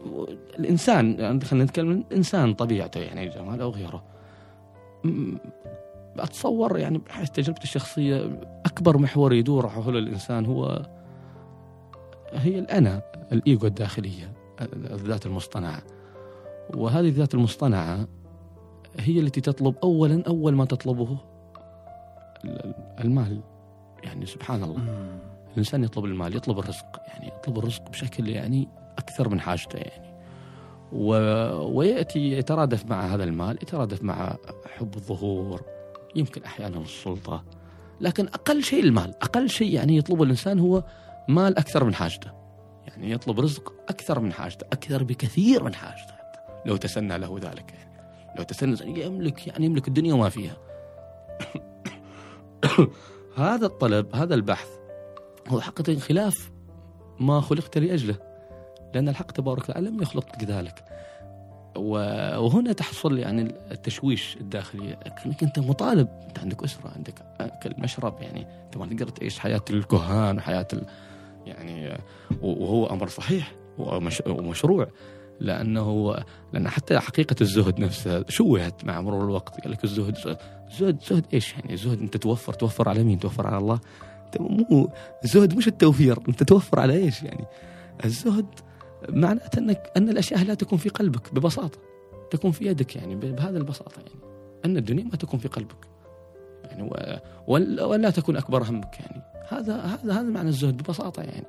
الإنسان 0.60 1.20
يعني 1.20 1.42
خلينا 1.42 1.66
نتكلم 1.66 1.92
الإنسان 1.92 2.54
طبيعته 2.54 3.00
يعني 3.00 3.30
جمال 3.30 3.62
أو 3.62 3.72
أتصور 6.20 6.78
يعني 6.78 6.98
بحيث 6.98 7.30
تجربتي 7.30 7.64
الشخصية 7.64 8.40
أكبر 8.66 8.98
محور 8.98 9.34
يدور 9.34 9.70
حول 9.70 9.98
الإنسان 9.98 10.46
هو 10.46 10.86
هي 12.34 12.60
الأنا 12.60 13.02
الإيجو 13.32 13.68
الداخلية 13.68 14.34
الذات 14.92 15.26
المصطنعة 15.26 15.82
وهذه 16.76 17.08
الذات 17.08 17.34
المصطنعة 17.34 18.08
هي 19.00 19.20
التي 19.20 19.42
تطلب 19.42 19.76
أولا 19.84 20.24
أول 20.28 20.56
ما 20.56 20.66
تطلبه 20.66 21.18
المال. 23.00 23.42
يعني 24.04 24.26
سبحان 24.26 24.64
الله. 24.64 24.78
مم. 24.78 25.20
الإنسان 25.52 25.84
يطلب 25.84 26.06
المال 26.06 26.36
يطلب 26.36 26.60
الرزق. 26.60 27.02
يعني 27.08 27.28
يطلب 27.28 27.58
الرزق 27.58 27.90
بشكل 27.90 28.30
يعني 28.30 28.68
أكثر 28.98 29.30
من 29.30 29.40
حاجته 29.40 29.78
يعني. 29.78 30.18
و... 30.92 31.10
ويأتي 31.78 32.32
يترادف 32.32 32.86
مع 32.86 33.02
هذا 33.02 33.24
المال 33.24 33.56
يترادف 33.62 34.04
مع 34.04 34.38
حب 34.78 34.96
الظهور 34.96 35.77
يمكن 36.16 36.44
أحيانا 36.44 36.78
السلطة 36.78 37.44
لكن 38.02 38.28
أقل 38.28 38.64
شيء 38.64 38.84
المال. 38.84 39.14
أقل 39.22 39.50
شيء 39.50 39.74
يعني 39.74 39.98
يطلبه 39.98 40.24
الإنسان 40.24 40.60
هو 40.60 40.84
مال 41.28 41.58
أكثر 41.58 41.84
من 41.84 41.96
حاجته. 41.96 42.32
يعني 42.88 43.12
يطلب 43.12 43.40
رزق 43.40 43.74
أكثر 43.90 44.20
من 44.20 44.34
حاجته 44.34 44.66
أكثر 44.66 45.04
بكثير 45.04 45.64
من 45.64 45.74
حاجته 45.74 46.14
حتى. 46.14 46.40
لو 46.66 46.76
تسنى 46.76 47.18
له 47.18 47.40
ذلك 47.42 47.74
يعني. 47.74 47.98
لو 48.38 48.44
تسنى 48.44 49.04
يملك 49.06 49.48
يعني 49.48 49.66
يملك 49.66 49.88
الدنيا 49.88 50.14
وما 50.14 50.30
فيها. 50.30 50.58
هذا 53.38 53.66
الطلب 53.66 54.16
هذا 54.16 54.36
البحث 54.36 54.68
هو 55.48 55.62
حقيقة 55.62 56.00
خلاف 56.00 56.52
ما 57.20 57.42
خلقت 57.42 57.78
لأجله. 57.78 58.16
لأن 58.94 59.10
الحق 59.10 59.32
تبارك 59.32 59.70
وتعالى 59.70 59.90
لم 59.90 60.02
يخلقك 60.02 60.44
لذلك. 60.44 60.84
وهنا 61.78 62.74
تحصل 62.74 63.18
يعني 63.18 63.42
التشويش 63.72 64.38
الداخلي. 64.42 64.98
انك 65.26 65.44
أنت 65.44 65.60
مطالب. 65.60 66.08
أنت 66.28 66.40
عندك 66.40 66.64
أسرة 66.64 66.92
عندك 66.96 67.14
اكل 67.40 67.74
مشرب 67.78 68.22
يعني 68.22 68.48
أنت 68.66 68.78
ما 68.78 68.86
تقدر 68.86 69.10
تعيش 69.10 69.40
حياة 69.40 69.62
الكهان 69.70 70.38
وحياه 70.38 70.68
ال... 70.74 70.86
يعني 71.46 71.98
وهو 72.42 72.86
أمر 72.86 73.08
صحيح 73.08 73.52
ومش... 73.78 74.22
ومشروع. 74.28 74.88
لأنه 75.40 76.16
لأن 76.54 76.70
حتى 76.70 77.00
حقيقة 77.00 77.36
الزهد 77.42 77.80
نفسها 77.80 78.24
شوهت 78.30 78.86
مع 78.86 79.02
مرور 79.02 79.24
الوقت. 79.24 79.62
قال 79.62 79.72
لك 79.72 79.84
الزهد 79.84 80.18
زهد 80.80 81.02
زهد 81.10 81.26
إيش 81.34 81.54
يعني؟ 81.54 81.74
الزهد 81.74 82.00
أنت 82.00 82.18
توفر 82.18 82.54
توفر 82.54 82.90
على 82.90 83.04
مين؟ 83.04 83.20
توفر 83.20 83.48
على 83.48 83.58
الله. 83.58 83.80
مو 84.40 84.90
الزهد 85.24 85.58
مش 85.58 85.68
التوفير. 85.68 86.18
أنت 86.30 86.44
توفر 86.44 86.80
على 86.80 86.94
إيش 86.94 87.24
يعني؟ 87.24 87.46
الزهد 88.06 88.46
معناته 89.10 89.60
انك 89.60 89.92
أن 89.98 90.10
الأشياء 90.10 90.44
لا 90.44 90.54
تكون 90.54 90.78
في 90.78 90.90
قلبك 90.90 91.34
ببساطة. 91.34 91.80
تكون 92.32 92.52
في 92.52 92.66
يدك 92.66 92.96
يعني 92.96 93.16
ب- 93.16 93.36
بهذه 93.36 93.58
البساطة 93.58 94.00
يعني. 94.00 94.20
أن 94.66 94.78
الدنيا 94.78 95.04
ما 95.04 95.16
تكون 95.16 95.40
في 95.40 95.48
قلبك. 95.48 95.88
يعني 96.64 96.90
ولا, 97.48 98.10
تكون 98.10 98.38
أكبر 98.38 98.64
همك 98.64 99.00
يعني. 99.00 99.22
هذا 99.50 99.76
هذا 99.82 100.14
هذا 100.14 100.22
معنى 100.22 100.50
الزهد 100.50 100.78
ببساطة 100.78 101.24
يعني. 101.24 101.46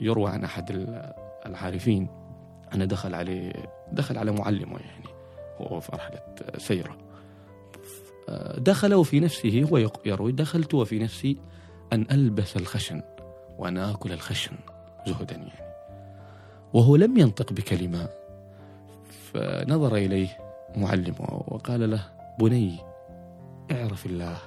يروى 0.00 0.30
عن 0.30 0.44
أحد 0.44 0.70
ال- 0.70 1.12
العارفين 1.46 2.08
انه 2.74 2.84
دخل 2.84 3.14
عليه 3.14 3.52
دخل 3.92 4.18
على 4.18 4.32
معلمه 4.32 4.78
يعني 4.78 5.04
هو 5.58 5.80
في 5.80 5.92
رحله 5.96 6.20
سيرة. 6.58 6.96
دخل 8.58 8.94
وفي 8.94 9.20
نفسه 9.20 9.66
هو 9.72 9.90
يروي 10.06 10.32
دخلت 10.32 10.74
وفي 10.74 10.98
نفسي 10.98 11.36
أن 11.92 12.06
ألبس 12.10 12.56
الخشن 12.56 13.02
وأن 13.58 13.78
آكل 13.78 14.12
الخشن 14.12 14.56
زهدا 15.06 15.34
يعني. 15.36 15.69
وهو 16.74 16.96
لم 16.96 17.18
ينطق 17.18 17.52
بكلمة. 17.52 18.08
فنظر 19.32 19.96
إليه 19.96 20.38
معلمه 20.76 21.44
وقال 21.48 21.90
له 21.90 22.04
بني 22.40 22.78
اعرف 23.72 24.06
الله 24.06 24.38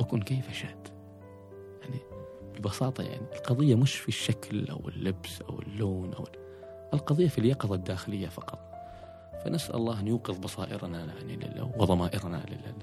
وكن 0.00 0.22
كيف 0.22 0.52
شئت. 0.52 0.88
يعني 1.82 2.00
ببساطة 2.58 3.02
يعني 3.02 3.26
القضية 3.36 3.74
مش 3.74 3.94
في 3.94 4.08
الشكل 4.08 4.68
أو 4.68 4.88
اللبس 4.88 5.42
أو 5.42 5.60
اللون 5.60 6.14
أو 6.14 6.24
القضية 6.94 7.28
في 7.28 7.38
اليقظة 7.38 7.74
الداخلية 7.74 8.28
فقط. 8.28 8.58
فنسأل 9.44 9.74
الله 9.74 10.00
أن 10.00 10.06
يوقظ 10.06 10.38
بصائرنا 10.38 11.04
يعني 11.04 11.60
وضمائرنا 11.76 12.42
لله 12.48 12.74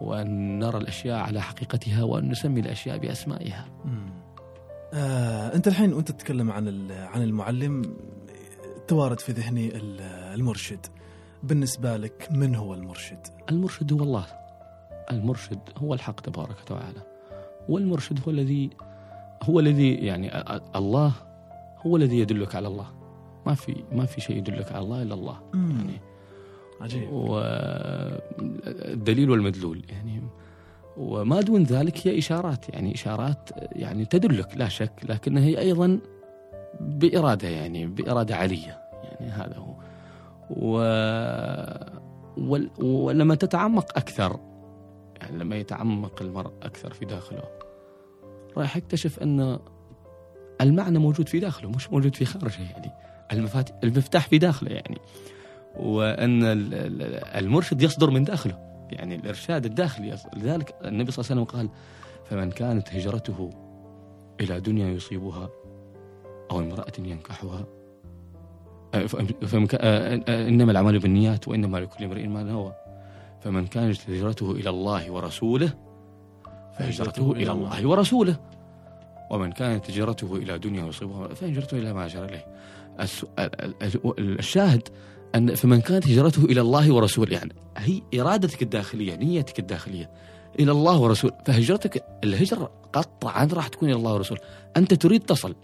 وأن 0.00 0.58
نرى 0.58 0.78
الأشياء 0.78 1.18
على 1.18 1.40
حقيقتها 1.40 2.02
وأن 2.02 2.28
نسمي 2.30 2.60
الأشياء 2.60 2.98
بأسمائها. 2.98 3.66
مم. 3.84 4.27
آه، 4.94 5.54
انت 5.54 5.68
الحين 5.68 5.92
وانت 5.92 6.10
تتكلم 6.12 6.50
عن 6.50 6.68
ال- 6.68 6.92
عن 6.92 7.22
المعلم 7.22 7.82
توارد 8.88 9.20
في 9.20 9.32
ذهني 9.32 9.76
ال- 9.76 10.00
المرشد. 10.34 10.86
بالنسبة 11.42 11.96
لك 11.96 12.28
من 12.30 12.54
هو 12.54 12.74
المرشد؟ 12.74 13.18
المرشد 13.50 13.92
هو 13.92 14.02
الله. 14.02 14.26
المرشد 15.10 15.58
هو 15.76 15.94
الحق 15.94 16.20
تبارك 16.20 16.56
وتعالى. 16.64 17.02
والمرشد 17.68 18.18
هو 18.26 18.30
الذي 18.32 18.70
هو 19.42 19.60
الذي 19.60 19.94
يعني 19.94 20.30
الله 20.76 21.12
هو 21.86 21.96
الذي 21.96 22.18
يدلك 22.18 22.54
على 22.54 22.68
الله. 22.68 22.86
ما 23.46 23.54
في 23.54 23.84
ما 23.92 24.04
في 24.06 24.20
شيء 24.20 24.36
يدلك 24.36 24.72
على 24.72 24.84
الله 24.84 25.02
إلا 25.02 25.14
الله. 25.14 25.40
يعني 25.54 26.00
عجيب. 26.80 27.12
والدليل 28.38 29.30
والمدلول. 29.30 29.82
يعني 29.88 30.22
وما 30.98 31.40
دون 31.40 31.62
ذلك 31.62 32.06
هي 32.06 32.18
إشارات 32.18 32.68
يعني 32.68 32.94
إشارات 32.94 33.50
يعني 33.72 34.04
تدلك 34.04 34.56
لا 34.56 34.68
شك 34.68 34.92
لكنها 35.08 35.42
هي 35.42 35.58
أيضا 35.58 35.98
بإرادة 36.80 37.48
يعني 37.48 37.86
بإرادة 37.86 38.36
عاليه 38.36 38.80
يعني 39.04 39.30
هذا 39.30 39.56
هو. 39.56 39.74
و 40.50 40.78
ولما 42.78 43.34
تتعمق 43.34 43.98
أكثر 43.98 44.40
يعني 45.20 45.38
لما 45.38 45.56
يتعمق 45.56 46.22
المرء 46.22 46.50
أكثر 46.62 46.92
في 46.92 47.04
داخله 47.04 47.42
راح 48.56 48.76
يكتشف 48.76 49.18
أن 49.18 49.58
المعنى 50.60 50.98
موجود 50.98 51.28
في 51.28 51.40
داخله 51.40 51.70
مش 51.70 51.92
موجود 51.92 52.14
في 52.14 52.24
خارجه 52.24 52.62
يعني 52.62 52.92
المفتاح 53.84 54.28
في 54.28 54.38
داخله 54.38 54.70
يعني. 54.70 54.98
ال- 56.44 57.24
المرشد 57.44 57.82
يصدر 57.82 58.10
من 58.10 58.24
داخله. 58.24 58.67
يعني 58.92 59.14
الإرشاد 59.14 59.64
الداخلي. 59.66 60.16
لذلك 60.36 60.74
النبي 60.84 61.10
صلى 61.12 61.22
الله 61.24 61.30
عليه 61.32 61.42
وسلم 61.42 61.44
قال 61.44 61.68
فمن 62.24 62.50
كانت 62.50 62.94
هجرته 62.94 63.50
إلى 64.40 64.60
دنيا 64.60 64.88
يصيبها 64.88 65.48
أو 66.50 66.58
امرأة 66.60 66.92
ينكحها 66.98 67.64
آه، 68.94 69.06
آه، 69.14 70.20
آه، 70.28 70.48
إنما 70.48 70.70
الأعمال 70.72 70.98
بالنيات 70.98 71.48
وإنما 71.48 71.78
لكل 71.78 72.04
امرئ 72.04 72.26
ما 72.26 72.42
نوى 72.42 72.72
فمن 73.40 73.66
كانت 73.66 74.10
هجرته 74.10 74.50
إلى 74.52 74.70
الله 74.70 75.10
ورسوله 75.10 75.72
فهجرته 76.78 77.32
إلى 77.32 77.52
الله. 77.52 77.86
ورسوله. 77.86 78.36
ومن 79.30 79.52
كانت 79.52 79.90
هجرته 79.90 80.36
إلى 80.36 80.58
دنيا 80.58 80.86
يصيبها 80.86 81.28
فهجرته 81.28 81.78
إلى 81.78 81.92
ما 81.92 82.04
هاجر 82.04 82.40
ال- 83.38 84.38
الشاهد 84.38 84.88
أن 85.34 85.54
فمن 85.54 85.80
كانت 85.80 86.08
هجرته 86.08 86.44
إلى 86.44 86.60
الله 86.60 86.94
ورسوله 86.94 87.32
يعني 87.32 87.52
هي 87.76 88.02
إرادتك 88.20 88.62
الداخلية 88.62 89.16
نيتك 89.16 89.58
الداخلية. 89.58 90.10
إلى 90.60 90.72
الله 90.72 90.98
ورسوله. 91.00 91.34
فهجرتك 91.46 92.04
الهجرة 92.24 92.70
قطعا 92.92 93.48
راح 93.52 93.68
تكون 93.68 93.88
إلى 93.88 93.98
الله 93.98 94.14
ورسوله. 94.14 94.40
أنت 94.76 94.94
تريد 94.94 95.20
تصل. 95.20 95.54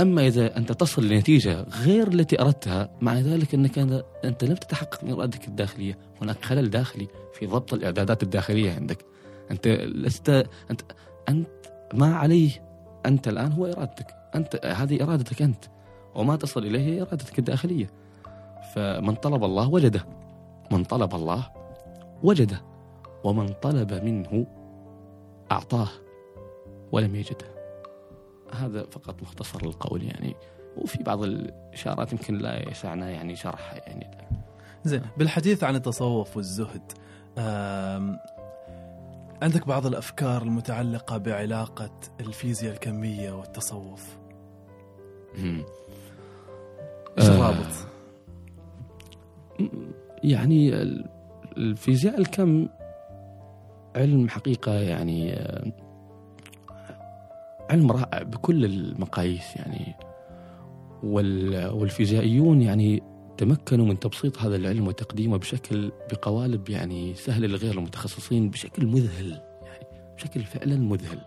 أما 0.00 0.26
إذا 0.26 0.56
أنت 0.56 0.72
تصل 0.72 1.08
لنتيجة 1.08 1.66
غير 1.84 2.08
التي 2.08 2.40
أردتها 2.40 2.90
معنى 3.00 3.22
ذلك 3.22 3.54
أنك 3.54 3.74
أنت- 3.74 4.44
لم 4.44 4.54
تتحقق 4.54 5.04
من 5.04 5.10
إرادتك 5.12 5.48
الداخلية 5.48 5.98
هناك 6.22 6.44
خلل 6.44 6.70
داخلي 6.70 7.08
في 7.34 7.46
ضبط 7.46 7.74
الإعدادات 7.74 8.22
الداخلية 8.22 8.72
عندك. 8.72 9.04
أنت 9.50 9.68
لست 9.68 10.28
أنت 10.70 10.80
أنت 11.28 11.46
ما 11.94 12.16
عليه. 12.16 12.50
أنت 13.06 13.28
الآن 13.28 13.52
هو 13.52 13.66
إرادتك. 13.66 14.06
أنت 14.34 14.60
هذه 14.64 15.02
إرادتك 15.02 15.42
أنت. 15.42 15.64
وما 16.14 16.36
تصل 16.36 16.66
إليه 16.66 16.80
هي 16.80 17.02
إرادتك 17.02 17.38
الداخلية. 17.38 17.90
فمن 18.74 19.14
طلب 19.14 19.44
الله 19.44 19.68
وجده 19.68 20.06
من 20.70 20.84
طلب 20.84 21.14
الله 21.14 21.50
وجده 22.22 22.62
ومن 23.24 23.48
طلب 23.48 23.92
منه 23.92 24.46
أعطاه 25.52 25.88
ولم 26.92 27.16
يجده 27.16 27.46
هذا 28.52 28.86
فقط 28.90 29.22
مختصر 29.22 29.60
القول 29.62 30.02
يعني 30.02 30.34
وفي 30.76 31.02
بعض 31.02 31.22
الإشارات 31.22 32.12
يمكن 32.12 32.38
لا 32.38 32.70
يسعنا 32.70 33.10
يعني 33.10 33.36
شرحها 33.36 33.74
يعني 33.74 34.28
زين 34.84 35.02
بالحديث 35.16 35.64
عن 35.64 35.76
التصوف 35.76 36.36
والزهد 36.36 36.92
عندك 39.42 39.66
بعض 39.66 39.86
الأفكار 39.86 40.42
المتعلقة 40.42 41.16
بعلاقة 41.16 42.00
الفيزياء 42.20 42.72
الكمية 42.72 43.32
والتصوف. 43.32 44.16
إيش 47.18 47.28
آه. 47.28 47.34
الرابط؟ 47.34 47.93
يعني 50.24 50.82
ال- 50.82 51.04
الفيزياء 51.56 52.18
الكم 52.20 52.68
علم 53.96 54.28
حقيقة 54.28 54.72
يعني 54.72 55.32
آه، 55.32 55.72
علم 57.70 57.92
رائع 57.92 58.22
بكل 58.22 58.64
المقاييس 58.64 59.56
يعني. 59.56 59.94
وال- 61.02 61.66
والفيزيائيون 61.72 62.62
يعني 62.62 63.02
تمكنوا 63.38 63.86
من 63.86 63.98
تبسيط 63.98 64.38
هذا 64.38 64.56
العلم 64.56 64.88
وتقديمه 64.88 65.36
بشكل 65.36 65.92
بقوالب 66.12 66.68
يعني 66.68 67.14
سهلة 67.14 67.46
لغير 67.46 67.72
المتخصصين 67.74 68.50
بشكل 68.50 68.86
مذهل 68.86 69.30
يعني 69.62 69.84
بشكل 70.16 70.40
فعلا 70.40 70.76
مذهل. 70.76 71.18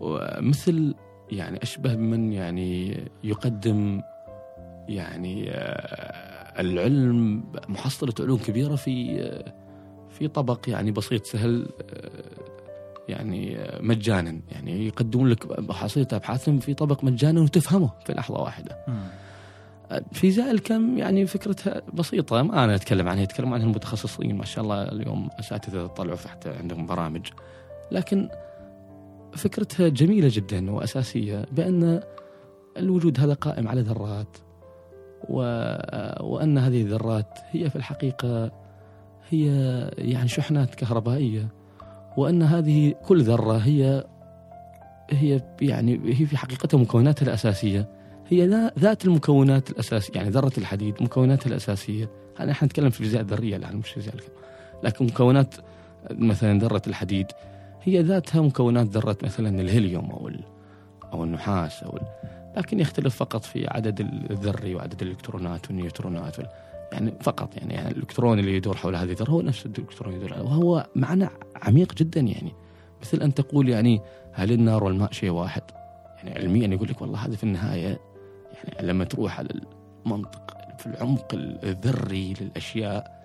ومثل 0.00 0.94
يعني 1.32 1.62
أشبه 1.62 1.94
بمن 1.94 2.32
يعني 2.32 3.00
يقدم 3.24 4.02
يعني 4.88 5.50
آه، 5.50 6.29
العلم 6.60 7.44
محصلة 7.68 8.14
علوم 8.20 8.38
كبيرة 8.38 8.74
في 8.74 9.20
في 10.10 10.28
طبق 10.28 10.60
يعني 10.68 10.90
بسيط 10.90 11.26
سهل 11.26 11.66
يعني 13.08 13.58
مجانا 13.80 14.40
يعني 14.52 14.86
يقدمون 14.86 15.28
لك 15.28 15.70
حصيله 15.72 16.06
أبحاثهم 16.12 16.58
في 16.58 16.74
طبق 16.74 17.04
مجانا 17.04 17.40
وتفهمه 17.40 17.90
في 18.06 18.12
لحظة 18.12 18.40
واحدة. 18.40 18.78
مم. 18.88 19.02
في 20.12 20.30
زائل 20.30 20.58
كم 20.58 20.98
يعني 20.98 21.26
فكرتها 21.26 21.82
بسيطة 21.94 22.42
ما 22.42 22.64
أنا 22.64 22.74
أتكلم 22.74 23.08
عنها 23.08 23.22
يتكلم 23.22 23.54
عنها 23.54 23.66
المتخصصين 23.66 24.36
ما 24.36 24.44
شاء 24.44 24.64
الله 24.64 24.82
اليوم 24.82 25.28
أساتذة 25.38 25.86
طلعوا 25.86 26.16
حتى 26.16 26.50
عندهم 26.50 26.86
برامج 26.86 27.26
لكن 27.92 28.28
فكرتها 29.32 29.88
جميلة 29.88 30.28
جدا 30.32 30.70
وأساسية 30.70 31.46
بأن 31.52 32.00
الوجود 32.76 33.20
هذا 33.20 33.34
قائم 33.34 33.68
على 33.68 33.80
ذرات. 33.80 34.36
وأن 35.30 36.58
هذه 36.58 36.82
الذرات 36.82 37.38
هي 37.52 37.70
في 37.70 37.76
الحقيقة 37.76 38.50
هي 39.30 39.46
يعني 39.98 40.28
شحنات 40.28 40.74
كهربائية 40.74 41.48
وأن 42.16 42.42
هذه 42.42 42.94
كل 43.06 43.22
ذرة 43.22 43.56
هي 43.56 44.04
هي 45.10 45.40
يعني 45.62 46.00
هي 46.04 46.26
في 46.26 46.36
حقيقتها 46.36 46.78
مكوناتها 46.78 47.26
الأساسية 47.26 47.88
هي 48.28 48.46
ذا- 48.46 48.72
ذات 48.78 49.04
المكونات 49.04 49.70
الأساسية 49.70 50.14
يعني 50.14 50.30
ذرة 50.30 50.52
الحديد 50.58 50.94
مكوناتها 51.00 51.48
الأساسية. 51.48 52.10
إحنا 52.40 52.66
نتكلم 52.66 52.90
في 52.90 53.00
الفيزياء 53.00 53.22
الذرية 53.22 53.56
الآن 53.56 53.76
مش 53.76 53.88
فيزياء 53.90 54.14
الكم. 54.14 54.32
لكن 54.82 55.04
مكونات 55.06 55.54
مثلا 56.10 56.58
ذرة 56.58 56.82
الحديد 56.86 57.26
هي 57.82 58.02
ذاتها 58.02 58.40
مكونات 58.42 58.86
ذرة 58.86 59.16
مثلا 59.22 59.60
الهيليوم 59.60 60.10
أو 60.10 60.30
أو 61.12 61.24
النحاس 61.24 61.82
أو 61.82 61.98
لكن 62.56 62.80
يختلف 62.80 63.16
فقط 63.16 63.44
في 63.44 63.66
عدد 63.68 64.00
الذري 64.30 64.74
وعدد 64.74 65.02
الإلكترونات 65.02 65.66
والنيوترونات 65.68 66.38
وال- 66.38 66.48
يعني 66.92 67.12
فقط 67.20 67.56
يعني, 67.56 67.74
يعني 67.74 67.90
الإلكترون 67.90 68.38
اللي 68.38 68.56
يدور 68.56 68.76
حول 68.76 68.96
هذه 68.96 69.10
الذرة 69.10 69.30
هو 69.30 69.40
نفس 69.42 69.66
الإلكترون 69.66 70.14
اللي 70.14 70.24
يدور 70.24 70.38
عليه 70.38 70.48
وهو 70.48 70.86
معنى 70.96 71.28
عميق 71.62 71.94
جدا 71.94 72.20
يعني. 72.20 72.52
مثل 73.02 73.22
أن 73.22 73.34
تقول 73.34 73.68
يعني 73.68 74.00
هل 74.32 74.52
النار 74.52 74.84
والماء 74.84 75.12
شيء 75.12 75.30
واحد؟ 75.30 75.62
يعني 76.16 76.38
علميا 76.38 76.68
يقول 76.68 76.88
لك 76.88 77.00
والله 77.02 77.18
هذا 77.26 77.36
في 77.36 77.44
النهاية 77.44 78.00
يعني 78.64 78.86
لما 78.88 79.04
تروح 79.04 79.38
على 79.38 79.48
المنطق 80.06 80.56
في 80.78 80.86
العمق 80.86 81.26
الذري 81.34 82.34
للأشياء 82.40 83.20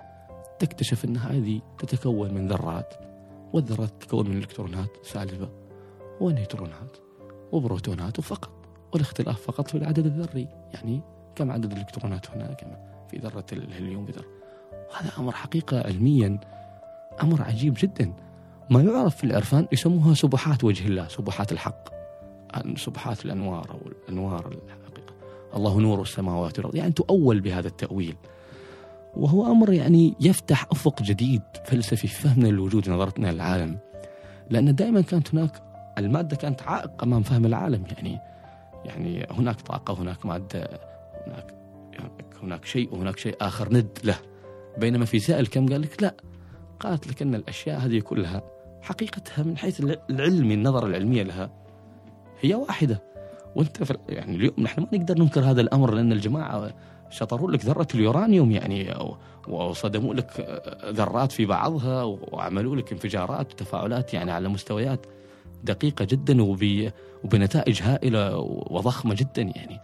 تكتشف 0.59 1.05
أن 1.05 1.17
هذه 1.17 1.61
تتكون 1.79 2.33
من 2.33 2.47
ذرات 2.47 2.93
والذرات 3.53 3.89
تتكون 3.99 4.29
من 4.29 4.37
إلكترونات 4.37 4.89
سالبة 5.03 5.49
ونيوترونات 6.21 6.97
وبروتونات 7.51 8.19
وفقط. 8.19 8.49
والاختلاف 8.95 9.41
فقط 9.41 9.67
في 9.67 9.77
العدد 9.77 10.05
الذري 10.05 10.47
يعني 10.73 11.01
كم 11.35 11.51
عدد 11.51 11.71
الإلكترونات 11.71 12.31
هنا 12.31 12.53
كم 12.53 12.67
في 13.11 13.17
ذرة 13.17 13.45
الهليوم 13.53 14.05
بذرة 14.05 14.25
هذا 14.99 15.11
أمر 15.17 15.31
حقيقة 15.31 15.81
علميا 15.81 16.39
أمر 17.23 17.41
عجيب 17.41 17.73
جدا. 17.77 18.13
ما 18.69 18.81
يعرف 18.81 19.15
في 19.15 19.23
العرفان 19.23 19.67
يسموها 19.71 20.13
سبحات 20.13 20.63
وجه 20.63 20.87
الله 20.87 21.07
سبحات 21.07 21.51
الحق. 21.51 21.89
سبحات 22.75 23.25
الأنوار 23.25 23.71
أو 23.71 23.79
الأنوار 23.87 24.47
الحقيقة. 24.47 25.13
الله 25.55 25.79
نور 25.79 26.01
السماوات 26.01 26.57
والأرض. 26.57 26.75
يعني 26.75 26.91
تؤول 26.91 27.39
بهذا 27.39 27.67
التأويل. 27.67 28.15
وهو 29.15 29.51
أمر 29.51 29.73
يعني 29.73 30.13
يفتح 30.19 30.67
أفق 30.71 31.01
جديد 31.01 31.41
فلسفي 31.65 32.07
في 32.07 32.07
فهمنا 32.07 32.47
للوجود 32.47 32.89
نظرتنا 32.89 33.31
للعالم. 33.31 33.77
لأن 34.49 34.75
دائما 34.75 35.01
كانت 35.01 35.35
هناك 35.35 35.63
المادة 35.97 36.35
كانت 36.35 36.61
عائق 36.61 37.03
أمام 37.03 37.23
فهم 37.23 37.45
العالم 37.45 37.83
يعني 37.97 38.19
يعني 38.85 39.27
هناك 39.31 39.61
طاقة 39.61 40.01
هناك 40.01 40.25
مادة 40.25 40.79
هناك 41.27 41.55
هناك 42.43 42.65
شيء 42.65 42.93
وهناك 42.93 43.17
شيء 43.17 43.35
آخر 43.41 43.73
ند 43.73 43.99
له. 44.03 44.17
بينما 44.77 45.05
في 45.05 45.19
سائل 45.19 45.47
كم 45.47 45.69
قال 45.69 45.81
لك 45.81 46.03
لا 46.03 46.15
قالت 46.79 47.07
لك 47.07 47.21
أن 47.21 47.35
الأشياء 47.35 47.79
هذه 47.79 47.99
كلها 47.99 48.41
حقيقتها 48.81 49.43
من 49.43 49.57
حيث 49.57 49.83
العلمي 50.09 50.53
النظرة 50.53 50.85
العلمية 50.85 51.23
لها 51.23 51.49
هي 52.41 52.55
واحدة. 52.55 53.03
وأنت 53.55 53.97
يعني 54.09 54.35
اليوم 54.35 54.53
نحن 54.57 54.81
ما 54.81 54.87
نقدر 54.93 55.19
ننكر 55.19 55.41
هذا 55.41 55.61
الأمر 55.61 55.93
لأن 55.93 56.11
الجماعة 56.11 56.73
شطروا 57.09 57.51
لك 57.51 57.65
ذرة 57.65 57.87
اليورانيوم 57.95 58.51
يعني 58.51 58.93
وصدموا 59.47 60.13
لك 60.13 60.59
ذرات 60.85 61.31
في 61.31 61.45
بعضها 61.45 62.03
وعملوا 62.03 62.75
لك 62.75 62.91
انفجارات 62.91 63.53
وتفاعلات 63.53 64.13
يعني 64.13 64.31
على 64.31 64.49
مستويات 64.49 65.05
دقيقة 65.65 66.05
جدا 66.05 66.43
وب 66.43 66.91
وبنتائج 67.23 67.81
هائلة 67.81 68.37
وضخمة 68.69 69.15
جدا 69.15 69.41
يعني. 69.41 69.79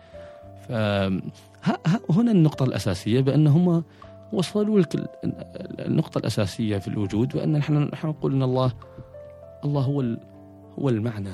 ف 0.67 0.71
هنا 2.11 2.31
النقطة 2.31 2.63
الأساسية 2.63 3.21
بان 3.21 3.47
هم 3.47 3.83
وصلوا 4.33 4.79
لك 4.79 5.09
النقطة 5.79 6.17
الأساسية 6.17 6.77
في 6.77 6.87
الوجود 6.87 7.33
بأن 7.33 7.51
نحن 7.51 7.89
نحن 7.93 8.07
نقول 8.07 8.33
إن 8.33 8.43
الله 8.43 8.71
الله 9.65 9.81
هو 9.81 10.01
هو 10.79 10.89
المعنى 10.89 11.33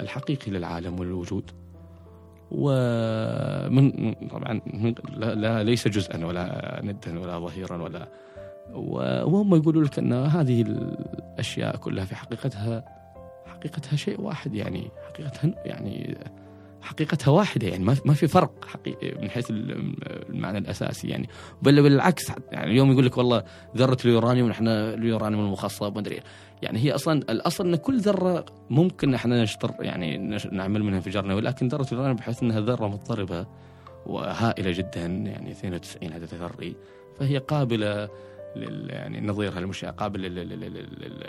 الحقيقي 0.00 0.50
للعالم 0.50 1.00
والوجود. 1.00 1.50
ومن 2.50 4.14
طبعا 4.14 4.60
لا 5.16 5.62
ليس 5.62 5.88
جزءا 5.88 6.24
ولا 6.24 6.80
ندا 6.84 7.20
ولا 7.20 7.38
ظهيرا 7.38 7.82
ولا 7.82 8.08
وهم 8.70 9.54
يقولوا 9.54 9.84
لك 9.84 9.98
أن 9.98 10.12
هذه 10.12 10.62
الأشياء 10.62 11.76
كلها 11.76 12.04
في 12.04 12.16
حقيقتها 12.16 12.84
حقيقتها 13.46 13.96
شيء 13.96 14.20
واحد 14.20 14.54
يعني 14.54 14.90
حقيقتها 15.08 15.54
يعني 15.64 16.16
حقيقتها 16.82 17.30
واحدة 17.30 17.66
يعني 17.68 17.84
ما 17.84 18.14
في 18.14 18.26
فرق 18.26 18.64
حقيقي 18.64 19.22
من 19.22 19.30
حيث 19.30 19.46
المعنى 19.50 20.58
الأساسي 20.58 21.08
يعني. 21.08 21.28
بل 21.62 21.82
بالعكس 21.82 22.32
يعني 22.52 22.70
اليوم 22.70 22.92
يقول 22.92 23.06
لك 23.06 23.18
والله 23.18 23.44
ذرة 23.76 23.96
اليورانيوم 24.04 24.48
نحن 24.48 24.68
اليورانيوم 24.68 25.44
المخصب 25.44 25.94
ما 25.94 26.00
ادري 26.00 26.20
يعني 26.62 26.78
هي 26.78 26.94
أصلا 26.94 27.18
الأصل 27.18 27.66
أن 27.66 27.76
كل 27.76 28.00
ذرة 28.00 28.44
ممكن 28.70 29.14
إحنا 29.14 29.42
نشتر 29.42 29.70
يعني 29.80 30.38
نعمل 30.52 30.82
منها 30.82 30.96
انفجار 30.96 31.26
نووي 31.26 31.40
لكن 31.40 31.68
ذرة 31.68 31.86
اليورانيوم 31.92 32.16
بحيث 32.16 32.42
إنها 32.42 32.60
ذرة 32.60 32.88
مضطربة 32.88 33.46
وهائلة 34.06 34.70
جدا 34.70 35.06
يعني 35.06 35.50
92 35.50 36.12
عدد 36.12 36.28
ذري 36.34 36.76
فهي 37.18 37.38
قابلة 37.38 38.08
لل 38.56 38.90
يعني 38.90 39.20
نظيرها 39.20 39.58
المشع 39.58 39.90
قابل 39.90 40.20
لل, 40.20 40.34
لل, 40.34 40.60
لل, 40.60 40.74
لل 41.00 41.26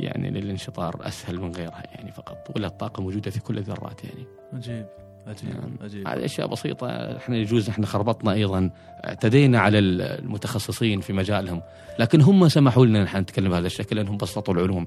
يعني 0.00 0.30
للانشطار 0.30 0.96
أسهل 1.00 1.40
من 1.40 1.52
غيرها 1.52 1.82
يعني 1.94 2.12
فقط 2.12 2.50
ولا 2.56 2.66
الطاقة 2.66 3.02
موجودة 3.02 3.30
في 3.30 3.40
كل 3.40 3.58
الذرات 3.58 4.04
يعني. 4.04 4.26
عجيب 4.52 4.86
عجيب 5.26 5.48
يعني 5.48 5.76
عجيب. 5.82 6.08
هذه 6.08 6.24
أشياء 6.24 6.46
بسيطة 6.46 6.86
إحنا 7.16 7.36
يجوز 7.36 7.68
إحنا 7.68 7.86
خربطنا 7.86 8.32
أيضا 8.32 8.70
اعتدينا 9.04 9.60
على 9.60 9.78
المتخصصين 9.78 11.00
في 11.00 11.12
مجالهم 11.12 11.62
لكن 11.98 12.20
هم 12.20 12.48
سمحوا 12.48 12.86
لنا 12.86 13.02
نحن 13.02 13.18
نتكلم 13.18 13.50
بهذا 13.50 13.66
الشكل 13.66 13.96
لأنهم 13.96 14.16
بسطوا 14.16 14.54
العلوم 14.54 14.86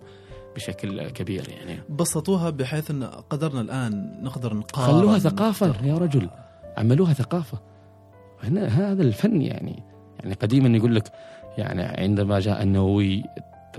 بشكل 0.56 1.10
كبير 1.10 1.50
يعني. 1.50 1.80
بسطوها 1.90 2.50
بحيث 2.50 2.92
إن 2.92 3.04
قدرنا 3.04 3.62
الآن 3.62 4.20
نقدر 4.24 4.54
نقارن. 4.54 5.00
خلوها 5.00 5.20
ثقافة 5.20 5.86
يا 5.86 5.98
رجل 5.98 6.30
عملوها 6.78 7.14
ثقافة. 7.14 7.58
هنا 8.44 8.66
هذا 8.68 9.02
الفن 9.02 9.42
يعني 9.42 9.84
يعني 10.24 10.36
قديما 10.36 10.78
يقول 10.78 10.96
لك 10.96 11.12
يعني 11.58 11.82
عندما 11.82 12.40
جاء 12.40 12.64
النووي 12.64 13.24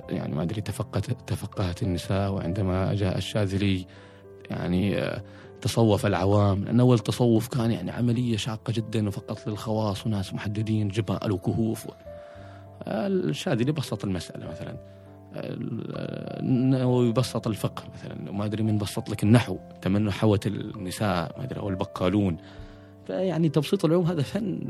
يعني 0.08 0.34
ما 0.34 0.42
أدري 0.42 0.60
تفقهت 0.60 1.30
تفقهت 1.30 1.82
النساء 1.82 2.32
وعندما 2.32 2.94
جاء 2.94 3.18
الشاذلي 3.18 3.86
يعني 4.50 4.96
تصوف 5.60 6.06
العوام 6.06 6.64
لأن 6.64 6.80
أول 6.80 6.98
تصوف 6.98 7.48
كان 7.48 7.70
يعني 7.70 7.90
عملية 7.90 8.36
شاقة 8.36 8.72
جدا 8.72 9.08
وفقط 9.08 9.46
للخواص 9.46 10.06
وناس 10.06 10.34
محددين 10.34 10.88
جبال 10.88 11.32
وكهوف 11.32 11.86
الشاذلي 12.88 13.72
بسط 13.72 14.04
المسألة 14.04 14.46
مثلا 14.48 14.76
ويبسط 16.84 17.46
الفقه 17.46 17.84
مثلا 17.94 18.30
وما 18.30 18.44
أدري 18.44 18.62
من 18.62 18.78
بسط 18.78 19.10
لك 19.10 19.22
النحو 19.22 19.58
تمنى 19.82 20.12
حوت 20.12 20.46
النساء 20.46 21.38
ما 21.38 21.44
أدري 21.44 21.60
أو 21.60 21.68
البقالون. 21.68 22.36
فيعني 23.06 23.48
تبسيط 23.48 23.84
العلوم 23.84 24.06
هذا 24.06 24.22
فن 24.22 24.60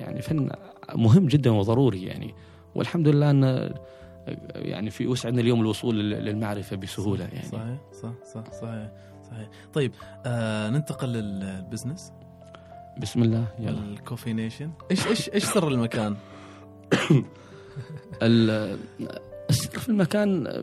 يعني 0.00 0.22
فن 0.22 0.50
مهم 0.94 1.26
جدا 1.26 1.50
وضروري 1.50 2.02
يعني. 2.02 2.34
والحمد 2.74 3.08
لله 3.08 3.30
أن 3.30 3.74
يعني 4.54 4.90
في 4.90 5.06
وسعنا 5.06 5.40
اليوم 5.40 5.60
الوصول 5.60 6.10
للمعرفة 6.10 6.76
بسهولة 6.76 7.24
يعني. 7.24 7.48
صحيح 7.48 7.78
صح 8.02 8.12
صح 8.34 8.52
صحيح 8.52 8.90
صحيح. 9.30 9.48
طيب 9.72 9.92
آه 10.26 10.70
ننتقل 10.70 11.08
لل 11.08 11.27
business. 11.27 12.12
بسم 12.98 13.22
الله 13.22 13.44
يلا. 13.58 13.78
ال 13.78 13.86
Coffee 13.86 14.32
Nation. 14.32 14.70
إيش 14.90 15.06
إيش 15.06 15.30
إيش 15.30 15.44
سر 15.44 15.68
المكان؟ 15.68 16.16
السر 19.50 19.78
في 19.78 19.88
المكان 19.88 20.62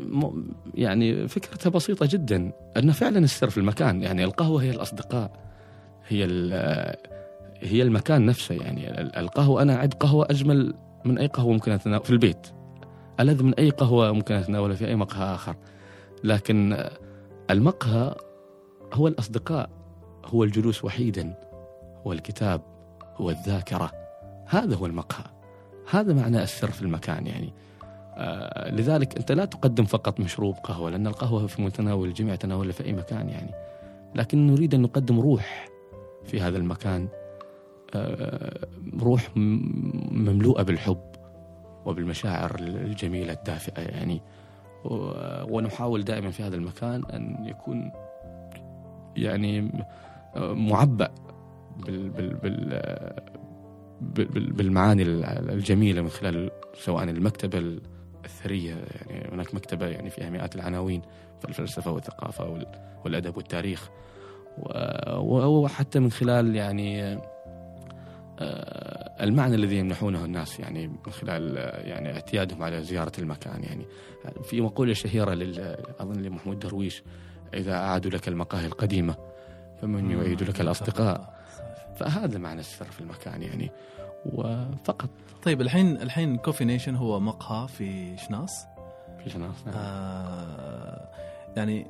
يعني 0.74 1.28
فكرتها 1.28 1.70
بسيطة 1.70 2.06
جدا. 2.12 2.52
أن 2.78 2.92
فعلا 2.92 3.20
السر 3.20 3.50
في 3.50 3.58
المكان 3.58 4.02
يعني 4.02 4.24
القهوة 4.24 4.64
هي 4.64 4.70
الأصدقاء 4.70 5.32
هي 6.08 6.26
هي 7.60 7.82
المكان 7.82 8.26
نفسه 8.26 8.56
يعني. 8.56 9.02
القهوة 9.20 9.62
أنا 9.62 9.76
أعد 9.76 9.94
قهوة 9.94 10.28
أجمل 10.30 10.74
من 11.06 11.18
أي 11.18 11.28
قهوة 11.28 11.54
ممكن 11.54 11.72
أتناول 11.72 12.04
في 12.04 12.10
البيت. 12.10 12.48
ألذ 13.20 13.44
من 13.44 13.54
أي 13.54 13.70
قهوة 13.70 14.12
ممكن 14.12 14.36
أتناولها 14.36 14.76
في 14.76 14.88
أي 14.88 14.96
مقهى 14.96 15.36
آخر. 15.36 15.56
لكن 16.24 16.74
آه، 16.74 16.92
المقهى 17.50 18.16
هو 18.94 19.08
الأصدقاء 19.08 19.70
هو 20.26 20.44
الجلوس 20.44 20.86
وحيدا 20.86 21.34
هو 22.08 22.14
الكتاب 22.14 22.62
هو 23.16 23.30
الذاكرة. 23.30 23.92
هذا 24.46 24.76
هو 24.76 24.86
المقهى. 24.86 25.26
هذا 25.92 26.14
معنى 26.14 26.44
السر 26.44 26.72
في 26.72 26.82
المكان 26.82 27.28
يعني. 27.28 27.54
آه 28.18 28.72
لذلك 28.72 29.18
أنت 29.18 29.32
لا 29.32 29.46
تقدم 29.46 29.86
فقط 29.86 30.20
مشروب 30.20 30.56
قهوة 30.56 30.90
لأن 30.90 31.08
القهوة 31.08 31.48
في 31.48 31.62
متناول 31.62 32.08
الجميع 32.08 32.36
تناولها 32.36 32.72
في 32.72 32.86
أي 32.86 32.94
مكان 32.94 33.30
يعني. 33.30 33.52
لكن 34.16 34.48
نريد 34.48 34.74
أن 34.74 34.82
نقدم 34.82 35.20
روح 35.20 35.70
في 36.24 36.42
هذا 36.42 36.58
المكان. 36.58 37.08
روح 39.00 39.38
م- 39.38 39.40
مملوءة 40.12 40.64
بالحب 40.64 41.02
وبالمشاعر 41.86 42.56
الجميلة 42.60 43.34
الدافئة 43.34 43.82
يعني. 43.82 44.22
ونحاول 45.50 46.04
دائما 46.04 46.32
في 46.32 46.44
هذا 46.44 46.56
المكان 46.56 47.04
أن 47.06 47.46
يكون 47.46 47.92
يعني 49.16 49.72
آه، 50.36 50.54
معبأ 50.54 51.10
بال 51.86 52.10
بال 52.10 52.34
بال 52.34 52.70
آه، 52.74 53.24
بال- 54.02 54.26
بال- 54.26 54.54
بالمعاني 54.54 55.04
الجميلة 55.04 56.02
من 56.02 56.10
خلال 56.10 56.52
سواء 56.74 57.04
المكتبة 57.04 57.80
الثرية 58.26 58.76
يعني 59.10 59.30
هناك 59.34 59.56
مكتبة 59.56 59.88
يعني 59.88 60.10
فيها 60.10 60.30
مئات 60.30 60.56
العناوين 60.56 61.02
في 61.42 61.50
الفلسفة 61.50 61.92
والثقافة 61.92 62.50
وال- 62.50 62.68
والأدب 63.06 63.38
والتاريخ. 63.38 63.90
وحتى 65.20 66.00
من 66.00 66.12
خلال 66.12 66.56
يعني 66.56 67.04
آه، 67.04 67.22
المعنى 69.22 69.56
الذي 69.56 69.78
يمنحونه 69.78 70.26
الناس 70.26 70.60
يعني 70.60 70.88
من 70.88 71.12
خلال 71.12 71.58
آه، 71.58 71.82
يعني 71.82 72.14
اعتيادهم 72.14 72.64
على 72.64 72.84
زيارة 72.84 73.12
المكان 73.20 73.64
يعني. 73.64 73.86
في 74.44 74.62
مقولة 74.62 74.94
شهيرة 74.94 75.34
لل 75.34 75.78
أظن 76.00 76.22
لمحمود 76.22 76.60
درويش 76.60 77.04
إذا 77.54 77.74
أعادوا 77.74 78.12
لك 78.12 78.28
المقاهي 78.28 78.66
القديمة 78.66 79.16
فمن 79.82 80.12
يعيد 80.12 80.44
لك 80.44 80.62
الأصدقاء. 80.62 81.36
فهذا 81.96 82.38
معنى 82.38 82.60
السر 82.60 82.86
في 82.86 83.02
المكان 83.02 83.42
يعني. 83.42 83.72
وفقط. 84.26 85.10
طيب 85.44 85.62
الحين 85.62 86.02
الحين 86.02 86.38
Coffee 86.38 86.66
Nation 86.66 86.96
هو 86.96 87.20
مقهى 87.20 87.68
في 87.68 88.18
شناص 88.18 88.66
في 89.24 89.30
شناص 89.30 89.66
نعم. 89.66 89.76
آه 89.78 91.10
يعني 91.58 91.88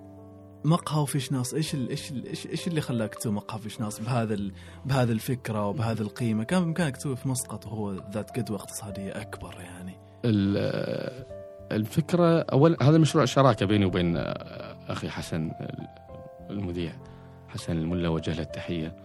مقهى 0.65 1.01
وفي 1.01 1.19
شناص 1.19 1.53
إيش 1.53 1.73
ال 1.73 1.89
إيش 1.89 2.11
ال 2.11 2.25
إيش 2.25 2.47
إيش 2.47 2.67
اللي 2.67 2.81
خلاك 2.81 3.15
تسوي 3.15 3.31
مقهى 3.33 3.59
في 3.59 3.69
شناص 3.69 4.01
بهذا 4.01 4.33
ال 4.33 4.51
بهذه 4.85 5.11
الفكرة 5.11 5.67
وبهذه 5.67 6.01
القيمة؟ 6.01 6.43
كان 6.43 6.63
بإمكانك 6.63 6.97
تسوي 6.97 7.15
في 7.15 7.29
مسقط 7.29 7.65
وهو 7.65 7.91
ذات 8.11 8.37
جدوى 8.39 8.57
اقتصادية 8.57 9.21
أكبر 9.21 9.55
يعني. 9.59 9.97
ال- 10.25 11.25
الفكرة 11.71 12.39
أول 12.41 12.77
هذا 12.81 12.97
مشروع 12.97 13.25
شراكة 13.25 13.65
بيني 13.65 13.85
وبين 13.85 14.17
أخي 14.87 15.09
حسن 15.09 15.51
المذيع 16.49 16.93
حسن 17.49 17.77
الملا 17.77 18.09
وجه 18.09 18.33
له 18.33 18.41
التحية. 18.41 18.95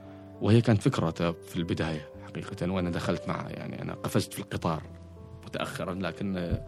وهي 0.40 0.60
كانت 0.60 0.82
فكرته 0.82 1.32
في 1.32 1.56
البداية 1.56 2.08
حقيقة 2.26 2.70
وأنا 2.72 2.90
دخلت 2.90 3.28
معه 3.28 3.48
يعني. 3.48 3.82
أنا 3.82 3.94
قفزت 3.94 4.32
في 4.32 4.38
القطار 4.38 4.82
متأخرا 5.46 5.94
لكن 5.94 6.58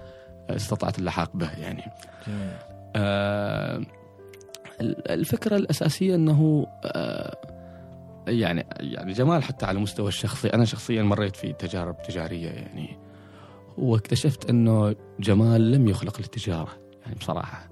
استطعت 0.51 0.99
اللحاق 0.99 1.37
به 1.37 1.51
يعني. 1.53 1.83
جميل. 2.27 2.57
آه، 2.97 3.83
الفكرة 4.81 5.57
الأساسية 5.57 6.15
أنه 6.15 6.67
آه، 6.85 7.37
يعني 8.27 8.67
يعني 8.81 9.13
جمال 9.13 9.43
حتى 9.43 9.67
على 9.67 9.77
المستوى 9.77 10.09
الشخصي. 10.09 10.49
أنا 10.49 10.65
شخصيا 10.65 11.03
مريت 11.03 11.37
في 11.37 11.53
تجارب 11.53 12.03
تجارية 12.03 12.49
يعني 12.49 12.99
واكتشفت 13.79 14.51
أنه 14.51 14.95
جمال 15.21 15.73
لم 15.73 15.89
يخلق 15.89 16.21
للتجارة 16.21 16.73
يعني 17.03 17.15
بصراحة. 17.15 17.69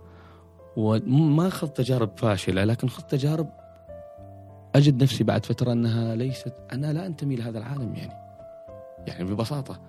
وما 0.77 1.49
أخذت 1.49 1.77
تجارب 1.77 2.11
فاشلة 2.17 2.65
لكن 2.65 2.87
أخذت 2.87 3.11
تجارب 3.11 3.51
أجد 4.75 5.03
نفسي 5.03 5.25
بعد 5.25 5.47
فترة 5.47 5.73
أنها 5.73 6.15
ليست 6.15 6.55
أنا 6.73 6.93
لا 6.93 7.07
أنتمي 7.07 7.37
لهذا 7.37 7.59
العالم 7.59 7.95
يعني. 7.95 8.13
يعني 9.07 9.25
ببساطة 9.25 9.81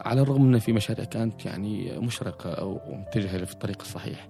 على 0.00 0.20
الرغم 0.20 0.54
أن 0.54 0.58
في 0.58 0.72
مشاريع 0.72 1.04
كانت 1.04 1.46
يعني 1.46 1.98
مشرقة 1.98 2.50
أو 2.50 2.80
متجهة 2.88 3.44
في 3.44 3.52
الطريق 3.52 3.80
الصحيح. 3.80 4.28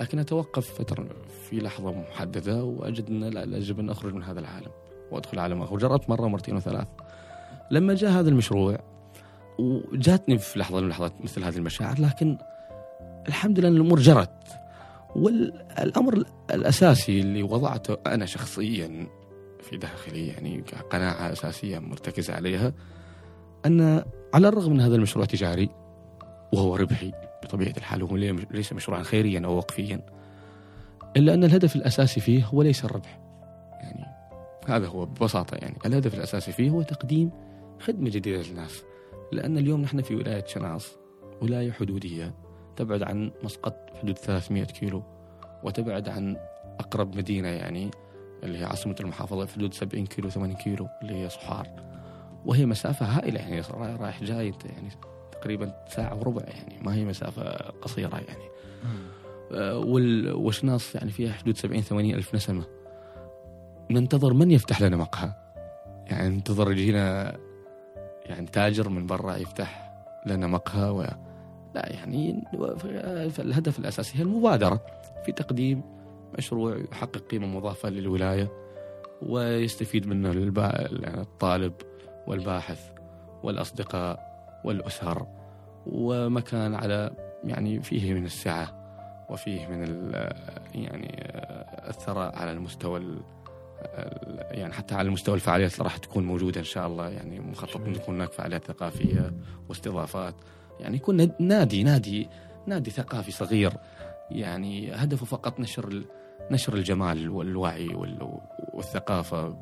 لكن 0.00 0.18
أتوقف 0.18 0.74
فترة 0.74 1.06
في 1.48 1.58
لحظة 1.60 1.92
محددة 1.92 2.64
وأجد 2.64 3.08
أن 3.08 3.24
لا 3.24 3.56
يجب 3.56 3.80
أن 3.80 3.90
أخرج 3.90 4.14
من 4.14 4.22
هذا 4.22 4.40
العالم 4.40 4.70
وأدخل 5.10 5.38
عالم 5.38 5.62
آخر. 5.62 5.76
جربت 5.78 6.10
مرة 6.10 6.24
ومرتين 6.24 6.56
وثلاث. 6.56 6.88
لما 7.70 7.94
جاء 7.94 8.10
هذا 8.10 8.28
المشروع 8.28 8.78
وجاتني 9.58 10.38
في 10.38 10.58
لحظة 10.58 10.78
من 10.78 10.84
اللحظات 10.84 11.12
مثل 11.20 11.44
هذه 11.44 11.56
المشاعر 11.56 12.00
لكن 12.00 12.38
الحمد 13.28 13.58
لله 13.58 13.68
الأمور 13.68 13.98
جرت. 13.98 14.46
والأمر 15.16 16.24
الأساسي 16.54 17.20
اللي 17.20 17.42
وضعته 17.42 17.96
أنا 18.06 18.26
شخصيا 18.26 19.06
في 19.60 19.76
داخلي 19.76 20.26
يعني 20.26 20.64
قناعة 20.90 21.32
أساسية 21.32 21.78
مرتكزة 21.78 22.34
عليها 22.34 22.72
أن 23.66 24.04
على 24.34 24.48
الرغم 24.48 24.72
من 24.72 24.80
هذا 24.80 24.94
المشروع 24.94 25.24
تجاري 25.24 25.68
وهو 26.52 26.76
ربحي 26.76 27.12
بطبيعة 27.42 27.74
الحال 27.76 28.02
وهو 28.02 28.16
ليس 28.50 28.72
مشروعا 28.72 29.02
خيريا 29.02 29.42
أو 29.44 29.56
وقفيا. 29.56 30.00
إلا 31.16 31.34
أن 31.34 31.44
الهدف 31.44 31.76
الأساسي 31.76 32.20
فيه 32.20 32.44
هو 32.44 32.62
ليس 32.62 32.84
الربح. 32.84 33.20
يعني 33.72 34.06
هذا 34.68 34.86
هو 34.86 35.06
ببساطة 35.06 35.54
يعني. 35.54 35.76
الهدف 35.86 36.14
الأساسي 36.14 36.52
فيه 36.52 36.70
هو 36.70 36.82
تقديم 36.82 37.30
خدمة 37.80 38.10
جديدة 38.10 38.42
للناس. 38.42 38.82
لأن 39.32 39.58
اليوم 39.58 39.82
نحن 39.82 40.02
في 40.02 40.14
ولاية 40.14 40.44
شناص 40.46 40.96
ولاية 41.42 41.72
حدودية 41.72 42.34
تبعد 42.76 43.02
عن 43.02 43.30
مسقط 43.42 43.90
حدود 44.02 44.18
300 44.18 44.64
كيلو 44.64 45.02
وتبعد 45.62 46.08
عن 46.08 46.36
أقرب 46.80 47.16
مدينة 47.16 47.48
يعني 47.48 47.90
اللي 48.42 48.58
هي 48.58 48.64
عاصمة 48.64 48.96
المحافظة 49.00 49.44
في 49.44 49.54
حدود 49.54 49.74
70 49.74 50.06
كيلو 50.06 50.30
80 50.30 50.54
كيلو 50.54 50.88
اللي 51.02 51.14
هي 51.14 51.28
صحار. 51.28 51.68
وهي 52.44 52.66
مسافة 52.66 53.06
هائلة 53.06 53.40
يعني 53.40 53.62
رايح 54.00 54.22
جاي 54.22 54.48
أنت 54.48 54.64
يعني 54.64 54.90
تقريبا 55.40 55.72
ساعة 55.88 56.18
وربع 56.18 56.42
يعني 56.42 56.78
ما 56.82 56.94
هي 56.94 57.04
مسافة 57.04 57.42
قصيرة 57.82 58.16
يعني. 58.16 58.50
آه، 59.52 59.78
وال- 59.78 60.32
وشناص 60.34 60.94
يعني 60.94 61.10
فيها 61.10 61.32
حدود 61.32 61.56
70 61.56 61.82
80 61.82 62.14
ألف 62.14 62.34
نسمة. 62.34 62.62
ننتظر 63.90 64.32
من 64.32 64.50
يفتح 64.50 64.82
لنا 64.82 64.96
مقهى؟ 64.96 65.32
يعني 66.06 66.28
ننتظر 66.28 66.72
يجينا 66.72 67.36
يعني 68.26 68.46
تاجر 68.46 68.88
من 68.88 69.06
برا 69.06 69.36
يفتح 69.36 69.92
لنا 70.26 70.46
مقهى 70.46 70.90
و... 70.90 71.02
لا 71.74 71.92
يعني 71.92 72.42
الهدف 73.38 73.78
الأساسي 73.78 74.18
هي 74.18 74.22
المبادرة 74.22 74.80
في 75.26 75.32
تقديم 75.32 75.82
مشروع 76.38 76.76
يحقق 76.92 77.18
قيمة 77.30 77.46
مضافة 77.46 77.88
للولاية 77.88 78.52
ويستفيد 79.22 80.06
منه. 80.06 80.28
يعني 81.02 81.20
الطالب 81.20 81.72
والباحث 82.26 82.90
والأصدقاء. 83.42 84.29
والأسر 84.64 85.26
ومكان 85.86 86.74
على 86.74 87.10
يعني 87.44 87.82
فيه 87.82 88.14
من 88.14 88.24
السعة 88.24 88.76
وفيه 89.30 89.66
من 89.66 90.12
يعني 90.74 91.32
الثراء 91.88 92.36
على 92.38 92.52
المستوى 92.52 92.98
ال- 92.98 93.20
ال- 93.84 94.58
يعني 94.58 94.72
حتى 94.72 94.94
على 94.94 95.10
مستوى 95.10 95.34
الفعاليات 95.34 95.72
اللي 95.72 95.84
راح 95.84 95.96
تكون 95.96 96.24
موجودة 96.24 96.60
إن 96.60 96.64
شاء 96.64 96.86
الله. 96.86 97.08
يعني 97.08 97.40
مخطط 97.40 97.76
أن 97.80 97.92
تكون 97.92 98.14
هناك 98.14 98.32
فعاليات 98.32 98.64
ثقافية 98.64 99.32
واستضافات. 99.68 100.34
يعني 100.80 100.96
يكون 100.96 101.30
نادي 101.40 101.82
نادي 101.82 102.28
نادي 102.66 102.90
ثقافي 102.90 103.32
صغير. 103.32 103.72
يعني 104.30 104.92
هدفه 104.92 105.26
فقط 105.26 105.60
نشر 105.60 106.02
نشر 106.50 106.74
الجمال 106.74 107.30
والوعي 107.30 107.88
وال- 107.94 108.38
والثقافة. 108.74 109.56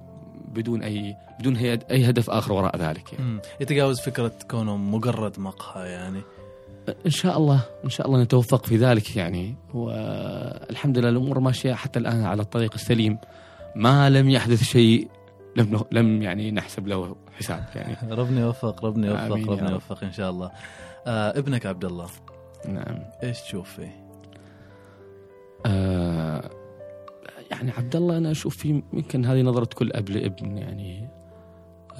بدون 0.54 0.82
أي 0.82 1.16
بدون 1.40 1.56
أي 1.56 2.10
هدف 2.10 2.30
آخر 2.30 2.52
وراء 2.52 2.76
ذلك 2.76 3.12
يعني. 3.12 3.38
يتجاوز 3.60 4.00
فكرة 4.00 4.32
كونه 4.50 4.76
مجرد 4.76 5.40
مقهى 5.40 5.88
يعني. 5.90 6.20
إن 7.06 7.10
شاء 7.10 7.38
الله 7.38 7.60
إن 7.84 7.90
شاء 7.90 8.06
الله 8.06 8.22
نتوفق 8.22 8.66
في 8.66 8.76
ذلك 8.76 9.16
يعني. 9.16 9.54
والحمد 9.74 10.98
لله 10.98 11.08
الأمور 11.08 11.40
ماشية 11.40 11.74
حتى 11.74 11.98
الآن 11.98 12.24
على 12.24 12.42
الطريق 12.42 12.74
السليم. 12.74 13.18
ما 13.76 14.10
لم 14.10 14.30
يحدث 14.30 14.62
شيء 14.62 15.08
لم 15.56 15.84
لم 15.92 16.22
يعني 16.22 16.50
نحسب 16.50 16.86
له 16.86 17.16
حساب 17.38 17.64
يعني. 17.74 17.96
ربنا 18.20 18.40
يوفق 18.40 18.84
ربنا 18.84 19.06
يوفق 19.06 19.50
ربنا 19.52 19.66
رب. 19.66 19.72
يوفق 19.72 20.04
إن 20.04 20.12
شاء 20.12 20.30
الله. 20.30 20.50
آه 21.06 21.38
ابنك 21.38 21.66
عبد 21.66 21.84
الله. 21.84 22.06
نعم. 22.68 22.98
إيش 23.22 23.40
تشوف 23.40 23.70
فيه؟ 23.70 24.08
آه 25.66 25.97
يعني 27.58 27.70
عبد 27.70 27.96
الله 27.96 28.16
أنا 28.16 28.30
أشوف 28.30 28.56
فيه 28.56 28.82
يمكن 28.92 29.24
هذه 29.24 29.42
نظرة 29.42 29.68
كل 29.74 29.92
أب 29.92 30.10
لابن 30.10 30.58
يعني 30.58 31.08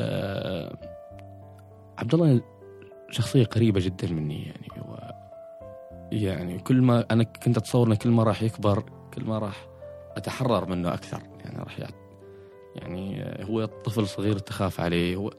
آه 0.00 0.78
عبد 1.98 2.14
الله 2.14 2.40
شخصية 3.10 3.44
قريبة 3.44 3.80
جدا 3.80 4.12
مني 4.12 4.42
يعني 4.42 4.68
و 4.80 4.96
يعني 6.12 6.58
كل 6.58 6.82
ما 6.82 7.04
أنا 7.10 7.24
كنت 7.24 7.56
أتصور 7.56 7.86
إنه 7.86 7.94
كل 7.94 8.10
ما 8.10 8.22
راح 8.22 8.42
يكبر 8.42 8.84
كل 9.14 9.24
ما 9.24 9.38
راح 9.38 9.66
أتحرر 10.16 10.68
منه 10.68 10.94
أكثر 10.94 11.22
يعني 11.44 11.58
راح 11.58 11.78
يعني 12.76 13.22
آه، 13.22 13.44
هو 13.44 13.64
طفل 13.64 14.06
صغير 14.06 14.38
تخاف 14.38 14.80
عليه 14.80 15.16
هو 15.16 15.32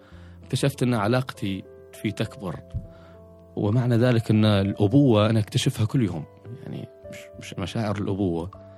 اكتشفت 0.43 0.83
إن 0.83 0.93
علاقتي 0.93 1.63
فيه 1.93 2.11
تكبر 2.11 2.59
ومعنى 3.55 3.97
ذلك 3.97 4.31
إن 4.31 4.45
الأبوة 4.45 5.29
أنا 5.29 5.39
أكتشفها 5.39 5.85
كل 5.85 6.03
يوم 6.03 6.25
يعني 6.63 6.87
مش, 7.11 7.17
مش 7.39 7.59
مشاعر 7.59 7.97
الأبوة. 7.97 8.68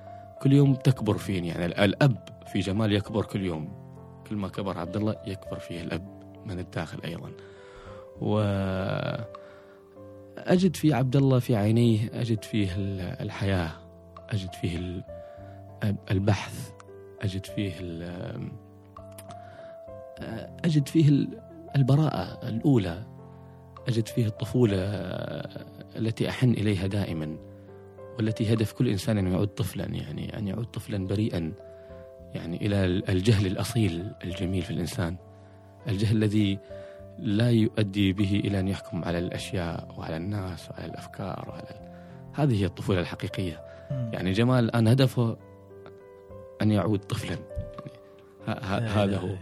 كل 0.42 0.54
يوم 0.54 0.76
تكبر 0.76 1.18
فيني 1.18 1.48
يعني 1.48 1.66
ال- 1.66 1.78
الأب 1.80 2.18
في 2.48 2.60
جمال 2.60 2.92
يكبر 2.92 3.26
كل 3.26 3.46
يوم. 3.46 3.70
كل 4.30 4.36
ما 4.36 4.48
كبر 4.48 4.78
عبد 4.78 4.96
الله 4.98 5.16
يكبر 5.28 5.60
فيه 5.60 5.82
الأب 5.82 6.22
من 6.46 6.60
الداخل 6.60 7.00
أيضا. 7.06 7.32
و 8.22 8.40
أجد 10.38 10.76
في 10.76 10.94
عبد 10.94 11.16
الله 11.16 11.40
في 11.40 11.56
عينيه 11.56 12.10
أجد 12.14 12.44
فيه 12.44 12.76
ال- 12.76 13.22
الحياة 13.22 13.72
أجد 14.30 14.54
فيه 14.54 14.78
ال- 14.78 15.04
البحث 16.12 16.72
أجد 17.22 17.46
فيه 17.46 17.74
أجد 20.66 20.88
فيه 20.88 21.10
ال- 21.10 21.40
البراءة 21.76 22.48
الأولى 22.50 23.04
أجد 23.88 24.08
فيه 24.08 24.26
الطفولة 24.28 24.78
التي 25.96 26.30
أحن 26.30 26.52
إليها 26.52 26.88
دائما. 26.88 27.38
والتي 28.22 28.54
هدف 28.54 28.74
كل 28.74 28.88
إنسان 28.88 29.18
أن 29.18 29.28
يعود 29.28 29.48
طفلا 29.48 29.86
يعني 29.86 30.38
أن 30.38 30.48
يعود 30.48 30.66
طفلا 30.66 31.08
بريئا 31.08 31.54
يعني 32.34 32.66
إلى 32.66 32.86
الجهل 32.86 33.46
الأصيل 33.46 34.12
الجميل 34.24 34.62
في 34.62 34.72
الإنسان. 34.72 35.16
الجهل 35.88 36.18
الذي 36.18 36.60
لا 37.20 37.50
يؤدي 37.50 38.14
به 38.14 38.42
إلى 38.46 38.60
أن 38.60 38.68
يحكم 38.68 39.06
على 39.06 39.20
الأشياء 39.20 39.96
وعلى 39.98 40.18
الناس 40.18 40.70
وعلى 40.72 40.86
الأفكار 40.86 41.46
وعلى 41.50 41.70
ال... 41.70 41.92
هذه 42.34 42.62
هي 42.62 42.66
الطفولة 42.66 43.00
الحقيقية. 43.00 43.62
يعني 43.92 44.32
جمال 44.32 44.64
الآن 44.64 44.88
هدفه 44.88 45.38
أن 46.62 46.72
يعود 46.72 47.00
طفلا. 47.00 47.38
يعني 48.48 48.88
هذا 48.88 49.18
هو. 49.18 49.36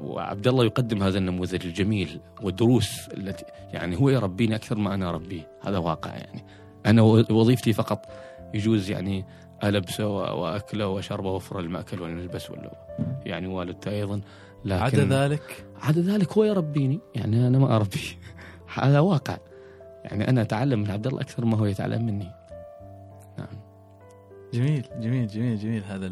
وعبد 0.00 0.48
الله 0.48 0.64
يقدم 0.64 1.02
هذا 1.02 1.18
النموذج 1.18 1.66
الجميل 1.66 2.20
والدروس 2.42 3.08
التي 3.08 3.44
يعني 3.72 4.00
هو 4.00 4.08
يربيني 4.08 4.54
أكثر 4.54 4.78
ما 4.78 4.94
أنا 4.94 5.08
اربيه 5.08 5.50
هذا 5.60 5.78
واقع 5.78 6.14
يعني. 6.14 6.44
أنا 6.88 7.02
وظيفتي 7.30 7.72
فقط 7.72 8.06
يجوز 8.54 8.90
يعني 8.90 9.24
البسه 9.64 10.06
وأكله 10.08 10.86
واشربه 10.86 11.30
وفر 11.30 11.60
المأكل 11.60 12.02
والملبس 12.02 12.50
ولا 12.50 12.70
يعني 13.26 13.46
والدته 13.46 13.90
أيضا 13.90 14.20
لكن 14.64 14.82
عدا 14.82 15.04
ذلك؟ 15.04 15.66
عدا 15.82 16.00
ذلك 16.00 16.32
هو 16.32 16.44
يربيني 16.44 17.00
يعني 17.14 17.46
أنا 17.46 17.58
ما 17.58 17.76
اربيه 17.76 18.18
هذا 18.74 19.00
واقع. 19.00 19.38
يعني 20.04 20.28
أنا 20.28 20.42
أتعلم 20.42 20.82
من 20.82 20.90
عبد 20.90 21.06
الله 21.06 21.20
أكثر 21.20 21.44
ما 21.44 21.58
هو 21.58 21.66
يتعلم 21.66 22.06
مني. 22.06 22.32
نعم. 23.38 23.68
جميل 24.54 24.84
جميل 25.00 25.26
جميل 25.26 25.58
جميل 25.58 25.84
هذا 25.84 26.06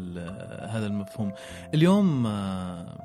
هذا 0.69 0.87
المفهوم. 0.87 1.31
اليوم 1.73 2.27
آه، 2.27 2.97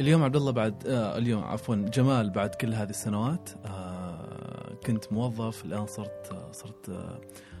اليوم 0.00 0.22
عبد 0.22 0.36
الله 0.36 0.52
بعد 0.52 0.86
آه، 0.86 1.18
اليوم 1.18 1.44
عفوا 1.44 1.74
جمال 1.74 2.30
بعد 2.30 2.54
كل 2.54 2.74
هذه 2.74 2.90
السنوات 2.90 3.50
آه، 3.66 3.99
كنت 4.86 5.12
موظف 5.12 5.64
الآن 5.64 5.86
صرت 5.86 6.32
صرت 6.52 6.90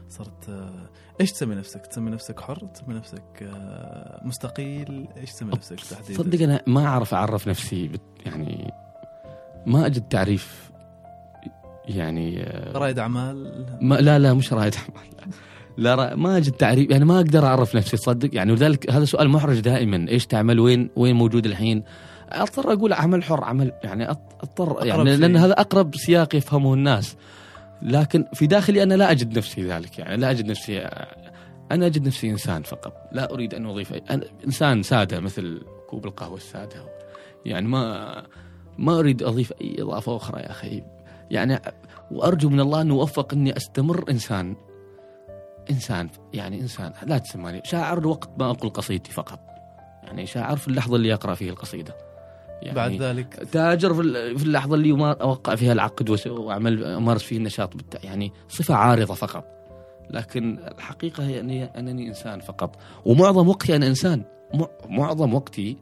صرت 0.08 0.70
إيش 1.20 1.32
تسمي 1.32 1.54
نفسك؟ 1.54 1.86
تسمي 1.86 2.10
نفسك 2.10 2.40
حر؟ 2.40 2.66
تسمي 2.74 2.94
نفسك 2.94 3.42
آه، 3.42 4.20
مستقيل؟ 4.24 5.08
إيش 5.16 5.32
تسمي 5.32 5.52
نفسك 5.52 5.80
تحديدا؟ 5.80 6.22
صدق 6.22 6.42
أنا 6.42 6.62
ما 6.66 6.86
أعرف 6.86 7.14
أعرف 7.14 7.48
نفسي 7.48 7.90
يعني 8.26 8.72
ما 9.66 9.86
أجد 9.86 10.08
تعريف 10.08 10.70
يعني 11.84 12.42
آه، 12.42 12.72
رائد 12.78 12.98
أعمال 12.98 13.66
ما 13.80 13.94
لا 13.94 14.18
لا 14.18 14.34
مش 14.34 14.52
رائد 14.52 14.74
أعمال 14.74 15.10
لا 15.76 15.94
را 15.94 16.14
ما 16.14 16.36
أجد 16.36 16.52
تعريف 16.52 16.90
يعني 16.90 17.04
ما 17.04 17.16
أقدر 17.16 17.46
أعرف 17.46 17.76
نفسي 17.76 17.96
تصدق 17.96 18.34
يعني 18.34 18.52
ولذلك 18.52 18.90
هذا 18.90 19.04
سؤال 19.04 19.28
محرج 19.28 19.60
دائما 19.60 20.08
إيش 20.08 20.26
تعمل 20.26 20.60
وين 20.60 20.90
وين 20.96 21.16
موجود 21.16 21.46
الحين 21.46 21.82
أضطر 22.32 22.72
أقول 22.72 22.92
عمل 22.92 23.24
حر 23.24 23.44
عمل 23.44 23.72
يعني 23.84 24.10
أضطر 24.10 24.86
يعني 24.86 25.16
لأن. 25.16 25.36
هذا 25.36 25.60
أقرب 25.60 25.96
سياق 25.96 26.34
يفهمه 26.34 26.74
الناس. 26.74 27.16
لكن 27.82 28.24
في 28.34 28.46
داخلي 28.46 28.82
أنا 28.82 28.94
لا 28.94 29.10
أجد 29.10 29.38
نفسي 29.38 29.62
ذلك 29.62 29.98
يعني 29.98 30.16
لا 30.16 30.30
أجد 30.30 30.46
نفسي 30.46 30.78
أنا 31.72 31.86
أجد 31.86 32.06
نفسي 32.06 32.30
إنسان 32.30 32.62
فقط. 32.62 33.08
لا 33.12 33.32
أريد 33.32 33.54
أن 33.54 33.66
أضيف 33.66 33.92
أنا 34.10 34.24
إنسان 34.46 34.82
سادة 34.82 35.20
مثل 35.20 35.62
كوب 35.88 36.06
القهوة 36.06 36.36
السادة. 36.36 36.86
يعني 37.46 37.68
ما 37.68 38.22
ما 38.78 38.98
أريد 38.98 39.22
أضيف 39.22 39.52
أي 39.60 39.76
إضافة 39.78 40.16
أخرى 40.16 40.40
يا 40.40 40.50
أخي. 40.50 40.82
يعني 41.30 41.60
وأرجو 42.10 42.48
من 42.48 42.60
الله 42.60 42.80
أن 42.80 42.90
اوفق 42.90 43.34
أني 43.34 43.56
أستمر 43.56 44.10
إنسان 44.10 44.56
إنسان 45.70 46.08
يعني 46.32 46.60
إنسان 46.60 46.92
لا 47.06 47.18
تسماني 47.18 47.60
شاعر 47.64 48.06
وقت 48.06 48.30
ما 48.38 48.50
أقول 48.50 48.70
قصيدتي 48.70 49.12
فقط. 49.12 49.40
يعني 50.02 50.26
شاعر 50.26 50.56
في 50.56 50.68
اللحظة 50.68 50.96
اللي 50.96 51.14
اقرا 51.14 51.34
فيه 51.34 51.50
القصيدة. 51.50 52.09
يعني 52.62 52.76
بعد 52.76 52.92
ذلك. 52.92 53.48
تاجر 53.52 53.94
في 53.94 54.00
ال- 54.00 54.38
في 54.38 54.44
اللحظة 54.44 54.74
اللي 54.74 54.92
أوقع 55.20 55.54
فيها 55.54 55.72
العقد 55.72 56.26
واعمل 56.26 56.84
امارس 56.84 57.22
فيه 57.22 57.36
النشاط. 57.36 57.70
يعني 58.04 58.32
صفة 58.48 58.74
عارضة 58.74 59.14
فقط. 59.14 59.44
لكن 60.10 60.58
الحقيقة 60.78 61.26
هي 61.26 61.40
اني 61.40 61.64
أنني 61.64 62.08
إنسان 62.08 62.40
فقط. 62.40 62.76
ومعظم 63.04 63.48
وقتي 63.48 63.76
أنا 63.76 63.86
إنسان. 63.86 64.22
مع- 64.54 64.68
معظم 64.88 65.34
وقتي 65.34 65.76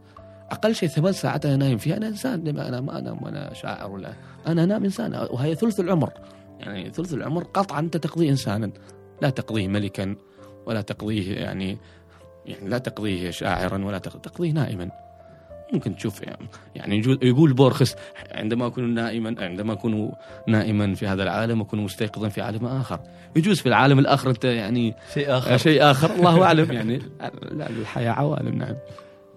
أقل 0.51 0.75
شيء 0.75 0.89
ثمان 0.89 1.13
ساعات 1.13 1.47
أنا 1.47 1.57
نايم 1.57 1.79
فيها 1.79 1.97
أنا 1.97 2.09
إنسان. 2.09 2.45
لما 2.45 2.69
أنا 2.69 2.81
ما 2.81 2.99
أنام 2.99 3.23
وأنا 3.23 3.55
شاعر 3.55 3.91
ولا 3.91 4.13
أنا 4.47 4.65
انام 4.65 4.85
إنسان. 4.85 5.15
وهي 5.31 5.55
ثلث 5.55 5.81
العمر. 5.81 6.11
يعني 6.61 6.91
ثلث 6.91 7.15
العمر 7.15 7.43
قطعا 7.45 7.81
أنت 7.81 7.97
تقضيه 7.97 8.31
انسانا. 8.31 8.71
لا 9.23 9.31
تقضيه 9.31 9.69
ملكا 9.69 10.17
ولا 10.67 10.81
تقضيه 10.81 11.35
يعني 11.35 11.79
يعني 12.47 12.69
لا 12.69 12.79
تقضيه 12.79 13.31
شاعرا 13.31 13.85
ولا 13.85 13.99
تق- 13.99 14.21
تقضيه 14.21 14.51
نائما. 14.53 14.91
ممكن 15.73 15.97
تشوف 15.97 16.23
يعني, 16.23 16.47
يعني 16.77 17.19
يقول 17.23 17.53
بورخس 17.53 17.97
عندما 18.33 18.67
أكون 18.67 18.95
نائما 18.95 19.35
عندما 19.39 19.73
أكون 19.73 20.13
نائما 20.47 20.95
في 20.95 21.07
هذا 21.07 21.23
العالم 21.23 21.61
أكون 21.61 21.81
مستيقظا 21.81 22.29
في 22.29 22.41
عالم 22.41 22.67
آخر. 22.67 23.01
يجوز 23.37 23.61
في 23.61 23.67
العالم 23.69 23.99
الآخر 23.99 24.31
أنت 24.31 24.45
يعني 24.45 24.95
شيء 25.15 25.37
آخر. 25.39 25.57
شيء 25.57 25.91
آخر. 25.91 26.15
الله 26.15 26.43
أعلم 26.47 26.73
يعني. 26.73 27.03
لا 27.51 27.71
الحياة 27.71 28.11
عوالم 28.11 28.59
نعم. 28.59 28.75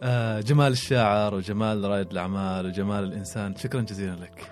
آه، 0.04 0.40
جمال 0.42 0.72
الشاعر 0.72 1.36
وجمال 1.36 1.84
رائد 1.84 2.12
الأعمال 2.12 2.66
وجمال 2.66 3.04
الإنسان. 3.04 3.56
شكرا 3.56 3.82
جزيلا 3.82 4.12
لك. 4.12 4.48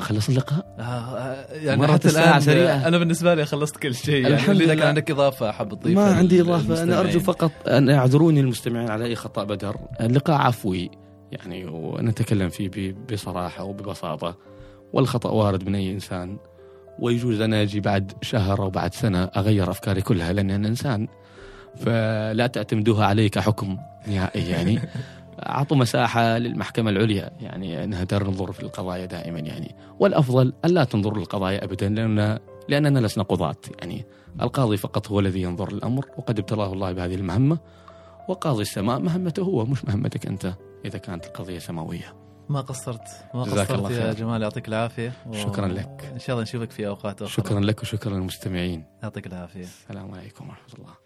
خلص 0.00 0.28
اللقاء؟ 0.28 0.74
آه، 0.78 0.82
آه، 0.82 1.46
يعني 1.52 1.80
مرت 1.80 1.90
حتى 1.90 2.08
الآن 2.08 2.40
سريعة. 2.40 2.88
أنا 2.88 2.98
بالنسبة 2.98 3.34
لي 3.34 3.44
خلصت 3.44 3.76
كل 3.76 3.94
شيء 3.94 4.22
يعني. 4.22 4.34
الحمد 4.34 4.56
إذا 4.56 4.66
كان 4.66 4.76
لله. 4.76 4.86
عندك 4.86 5.10
إضافة 5.10 5.52
حاب 5.52 5.68
تضيفها 5.68 6.10
ما 6.10 6.16
عندي 6.16 6.40
إضافة. 6.40 6.82
أنا. 6.82 7.00
أرجو 7.00 7.20
فقط 7.20 7.50
أن 7.68 7.88
يعذروني 7.88 8.40
المستمعين 8.40 8.90
على 8.90 9.04
إي 9.04 9.14
خطأ 9.14 9.44
بدر. 9.44 9.76
اللقاء 10.00 10.36
عفوي. 10.36 10.90
يعني 11.32 11.64
ونتكلم 11.64 12.48
فيه 12.48 12.68
ب- 12.68 13.06
بصراحة 13.12 13.64
وببساطة. 13.64 14.36
والخطأ 14.92 15.30
وارد 15.30 15.68
من 15.68 15.74
أي 15.74 15.92
إنسان. 15.92 16.36
ويجوز 16.98 17.40
أنا 17.40 17.62
أجي 17.62 17.80
بعد 17.80 18.12
شهر 18.22 18.62
أو 18.62 18.70
بعد 18.70 18.94
سنة 18.94 19.22
أغير 19.24 19.70
أفكاري 19.70 20.02
كلها 20.02 20.32
لأني 20.32 20.54
أنا 20.56 20.68
إنسان. 20.68 21.08
فلا 21.76 22.46
تعتمدوها 22.46 23.06
علي 23.06 23.28
كحكم 23.28 23.76
نهائي 24.06 24.48
يعني. 24.50 24.78
أعطوا 25.42 25.76
مساحة 25.76 26.38
للمحكمة 26.38 26.90
العليا 26.90 27.30
يعني 27.40 27.84
إنها 27.84 28.04
تنظر 28.04 28.52
في 28.52 28.60
القضايا 28.62 29.06
دائما 29.06 29.38
يعني. 29.38 29.74
والأفضل 30.00 30.52
أن 30.64 30.70
لا 30.70 30.84
تنظر 30.84 31.16
للقضايا 31.16 31.64
ابدا 31.64 31.88
لأن 31.88 32.38
لأننا 32.68 32.98
لسنا 32.98 33.24
قضاة 33.24 33.56
يعني. 33.80 34.04
القاضي 34.42 34.76
فقط 34.76 35.08
هو 35.10 35.20
الذي 35.20 35.42
ينظر 35.42 35.72
للأمر 35.72 36.06
وقد 36.18 36.38
ابتلاه 36.38 36.72
الله 36.72 36.92
بهذه 36.92 37.14
المهمة. 37.14 37.58
وقاضي 38.28 38.62
السماء 38.62 38.98
مهمته 39.00 39.42
هو 39.42 39.64
مش 39.64 39.84
مهمتك 39.84 40.26
أنت. 40.26 40.52
إذا 40.84 40.98
كانت 40.98 41.26
القضية 41.26 41.58
سماوية. 41.58 42.14
ما 42.48 42.60
قصرت. 42.60 43.00
ما 43.34 43.42
قصرت 43.42 43.70
الله 43.70 43.92
يا 43.92 44.02
خير. 44.02 44.14
جمال. 44.14 44.42
يعطيك 44.42 44.68
العافية. 44.68 45.12
و- 45.26 45.32
شكراً 45.32 45.68
لك. 45.68 46.10
ان 46.12 46.18
شاء 46.18 46.30
الله 46.30 46.42
نشوفك 46.42 46.70
في 46.70 46.86
أوقات 46.86 47.22
أخرى. 47.22 47.44
شكرا 47.44 47.60
لك 47.60 47.82
وشكرا 47.82 48.14
للمستمعين. 48.14 48.84
يعطيك 49.02 49.26
العافية. 49.26 49.60
السلام 49.64 50.14
عليكم 50.14 50.48
ورحمة 50.48 50.74
الله. 50.78 51.01